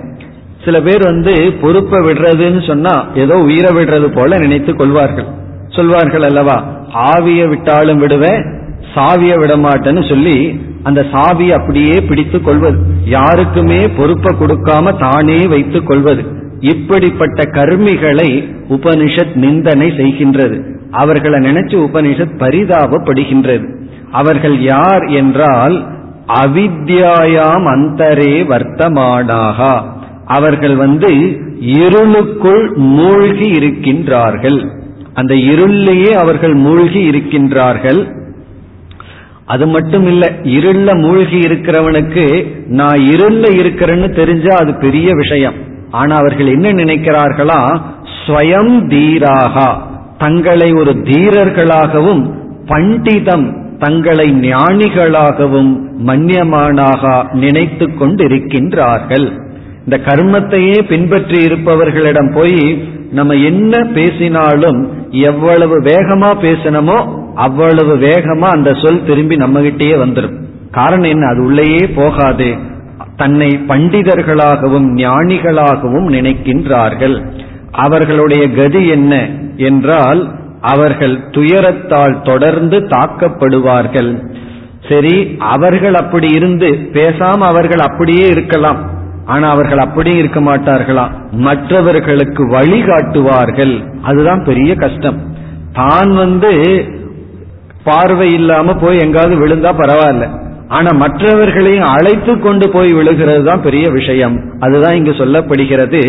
சில 0.65 0.81
பேர் 0.81 1.03
வந்து 1.05 1.53
பொறுப்பை 1.61 1.99
விடுறதுன்னு 2.01 2.67
சொன்னா 2.67 2.95
ஏதோ 3.15 3.35
உயிரை 3.39 3.71
விடுறது 3.77 4.09
போல 4.15 4.39
நினைத்து 4.39 4.77
கொள்வார்கள். 4.77 5.27
சொல்வார்கள் 5.69 6.23
அல்லவா 6.23 6.65
ஆவிய 7.13 7.49
விட்டாலும் 7.49 7.99
விடுவேன் 7.99 8.43
சாவிய 8.95 9.35
விட 9.39 9.57
மாட்டேன்னு 9.57 10.09
சொல்லி 10.09 10.61
அந்த 10.87 11.05
சாவி 11.13 11.53
அப்படியே 11.53 11.95
பிடித்து 12.09 12.39
கொள்வது. 12.41 12.79
யாருக்குமே 13.05 13.81
பொறுப்பை 13.97 14.33
கொடுக்காம 14.37 14.97
தானே 14.99 15.39
வைத்துக் 15.47 15.87
கொள்வது. 15.87 16.23
இப்படிப்பட்ட 16.61 17.43
கர்மிகளை 17.43 18.31
உபனிஷத் 18.69 19.35
நிந்தனை 19.35 19.89
செய்கின்றது. 19.91 20.57
அவர்களை 20.91 21.39
நினைச்சு 21.41 21.77
உபனிஷத் 21.87 22.37
பரிதாபப்படுகின்றது. 22.39 23.67
அவர்கள் 24.13 24.57
யார் 24.61 25.05
என்றால் 25.05 25.77
அவித்யாயாம் 26.43 27.67
அந்தரே 27.75 28.35
வர்த்தமானாகா. 28.53 29.75
அவர்கள் 30.27 30.77
வந்து 30.77 31.11
இருளுக்குள் 31.61 32.73
மூழ்கி 32.77 33.49
இருக்கின்றார்கள். 33.53 34.59
அந்த 35.15 35.35
இருளிலேயே 35.35 36.13
அவர்கள் 36.15 36.55
மூழ்கி 36.55 37.11
இருக்கின்றார்கள். 37.11 38.01
அது 39.47 39.67
மட்டும் 39.67 40.07
இல்ல 40.07 40.33
இருள 40.43 40.95
மூழ்கி 40.95 41.39
இருக்கிறவனுக்கு 41.39 42.47
நான் 42.67 42.99
இருள 43.13 43.43
இருக்கிறேன்னு 43.49 44.15
தெரிஞ்சா 44.15 44.57
அது 44.57 44.75
பெரிய 44.75 45.15
விஷயம். 45.15 45.55
ஆனா 45.91 46.17
அவர்கள் 46.17 46.47
என்ன 46.47 46.73
நினைக்கிறார்களா? 46.73 47.81
ஸ்வயம் 48.17 48.75
தீராகா. 48.89 49.69
தங்களை 50.19 50.73
ஒரு 50.73 50.93
தீரர்களாகவும் 50.93 52.31
பண்டிதம் 52.67 53.47
தங்களை 53.79 54.31
ஞானிகளாகவும் 54.31 55.73
மன்யமானாக 56.07 57.33
நினைத்து 57.33 57.87
கொண்டிருக்கின்றார்கள். 57.87 59.27
இந்த 59.85 59.97
கர்மத்தையே 60.07 60.83
பின்பற்றி 60.83 61.39
இருப்பவர்களிடம் 61.45 62.33
போய் 62.35 62.89
நம்ம 63.13 63.35
என்ன 63.35 63.85
பேசினாலும் 63.85 64.81
எவ்வளவு 65.11 65.81
வேகமா 65.81 66.31
பேசினமோ 66.47 67.25
அவ்வளவு 67.37 67.95
வேகமா 67.97 68.49
அந்த 68.57 68.71
சொல் 68.73 69.05
திரும்பி 69.05 69.37
நம்மகிட்டயே 69.37 69.97
வந்துடும் 70.03 70.37
காரணம் 70.71 71.11
என்ன? 71.11 71.27
அது 71.27 71.41
உள்ளேயே 71.43 71.83
போகாது. 71.95 72.49
தன்னை 73.17 73.49
பண்டிதர்களாகவும் 73.69 74.89
ஞானிகளாகவும் 74.97 76.09
நினைக்கின்றார்கள். 76.09 77.17
அவர்களுடைய 77.85 78.45
கதி 78.51 78.83
என்ன 78.89 79.13
என்றால் 79.57 80.21
அவர்கள் 80.61 81.15
துயரத்தால் 81.31 82.17
தொடர்ந்து 82.23 82.79
தாக்கப்படுவார்கள். 82.81 84.11
சரி 84.89 85.15
அவர்கள் 85.39 85.95
அப்படி 85.95 86.29
இருந்து 86.33 86.69
பேசாம 86.93 87.39
அவர்கள் 87.53 87.79
அப்படியே 87.79 88.27
இருக்கலாம். 88.27 88.81
ஆனா 89.27 89.47
அவர்கள் 89.49 89.79
அப்படியே 89.79 90.17
இருக்க 90.19 90.41
மாட்டார்களா? 90.41 91.07
மற்றவர்களுக்கு 91.47 92.43
வழிகாட்டுவார்கள் 92.51 93.75
அதுதான் 94.03 94.45
பெரிய 94.45 94.75
கஷ்டம். 94.75 95.19
தான் 95.73 96.13
வந்து 96.15 96.53
பார்வை 97.87 98.29
இல்லாம 98.39 98.75
போய் 98.83 99.03
எங்காவது 99.05 99.35
விழுந்தா 99.43 99.71
பரவாயில்ல. 99.83 100.27
ஆனா 100.69 100.91
மற்றவர்களையும் 101.01 101.91
அழைத்து 101.97 102.33
கொண்டு 102.41 102.67
போய் 102.71 102.91
விழுகிறது 102.93 103.43
தான் 103.45 103.65
பெரிய 103.67 103.87
விஷயம். 103.91 104.37
அதுதான் 104.61 104.97
இங்கு 104.97 105.13
சொல்லப்படுகிறது 105.19 106.01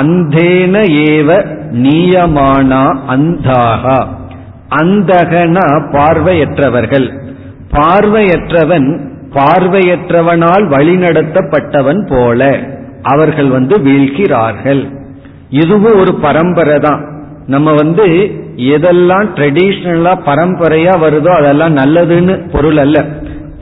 அந்தேன 0.00 0.74
ஏவ 1.10 1.30
நீயமானா 1.84 2.82
அந்தாகா. 3.14 3.98
அந்தகனா 4.80 5.66
பார்வையற்றவர்கள். 5.94 7.06
பார்வையற்றவன் 7.76 8.88
பார்வையற்றவனால் 9.36 10.64
வழிநடத்தப்பட்டவன் 10.74 12.02
போல 12.08 12.50
அவர்கள் 13.12 13.48
வந்து 13.48 13.74
வீழ்கிறார்கள். 13.86 14.82
இதுவும் 15.62 15.98
ஒரு 16.00 16.12
பரம்பரை 16.24 16.76
தான். 16.78 17.00
நம்ம 17.46 17.72
வந்து 17.72 18.04
எதெல்லாம் 18.56 19.26
ட்ரெடிஷ்னலா 19.34 20.12
பரம்பரையா 20.26 20.94
வருதோ 21.04 21.28
அதெல்லாம் 21.28 21.76
நல்லதுன்னு 21.76 22.50
பொருள் 22.52 22.76
அல்ல. 22.76 23.06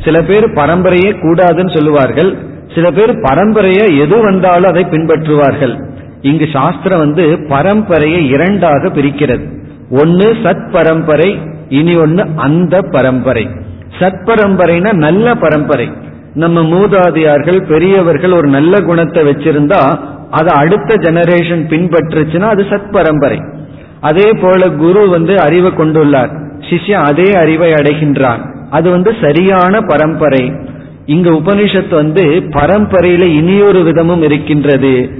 சில 0.04 0.22
பேர் 0.22 0.48
பரம்பரையே 0.48 1.10
கூடாதுன்னு 1.22 1.74
சொல்லுவார்கள். 1.74 2.36
சில 2.74 2.90
பேர் 2.90 3.10
பரம்பரையா 3.10 3.98
எது 3.98 4.22
வந்தாலும் 4.22 4.70
அதை 4.70 4.84
பின்பற்றுவார்கள். 4.84 5.84
இங்கு 6.20 6.48
சாஸ்திரம் 6.52 6.98
வந்து 6.98 7.24
பரம்பரையை 7.48 8.26
இரண்டாக 8.28 8.88
பிரிக்கிறது. 8.88 9.44
ஒன்னு 9.90 10.32
சத் 10.32 10.70
பரம்பரை 10.70 11.38
இனி 11.68 11.96
ஒன்னு 11.96 12.24
அந்த 12.36 12.82
பரம்பரை. 12.82 13.48
சத் 13.98 14.22
பரம்பரைனா 14.26 14.92
நல்ல 14.92 15.34
பரம்பரை. 15.34 15.92
நம்ம 16.34 16.62
மூதாதியார்கள் 16.62 17.66
பெரியவர்கள் 17.68 18.32
ஒரு 18.32 18.48
நல்ல 18.48 18.80
குணத்தை 18.80 19.22
வச்சிருந்தா 19.22 19.98
அதை 20.30 20.52
அடுத்த 20.54 20.94
ஜெனரேஷன் 20.94 21.64
பின்பற்றுச்சுன்னா 21.68 22.48
அது 22.48 22.62
சத் 22.62 22.92
பரம்பரை 22.92 23.40
அதே 24.00 24.32
போல 24.32 24.68
குரு 24.68 25.08
வந்து 25.08 25.40
அறிவை 25.40 25.70
கொண்டுள்ளார். 25.70 26.38
சிஷ்யன் 26.70 27.04
அதே 27.04 27.34
அறிவை 27.34 27.72
அடைகின்றான். 27.72 28.54
அது 28.70 28.90
வந்து 28.90 29.14
சரியான 29.20 29.80
பரம்பரை. 29.80 30.52
இங்க 31.06 31.30
உபனிஷத் 31.30 31.94
வந்து 31.94 32.22
பரம்பரையில 32.48 33.22
இனியொரு 33.22 33.82
விதமும் 33.82 34.22
இருக்கின்றது. 34.22 35.10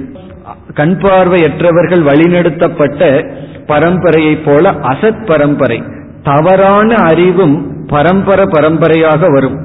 கண் 0.73 0.97
பார்வையற்றவர்கள் 1.01 2.03
வழிநடத்தப்பட்ட 2.03 3.31
பரம்பரையை 3.67 4.37
போல 4.45 4.71
அசத் 4.71 5.25
பரம்பரை. 5.25 5.83
தவறான 6.23 6.95
அறிவும் 6.95 7.85
பரம்பரை 7.87 8.45
பரம்பரையாக 8.45 9.29
வரும். 9.29 9.57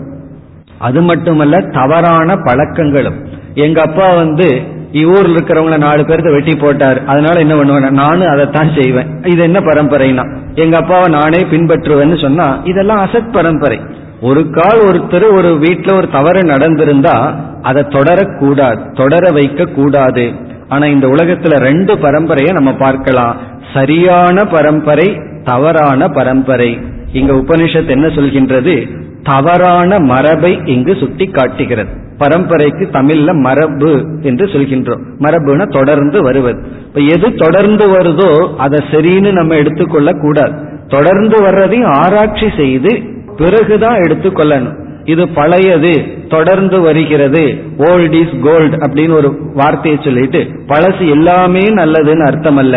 அது 0.78 1.02
மட்டுமல்ல 1.02 1.60
தவறான 1.60 2.34
பழக்கங்களும். 2.34 3.26
எங்க 3.54 3.82
அப்பா 3.82 4.14
வந்து 4.14 4.62
ஊர்ல 5.04 5.34
இருக்கிறவங்கள 5.34 5.78
நாலு 5.78 6.02
பேர்த்த 6.02 6.30
வெட்டி 6.30 6.56
போட்டார். 6.56 7.04
அதனால 7.04 7.40
என்ன 7.40 7.56
பண்ணுவேன் 7.56 7.90
நானும் 7.90 8.28
அதைத்தான் 8.28 8.70
செய்வேன். 8.80 9.22
இது 9.24 9.42
என்ன 9.42 9.58
பரம்பரைனா 9.58 10.36
எங்க 10.54 10.76
அப்பாவை 10.76 11.08
நானே 11.08 11.38
பின்பற்றுவேன்னு 11.38 12.20
சொன்னா 12.20 12.60
இதெல்லாம் 12.64 13.06
அசத் 13.06 13.32
பரம்பரை. 13.32 13.80
ஒரு 14.20 14.50
கால் 14.50 14.80
ஒருத்தர் 14.80 15.32
ஒரு 15.32 15.58
வீட்டுல 15.62 15.94
ஒரு 15.94 16.10
தவறு 16.10 16.40
நடந்திருந்தா 16.40 17.34
அதை 17.62 17.82
தொடரக்கூடாது 17.82 18.96
தொடர 18.96 19.30
வைக்க 19.30 19.64
கூடாது. 19.64 20.32
ஆனா 20.68 20.86
இந்த 20.86 21.06
உலகத்துல 21.06 21.56
ரெண்டு 21.56 21.94
பரம்பரையை 21.94 22.52
நம்ம 22.52 22.74
பார்க்கலாம். 22.74 23.36
சரியான 23.74 24.44
பரம்பரை 24.44 25.20
தவறான 25.44 26.08
பரம்பரை. 26.08 26.80
இங்க 27.12 27.32
உபனிஷத் 27.32 27.86
என்ன 27.86 28.06
சொல்கின்றது? 28.06 29.04
தவறான 29.22 29.98
மரபை 29.98 30.60
இங்கு 30.64 30.96
சுட்டி 30.96 31.26
காட்டுகிறது 31.26 32.04
பரம்பரைக்கு 32.18 32.84
தமிழ்ல 32.92 33.32
மரபு 33.40 33.92
என்று 34.22 34.46
சொல்கின்றோம். 34.46 35.02
மரபுனா 35.18 35.64
தொடர்ந்து 35.72 36.22
வருவது. 36.22 36.58
இப்ப 36.86 37.00
எது 37.00 37.34
தொடர்ந்து 37.34 37.86
வருதோ 37.90 38.30
அதை 38.56 38.80
சரின்னு 38.90 39.32
நம்ம 39.32 39.54
எடுத்துக்கொள்ள 39.54 40.12
கூடாது. 40.12 40.56
தொடர்ந்து 40.88 41.36
வர்றதையும் 41.42 41.92
ஆராய்ச்சி 41.94 42.48
செய்து 42.56 42.92
பிறகுதான் 43.36 43.96
எடுத்துக்கொள்ளணும். 43.96 44.76
இது 45.04 45.28
பழையது 45.28 45.92
தொடர்ந்து 46.28 46.80
வருகிறது 46.80 47.42
ஓல்ட் 47.78 48.14
இஸ் 48.14 48.34
கோல்டு 48.42 48.76
அப்படின்னு 48.76 49.12
ஒரு 49.12 49.28
வார்த்தையை 49.54 50.00
சொல்லிட்டு 50.04 50.40
பழசு 50.68 51.10
எல்லாமே 51.10 51.64
நல்லதுன்னு 51.80 52.26
அர்த்தம் 52.26 52.56
அல்ல 52.56 52.76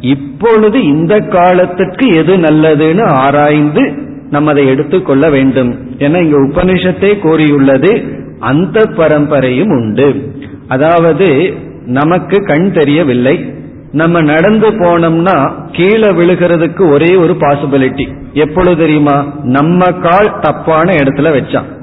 இப்பொழுது 0.00 0.78
இந்த 0.84 1.14
காலத்துக்கு 1.18 2.06
எது 2.08 2.36
நல்லதுன்னு 2.36 3.04
ஆராய்ந்து 3.04 3.84
நம்ம 4.30 4.50
அதை 4.50 4.66
எடுத்துக்கொள்ள 4.66 5.28
வேண்டும். 5.30 5.70
என 5.98 6.20
இங்க 6.20 6.38
உபனிஷத்தே 6.38 7.10
கூறியுள்ளது 7.18 7.92
அந்த 8.40 8.84
பரம்பரையும் 8.96 9.68
உண்டு. 9.68 10.32
அதாவது 10.68 11.54
நமக்கு 11.86 12.42
கண் 12.42 12.72
தெரியவில்லை. 12.72 13.54
நம்ம 13.92 14.20
நடந்து 14.20 14.70
போனோம்னா 14.70 15.52
கீழே 15.72 16.08
விழுகிறதுக்கு 16.08 16.90
ஒரே 16.90 17.16
ஒரு 17.16 17.36
பாசிபிலிட்டி 17.40 18.06
எப்பொழுது 18.32 18.76
தெரியுமா? 18.76 19.34
நம்ம 19.42 19.84
கால் 19.84 20.38
தப்பான 20.40 20.94
இடத்துல 20.94 21.30
வச்சான். 21.36 21.74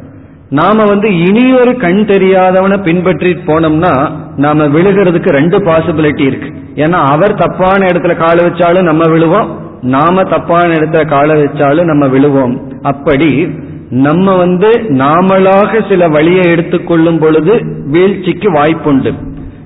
நாம 0.50 0.86
வந்து 0.86 1.18
இனி 1.18 1.54
ஒரு 1.54 1.78
கண் 1.78 2.04
தெரியாதவனை 2.08 2.84
பின்பற்றி 2.84 3.34
போனோம்னா 3.34 4.12
நாம 4.38 4.66
விழுகிறதுக்கு 4.66 5.30
ரெண்டு 5.30 5.60
பாசிபிலிட்டி 5.60 6.22
இருக்கு. 6.22 6.50
ஏன்னா 6.76 7.00
அவர் 7.06 7.34
தப்பான 7.34 7.88
இடத்துல 7.88 8.16
கால 8.16 8.42
வச்சாலும் 8.42 8.82
நம்ம 8.82 9.08
விழுவோம். 9.08 9.62
நாம 9.82 10.24
தப்பான 10.24 10.74
இடத்துல 10.74 11.08
கால 11.08 11.34
வச்சாலும் 11.34 11.84
நம்ம 11.84 12.08
விழுவோம். 12.08 12.62
அப்படி 12.82 13.48
நம்ம 13.94 14.36
வந்து 14.36 14.70
நாமளாக 14.90 15.90
சில 15.90 16.08
வழியை 16.08 16.44
எடுத்துக்கொள்ளும் 16.50 17.20
பொழுது 17.20 17.62
வீழ்ச்சிக்கு 17.86 18.52
வாய்ப்புண்டு. 18.52 19.14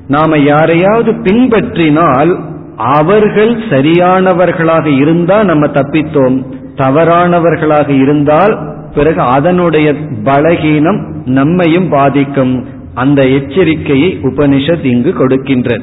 நாம 0.08 0.38
யாரையாவது 0.38 1.12
பின்பற்றினால் 1.12 2.40
அவர்கள் 2.78 3.56
சரியானவர்களாக 3.56 4.86
இருந்தால் 4.98 5.46
நம்ம 5.46 5.68
தப்பித்தோம். 5.68 6.44
தவறானவர்களாக 6.76 7.90
இருந்தால் 7.90 8.60
பிறகு 8.96 9.22
அதனுடைய 9.22 9.94
பலகீனம் 10.24 11.00
நம்மையும் 11.26 11.90
பாதிக்கும். 11.90 12.66
அந்த 12.94 13.22
எச்சரிக்கையை 13.24 14.10
உபனிஷத் 14.24 14.86
இங்கு 14.86 15.14
கொடுக்கின்ற 15.14 15.80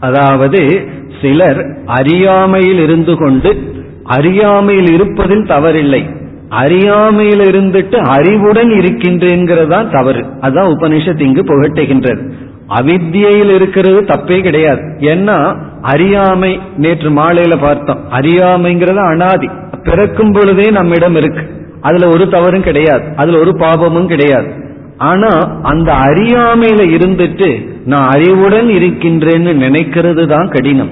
அதாவது 0.00 0.88
சிலர் 1.22 1.76
அறியாமையில் 1.86 2.78
இருந்து 2.78 3.16
கொண்டு 3.16 3.72
அறியாமையில் 4.04 4.92
இருப்பதில் 4.92 5.44
தவறில்லை. 5.44 6.16
அறியாமையில் 6.48 7.40
இருந்துட்டு 7.40 7.96
அறிவுடன் 7.96 8.68
இருக்கின்றேங்கிறதான் 8.68 9.92
தவறு. 9.92 10.20
அதான் 10.20 10.72
உபனிஷத் 10.74 11.20
இங்கு 11.20 11.42
புகட்டுகின்றது. 11.42 12.30
அவித்தியில் 12.68 13.54
இருக்கிறது 13.54 14.00
தப்பே 14.00 14.42
கிடையாது. 14.42 14.82
ஏன்னா 15.00 15.56
அறியாமை 15.82 16.60
நேற்று 16.76 17.10
மாலையில 17.10 17.56
பார்த்தோம். 17.60 18.00
அறியாமைங்கிறது 18.12 19.10
அனாதி. 19.10 19.48
பிறக்கும் 19.82 20.32
பொழுதே 20.32 20.70
நம்மிடம் 20.70 21.14
இருக்கு. 21.14 21.50
அதுல 21.80 22.08
ஒரு 22.08 22.28
தவறும் 22.28 22.62
கிடையாது. 22.62 23.02
அதுல 23.16 23.38
ஒரு 23.38 23.50
பாபமும் 23.50 24.06
கிடையாது. 24.06 24.52
ஆனா 24.96 25.60
அந்த 25.62 25.92
அறியாமையில 25.92 26.98
இருந்துட்டு 26.98 27.68
நான் 27.84 28.08
அறிவுடன் 28.08 28.66
இருக்கின்றேன்னு 28.66 29.64
நினைக்கிறது 29.64 30.26
தான் 30.26 30.48
கடினம். 30.48 30.90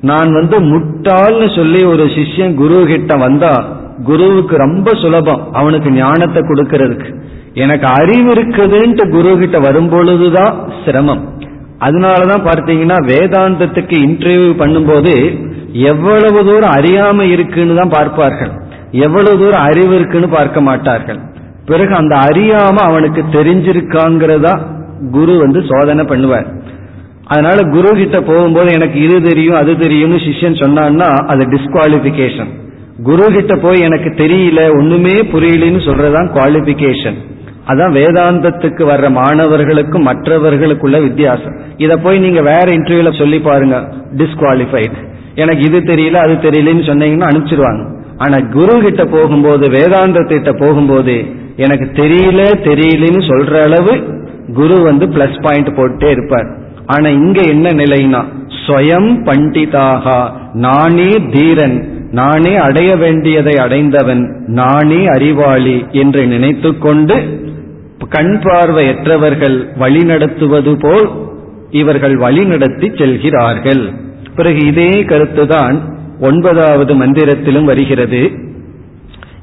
நான் 0.00 0.32
வந்து 0.32 0.60
முட்டாள்னு 0.60 1.54
சொல்லி 1.54 1.84
ஒரு 1.84 2.04
சிஷ்யன் 2.04 2.54
குரு 2.54 2.84
கிட்ட 2.86 3.16
வந்தா 3.16 3.79
குருவுக்கு 4.04 4.56
ரொம்ப 4.56 4.94
சுலபம். 4.94 5.42
அவனுக்கு 5.52 5.90
ஞானத்தை 5.90 6.42
கொடுக்கறதுக்கு. 6.42 7.08
எனக்கு 7.54 7.86
அறிவு 7.86 8.34
இருக்குதுன்ட்டு 8.34 9.04
குரு 9.10 9.38
கிட்ட 9.38 9.58
வரும்பொழுதுதான் 9.58 10.54
சிரமம். 10.84 11.22
அதனாலதான் 11.80 12.46
பார்த்தீங்கன்னா 12.46 12.96
வேதாந்தத்துக்கு 13.10 13.96
இன்டர்வியூ 14.06 14.50
பண்ணும்போது 14.62 15.14
எவ்வளவு 15.72 16.44
தூரம் 16.44 16.70
அறியாம 16.70 17.20
இருக்குன்னு 17.20 17.76
தான் 17.76 17.94
பார்ப்பார்கள். 17.96 18.52
எவ்வளவு 18.90 19.38
தூரம் 19.38 19.62
அறிவு 19.62 19.94
இருக்குன்னு 19.94 20.28
பார்க்க 20.28 20.60
மாட்டார்கள். 20.60 21.20
பிறகு 21.66 21.94
அந்த 21.94 22.14
அறியாம 22.16 22.76
அவனுக்கு 22.88 23.24
தெரிஞ்சிருக்காங்கிறதா 23.32 24.54
குரு 25.10 25.38
வந்து 25.38 25.60
சோதனை 25.68 26.04
பண்ணுவார். 26.04 26.48
அதனால 27.26 27.58
குரு 27.62 27.90
கிட்ட 27.96 28.20
போகும்போது 28.20 28.72
எனக்கு 28.72 28.98
இது 29.02 29.22
தெரியும் 29.22 29.56
அது 29.56 29.78
தெரியும்னு 29.78 30.16
சிஷ்யன் 30.16 30.60
சொன்னான்னா 30.62 31.08
அது 31.26 31.42
டிஸ்குவாலிபிகேஷன் 31.44 32.50
குரு 33.06 33.26
கிட்ட 33.34 33.56
போய் 33.56 33.80
எனக்கு 33.80 34.10
தெரியல 34.22 34.60
ஒண்ணுமே 34.78 35.16
புரியலன்னு 35.32 35.80
சொல்றதுதான் 35.88 36.30
குவாலிபிகேஷன் 36.36 37.18
அதான் 37.70 37.92
வேதாந்தத்துக்கு 37.98 38.82
வர்ற 38.90 39.06
மாணவர்களுக்கும் 39.10 40.06
மற்றவர்களுக்குள்ள 40.08 40.96
வித்தியாசம். 41.02 41.56
இத 41.76 41.96
போய் 41.96 42.18
நீங்க 42.18 42.40
வேற 42.42 42.66
இன்டர்வியூல 42.76 43.10
சொல்லி 43.18 43.38
பாருங்க 43.38 43.76
டிஸ்குவாலிஃபைட் 44.20 44.96
எனக்கு 45.34 45.62
இது 45.68 45.78
தெரியல 45.92 46.20
அது 46.24 46.34
தெரியலன்னு 46.46 46.86
சொன்னீங்கன்னா 46.90 47.28
அனுப்பிச்சிருவாங்க. 47.30 47.82
ஆனா 48.16 48.38
குரு 48.56 48.74
கிட்ட 48.80 49.04
போகும்போது 49.04 49.68
வேதாந்தத்திட்ட 49.68 50.52
போகும்போது 50.62 51.14
எனக்கு 51.56 51.86
தெரியல 52.02 52.40
தெரியலன்னு 52.68 53.22
சொல்ற 53.30 53.54
அளவு 53.68 53.94
குரு 54.54 54.76
வந்து 54.82 55.06
பிளஸ் 55.06 55.38
பாயிண்ட் 55.42 55.70
போட்டே 55.76 56.10
இருப்பார். 56.10 56.48
ஆனா 56.86 57.08
இங்க 57.20 57.40
என்ன 57.54 57.68
நிலைனா 57.82 58.20
ஸ்வயம் 58.62 59.10
பண்டிதாகா 59.28 60.20
நானே 60.66 61.10
தீரன் 61.34 61.78
நானே 62.10 62.56
அடைய 62.56 62.96
வேண்டியதை 62.96 63.58
அடைந்தவன் 63.58 64.44
நானே 64.46 65.06
அறிவாளி 65.06 65.84
என்று 65.90 66.26
நினைத்து 66.26 66.78
கொண்டு 66.78 67.38
கண் 68.08 68.40
பார்வையற்றவர்கள் 68.42 69.68
வழிநடத்துவது 69.80 70.78
போல் 70.80 71.10
இவர்கள் 71.70 72.14
வழிநடத்தி 72.14 72.98
செல்கிறார்கள். 72.98 73.90
பிறகு 74.36 74.66
இதே 74.66 74.90
கருத்துதான் 75.02 75.78
ஒன்பதாவது 76.20 76.94
மந்திரத்திலும் 76.94 77.64
வருகிறது. 77.64 78.30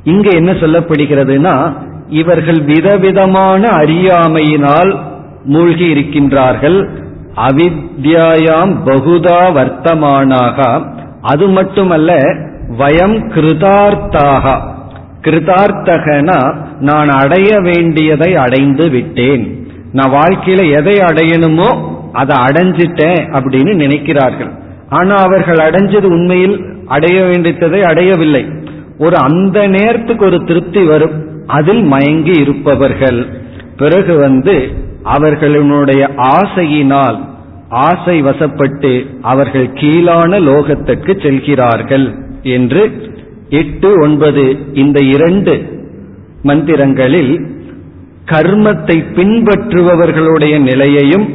இங்கு 0.04 0.32
என்ன 0.36 0.52
சொல்லப்படுகிறதுனா 0.52 1.74
இவர்கள் 2.10 2.62
விதவிதமான 2.62 3.68
அறியாமையினால் 3.68 5.00
மூழ்கி 5.44 5.94
இருக்கின்றார்கள். 5.94 6.90
அவித்யாயாம் 7.36 8.76
பகுதா 8.86 9.40
வர்த்தமானாக. 9.56 10.86
அது 11.22 11.48
மட்டுமல்ல 11.48 12.36
வயம் 12.78 13.30
கிருதார்த்தாக. 13.30 14.62
கிருதார்த்தகனா 15.22 16.56
நான் 16.80 17.10
அடைய 17.10 17.60
வேண்டியதை 17.60 18.36
அடைந்து 18.36 18.90
விட்டேன். 18.90 19.68
நான் 19.94 20.12
வாழ்க்கையில 20.12 20.72
எதை 20.72 20.98
அடையணுமோ 20.98 21.96
அதை 22.14 22.36
அடைஞ்சிட்டேன் 22.36 23.22
அப்படின்னு 23.38 23.74
நினைக்கிறார்கள். 23.84 24.52
ஆனா 24.90 25.16
அவர்கள் 25.16 25.58
அடைஞ்சது 25.58 26.02
உண்மையில் 26.02 26.66
அடைய 26.88 27.24
வேண்டியதை 27.24 27.84
அடையவில்லை. 27.84 28.46
ஒரு 28.98 29.18
அந்த 29.18 29.68
நேரத்துக்கு 29.68 30.26
ஒரு 30.26 30.44
திருப்தி 30.44 30.84
வரும். 30.84 31.26
அதில் 31.48 31.84
மயங்கி 31.84 32.40
இருப்பவர்கள். 32.40 33.26
பிறகு 33.78 34.18
வந்து 34.18 34.72
அவர்களுடைய 35.04 36.10
ஆசையினால் 36.18 37.20
ஆசை 37.70 38.24
வசப்பட்டு 38.24 39.18
அவர்கள் 39.22 39.74
கீழான 39.74 40.40
லோகத்திற்கு 40.40 41.22
செல்கிறார்கள். 41.22 42.27
என்று 42.48 42.84
எட்டு 43.50 43.90
ஒன்பது 44.02 44.44
இந்த 44.74 45.00
இரண்டு 45.16 45.54
மந்திரங்களில் 46.44 47.34
கர்மத்தை 48.32 48.98
பின்பற்றுபவர்களுடைய 49.18 50.56
நிலையையும் 50.62 51.28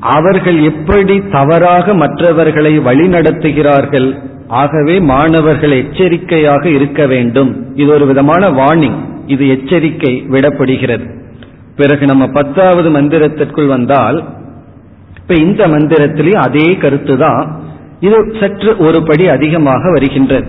அவர்கள் 0.00 0.58
எப்படி 0.62 1.14
தவறாக 1.30 1.94
மற்றவர்களை 1.94 2.72
வழிநடத்துகிறார்கள் 2.78 4.08
ஆகவே 4.48 4.96
மாணவர்கள் 5.12 5.74
எச்சரிக்கையாக 5.82 6.68
இருக்க 6.68 7.06
வேண்டும். 7.06 7.50
இது 7.74 7.90
ஒரு 7.92 8.06
விதமான 8.06 8.50
வார்னிங். 8.50 8.98
இது 9.26 9.44
எச்சரிக்கை 9.48 10.12
விடப்படுகிறது. 10.30 11.06
பிறகு 11.76 12.04
நம்ம 12.06 12.26
பத்தாவது 12.26 12.88
மந்திரத்திற்குள் 12.90 13.66
வந்தால் 13.66 14.18
இப்ப 15.20 15.34
இந்த 15.34 15.62
மந்திரத்திலேயே 15.66 16.36
அதே 16.48 16.68
கருத்து 16.76 17.14
தான் 17.18 17.40
இது 18.06 18.18
சற்று 18.40 18.70
ஒரு 18.78 19.02
படி 19.02 19.28
அதிகமாக 19.28 19.90
வருகின்றது. 19.90 20.48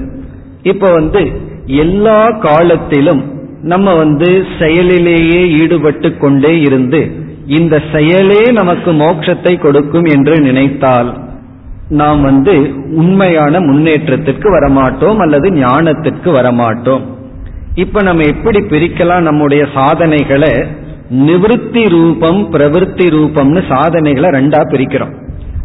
இப்ப 0.63 0.91
வந்து 0.91 1.21
எல்லா 1.65 2.19
காலத்திலும் 2.39 3.23
நம்ம 3.63 3.93
வந்து 3.95 4.29
செயலிலேயே 4.59 5.39
ஈடுபட்டு 5.61 6.09
கொண்டே 6.17 6.59
இருந்து 6.59 6.99
இந்த 7.57 7.75
செயலே 7.91 8.41
நமக்கு 8.51 8.91
மோட்சத்தை 8.93 9.53
கொடுக்கும் 9.59 10.07
என்று 10.15 10.35
நினைத்தால் 10.39 11.09
நாம் 11.89 12.21
வந்து 12.21 12.53
உண்மையான 12.95 13.59
முன்னேற்றத்திற்கு 13.59 14.47
வரமாட்டோம் 14.55 15.17
அல்லது 15.17 15.49
ஞானத்திற்கு 15.51 16.29
வரமாட்டோம். 16.31 17.03
இப்ப 17.75 18.01
நம்ம 18.01 18.23
எப்படி 18.23 18.59
பிரிக்கலாம் 18.71 19.27
நம்முடைய 19.29 19.63
சாதனைகளை? 19.73 20.51
நிவிருத்தி 21.27 21.83
ரூபம் 21.89 22.41
பிரவிற்த்தி 22.53 23.05
ரூபம்னு 23.15 23.61
சாதனைகளை 23.69 24.29
ரெண்டா 24.29 24.61
பிரிக்கிறோம். 24.71 25.13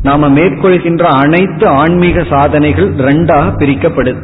நாம 0.02 0.28
மேற்கொள்கின்ற 0.28 1.02
அனைத்து 1.22 1.66
ஆன்மீக 1.66 2.24
சாதனைகள் 2.24 2.88
ரெண்டாக 3.08 3.48
பிரிக்கப்படுது 3.58 4.20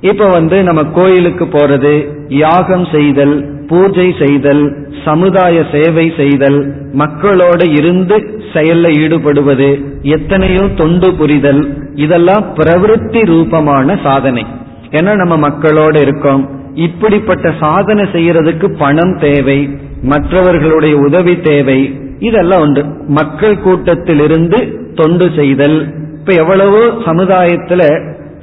இப்ப 0.00 0.26
வந்து 0.28 0.62
நம்ம 0.62 0.82
கோயிலுக்கு 0.84 1.44
போறது 1.44 1.92
யாகம் 2.28 2.86
செய்தல் 2.92 3.36
பூஜை 3.68 4.14
செய்தல் 4.18 4.64
சமுதாய 5.04 5.64
சேவை 5.72 6.12
செய்தல் 6.16 6.58
மக்களோடு 6.92 7.66
இருந்து 7.70 8.16
செயல்ல 8.52 8.90
ஈடுபடுவது 9.02 9.70
எத்தனையோ 10.02 10.64
தொண்டு 10.76 11.14
புரிதல் 11.14 11.62
இதெல்லாம் 11.94 12.44
பிரவருத்தி 12.54 13.20
ரூபமான 13.24 13.96
சாதனை. 14.02 14.44
ஏன்னா 14.90 15.12
நம்ம 15.14 15.36
மக்களோடு 15.36 16.00
இருக்கோம். 16.00 16.44
இப்படிப்பட்ட 16.74 17.54
சாதனை 17.60 18.04
செய்யறதுக்கு 18.04 18.76
பணம் 18.78 19.18
தேவை 19.18 19.58
மற்றவர்களுடைய 20.02 20.96
உதவி 20.96 21.40
தேவை 21.40 21.80
இதெல்லாம் 22.24 22.60
உண்டு. 22.60 22.82
மக்கள் 23.08 23.58
கூட்டத்திலிருந்து 23.58 24.58
தொண்டு 24.94 25.30
செய்தல். 25.36 25.78
இப்ப 26.20 26.32
எவ்வளவோ 26.32 26.82
சமுதாயத்துல 27.06 27.82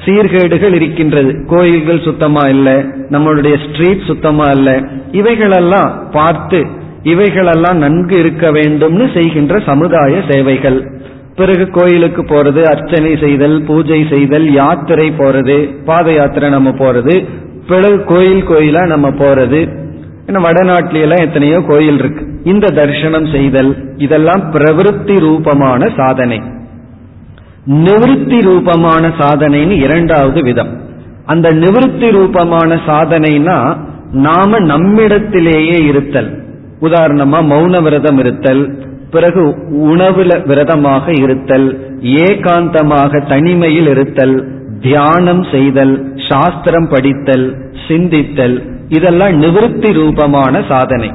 சீர்கேடுகள் 0.06 0.74
இருக்கின்றது. 0.74 1.32
கோயில்கள் 1.48 2.00
சுத்தமா 2.00 2.44
இல்ல. 2.48 2.70
நம்மளுடைய 3.10 3.56
ஸ்ட்ரீட் 3.66 4.08
சுத்தமா 4.08 4.48
இல்ல. 4.50 4.70
இவைகளெல்லாம் 5.12 6.10
பார்த்து 6.12 6.66
இவைகளெல்லாம் 7.04 7.78
நன்கு 7.78 8.20
இருக்க 8.20 8.52
வேண்டும்னு 8.52 9.06
செய்கின்ற 9.14 9.60
சமுதாய 9.60 10.22
சேவைகள். 10.30 10.80
பிறகு 11.36 11.70
கோயிலுக்கு 11.70 12.22
போறது 12.22 12.62
அர்ச்சனை 12.64 13.18
செய்தல் 13.18 13.64
பூஜை 13.68 14.06
செய்தல் 14.12 14.52
யாத்திரை 14.52 15.12
போறது 15.12 15.58
பாத 15.86 16.12
யாத்திரை 16.12 16.50
நம்ம 16.50 16.70
போறது 16.70 17.16
பிறகு 17.68 18.04
கோயில் 18.04 18.44
கோயிலா 18.48 18.84
நம்ம 18.88 19.10
போறது. 19.10 19.62
வடநாட்டிலாம் 20.46 21.26
எத்தனையோ 21.26 21.60
கோயில் 21.68 22.00
இருக்கு 22.00 22.24
இந்த 22.44 22.70
தரிசனம் 22.70 23.26
செய்தல் 23.26 23.94
இதெல்லாம் 23.98 24.54
பிரவருத்தி 24.54 25.20
ரூபமான 25.20 25.90
சாதனை. 25.98 26.42
நிவிருத்தி 27.68 28.42
ரூபமான 28.42 29.08
சாதனைன்னு 29.08 29.70
இரண்டாவது 29.70 30.42
விதம். 30.42 30.82
அந்த 31.26 31.50
நிவிருத்தி 31.50 32.12
ரூபமான 32.12 32.80
சாதனைனா 32.86 33.78
நாம 34.12 34.60
நம்மிடத்திலேயே 34.60 35.86
இருத்தல். 35.86 36.44
உதாரணமா 36.82 37.40
மௌன 37.52 37.84
விரதம் 37.84 38.18
இருத்தல் 38.18 38.84
பிறகு 39.12 39.56
உணவுல 39.72 40.48
விரதமாக 40.48 41.12
இருத்தல் 41.12 41.80
ஏகாந்தமாக 42.02 43.28
தனிமையில் 43.28 43.88
இருத்தல் 43.88 44.48
தியானம் 44.82 45.44
செய்தல் 45.52 46.14
சாஸ்திரம் 46.30 46.90
படித்தல் 46.90 47.58
சிந்தித்தல் 47.88 48.70
இதெல்லாம் 48.90 49.42
நிவிருத்தி 49.42 49.94
ரூபமான 49.94 50.64
சாதனை. 50.68 51.12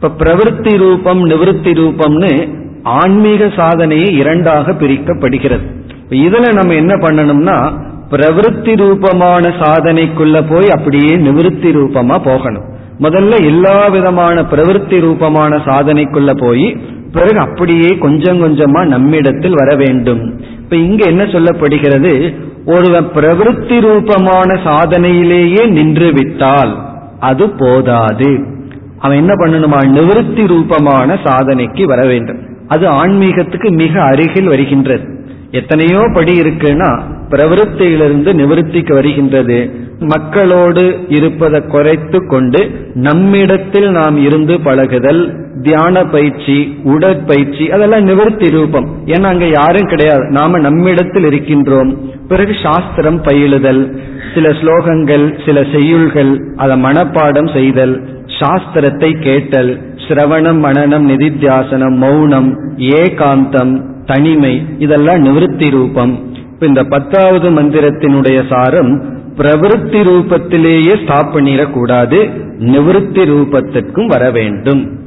இப்ப 0.00 0.24
பிரவருத்தி 0.24 0.76
ரூபம் 0.76 1.26
நிவிருத்தி 1.26 1.70
ரூபம்னு 1.78 2.48
ஆன்மீக 2.82 3.50
சாதனையை 3.56 4.16
இரண்டாக 4.16 4.72
பிரிக்கப்படுகிறது. 4.72 5.64
இதுல 6.10 6.52
நம்ம 6.52 6.74
என்ன 6.74 6.94
பண்ணணும்னா 6.94 7.72
பிரவருத்தி 8.10 8.76
ரூபமான 8.76 9.48
சாதனைக்குள்ள 9.48 10.42
போய் 10.50 10.68
அப்படியே 10.70 11.16
நிவிருத்தி 11.16 11.70
ரூபமா 11.78 12.18
போகணும். 12.24 12.62
முதல்ல 13.00 13.44
எல்லா 13.44 13.86
விதமான 13.86 14.42
பிரவருத்தி 14.42 15.00
ரூபமான 15.00 15.56
சாதனைக்குள்ள 15.56 16.40
போய் 16.40 16.76
பிறகு 17.12 17.38
அப்படியே 17.38 17.98
கொஞ்சம் 17.98 18.44
கொஞ்சமா 18.44 18.86
நம்மிடத்தில் 18.86 19.54
வர 19.54 19.76
வேண்டும். 19.76 20.40
இப்ப 20.58 20.76
இங்க 20.76 21.04
என்ன 21.04 21.22
சொல்லப்படுகிறது? 21.24 22.34
ஒருவன் 22.66 23.08
பிரவருத்தி 23.14 23.80
ரூபமான 23.80 24.60
சாதனையிலேயே 24.64 25.68
நின்று 25.68 26.12
விட்டால் 26.12 26.78
அது 27.20 27.48
போதாது. 27.48 28.56
அவன் 28.98 29.16
என்ன 29.16 29.34
பண்ணணுமா? 29.34 29.88
நிவர்த்தி 29.88 30.46
ரூபமான 30.46 31.18
சாதனைக்கு 31.24 31.84
வர 31.84 32.06
வேண்டும். 32.06 32.38
அது 32.68 32.88
ஆன்மீகத்துக்கு 32.90 33.70
மிக 33.70 34.02
அருகில் 34.02 34.46
வருகின்றது. 34.46 35.16
எத்தனையோ 35.50 36.10
படி 36.14 36.40
இருக்குன்னா 36.40 37.02
பிரவருத்தியிலிருந்து 37.30 38.32
நிவர்த்திக்கு 38.32 38.92
வருகின்றது. 38.92 39.87
மக்களோடு 40.00 41.04
இருப்பதை 41.08 41.60
குறைத்து 41.66 42.26
கொண்டு 42.26 42.90
நம்மிடத்தில் 42.94 43.90
நாம் 43.90 44.16
இருந்து 44.16 44.60
பழகுதல் 44.60 45.36
தியான 45.62 46.04
பயிற்சி 46.04 46.78
உடற்பயிற்சி 46.84 47.70
அதெல்லாம் 47.70 48.02
நிவர்த்தி 48.02 48.50
ரூபம். 48.50 48.88
ஏன்னா 49.04 49.22
அங்க 49.22 49.46
யாரும் 49.46 49.88
கிடையாது. 49.88 50.24
நாம 50.24 50.58
நம்மிடத்தில் 50.58 51.24
இருக்கின்றோம். 51.24 51.96
பிறகு 52.28 52.54
சாஸ்திரம் 52.62 53.22
பயிலுதல் 53.22 54.00
சில 54.34 54.48
ஸ்லோகங்கள் 54.48 55.46
சில 55.46 55.60
செய்யுள்கள் 55.60 56.38
அதை 56.56 56.82
மனப்பாடம் 56.82 57.52
செய்தல் 57.52 58.02
சாஸ்திரத்தை 58.40 59.20
கேட்டல் 59.20 59.80
சிரவணம் 60.08 60.60
மனநம் 60.64 61.08
நிதித்தியாசனம் 61.08 61.96
மௌனம் 61.96 62.56
ஏகாந்தம் 62.76 63.82
தனிமை 64.06 64.66
இதெல்லாம் 64.78 65.20
நிவர்த்தி 65.20 65.70
ரூபம். 65.70 66.18
இந்த 66.60 66.84
பத்தாவது 66.84 67.50
மந்திரத்தினுடைய 67.50 68.42
சாரம் 68.48 69.16
பிரவருத்தி 69.38 70.00
ரூபத்திலேயே 70.10 71.02
ஸ்டாப் 71.02 71.36
பண்ணிடக்கூடாது 71.36 72.30
நிவர்த்தி 72.58 73.20
ரூபத்திற்கும் 73.20 74.06
வர 74.06 74.30
வேண்டும். 74.30 74.98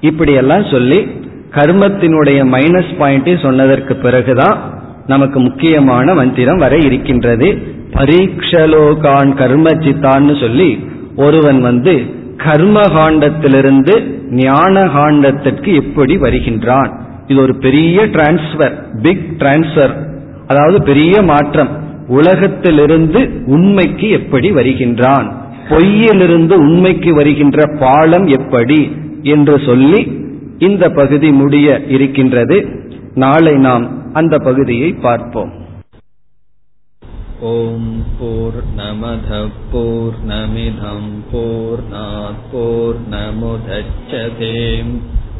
இப்படியெல்லாம் 0.00 0.64
சொல்லி 0.70 1.08
கர்மத்தினுடைய 1.50 2.40
மைனஸ் 2.54 2.92
பாயிண்டை 2.98 3.42
சொன்னதற்கு 3.42 3.96
பிறகுதான் 3.96 4.58
நமக்கு 5.06 5.40
முக்கியமான 5.40 6.14
மந்திரம் 6.14 6.56
வர 6.56 6.76
இருக்கின்றது. 6.76 7.58
பரீட்சலோகான் 7.92 9.30
கர்மஜித்தான்னு 9.42 10.40
சொல்லி 10.40 10.88
ஒருவன் 11.16 11.60
வந்து 11.60 11.94
கர்ம 12.36 12.80
காண்டத்திலிருந்து 12.80 13.94
ஞான 14.30 14.80
காண்டத்திற்கு 14.80 15.74
எப்படி 15.74 16.16
வருகின்றான். 16.16 16.90
இது 17.26 17.42
ஒரு 17.42 17.56
பெரிய 17.56 18.06
டிரான்ஸ்பர் 18.06 18.74
பிக் 19.02 19.26
டிரான்ஸ்பர் 19.38 19.94
அதாவது 20.46 20.82
பெரிய 20.82 21.22
மாற்றம். 21.22 21.86
உலகத்திலிருந்து 22.08 23.42
உண்மைக்கு 23.46 24.08
எப்படி 24.08 24.52
வருகின்றான்? 24.52 25.46
பொய்யிலிருந்து 25.68 26.52
உண்மைக்கு 26.52 27.14
வருகின்ற 27.14 27.76
பாலம் 27.78 28.26
எப்படி? 28.26 28.92
என்று 29.22 29.60
சொல்லி 29.66 30.12
இந்த 30.58 30.90
பகுதி 30.90 31.30
முடிய 31.32 31.82
இருக்கின்றது. 31.88 32.66
நாளை 33.14 33.54
நாம் 33.56 34.12
அந்த 34.12 34.38
பகுதியை 34.38 34.92
பார்ப்போம். 34.92 35.52
ஓம் 37.40 38.04
போர் 38.18 38.62
நமத 38.76 39.48
போர் 39.72 40.14
நமிதம் 40.28 41.12
போர் 41.32 41.82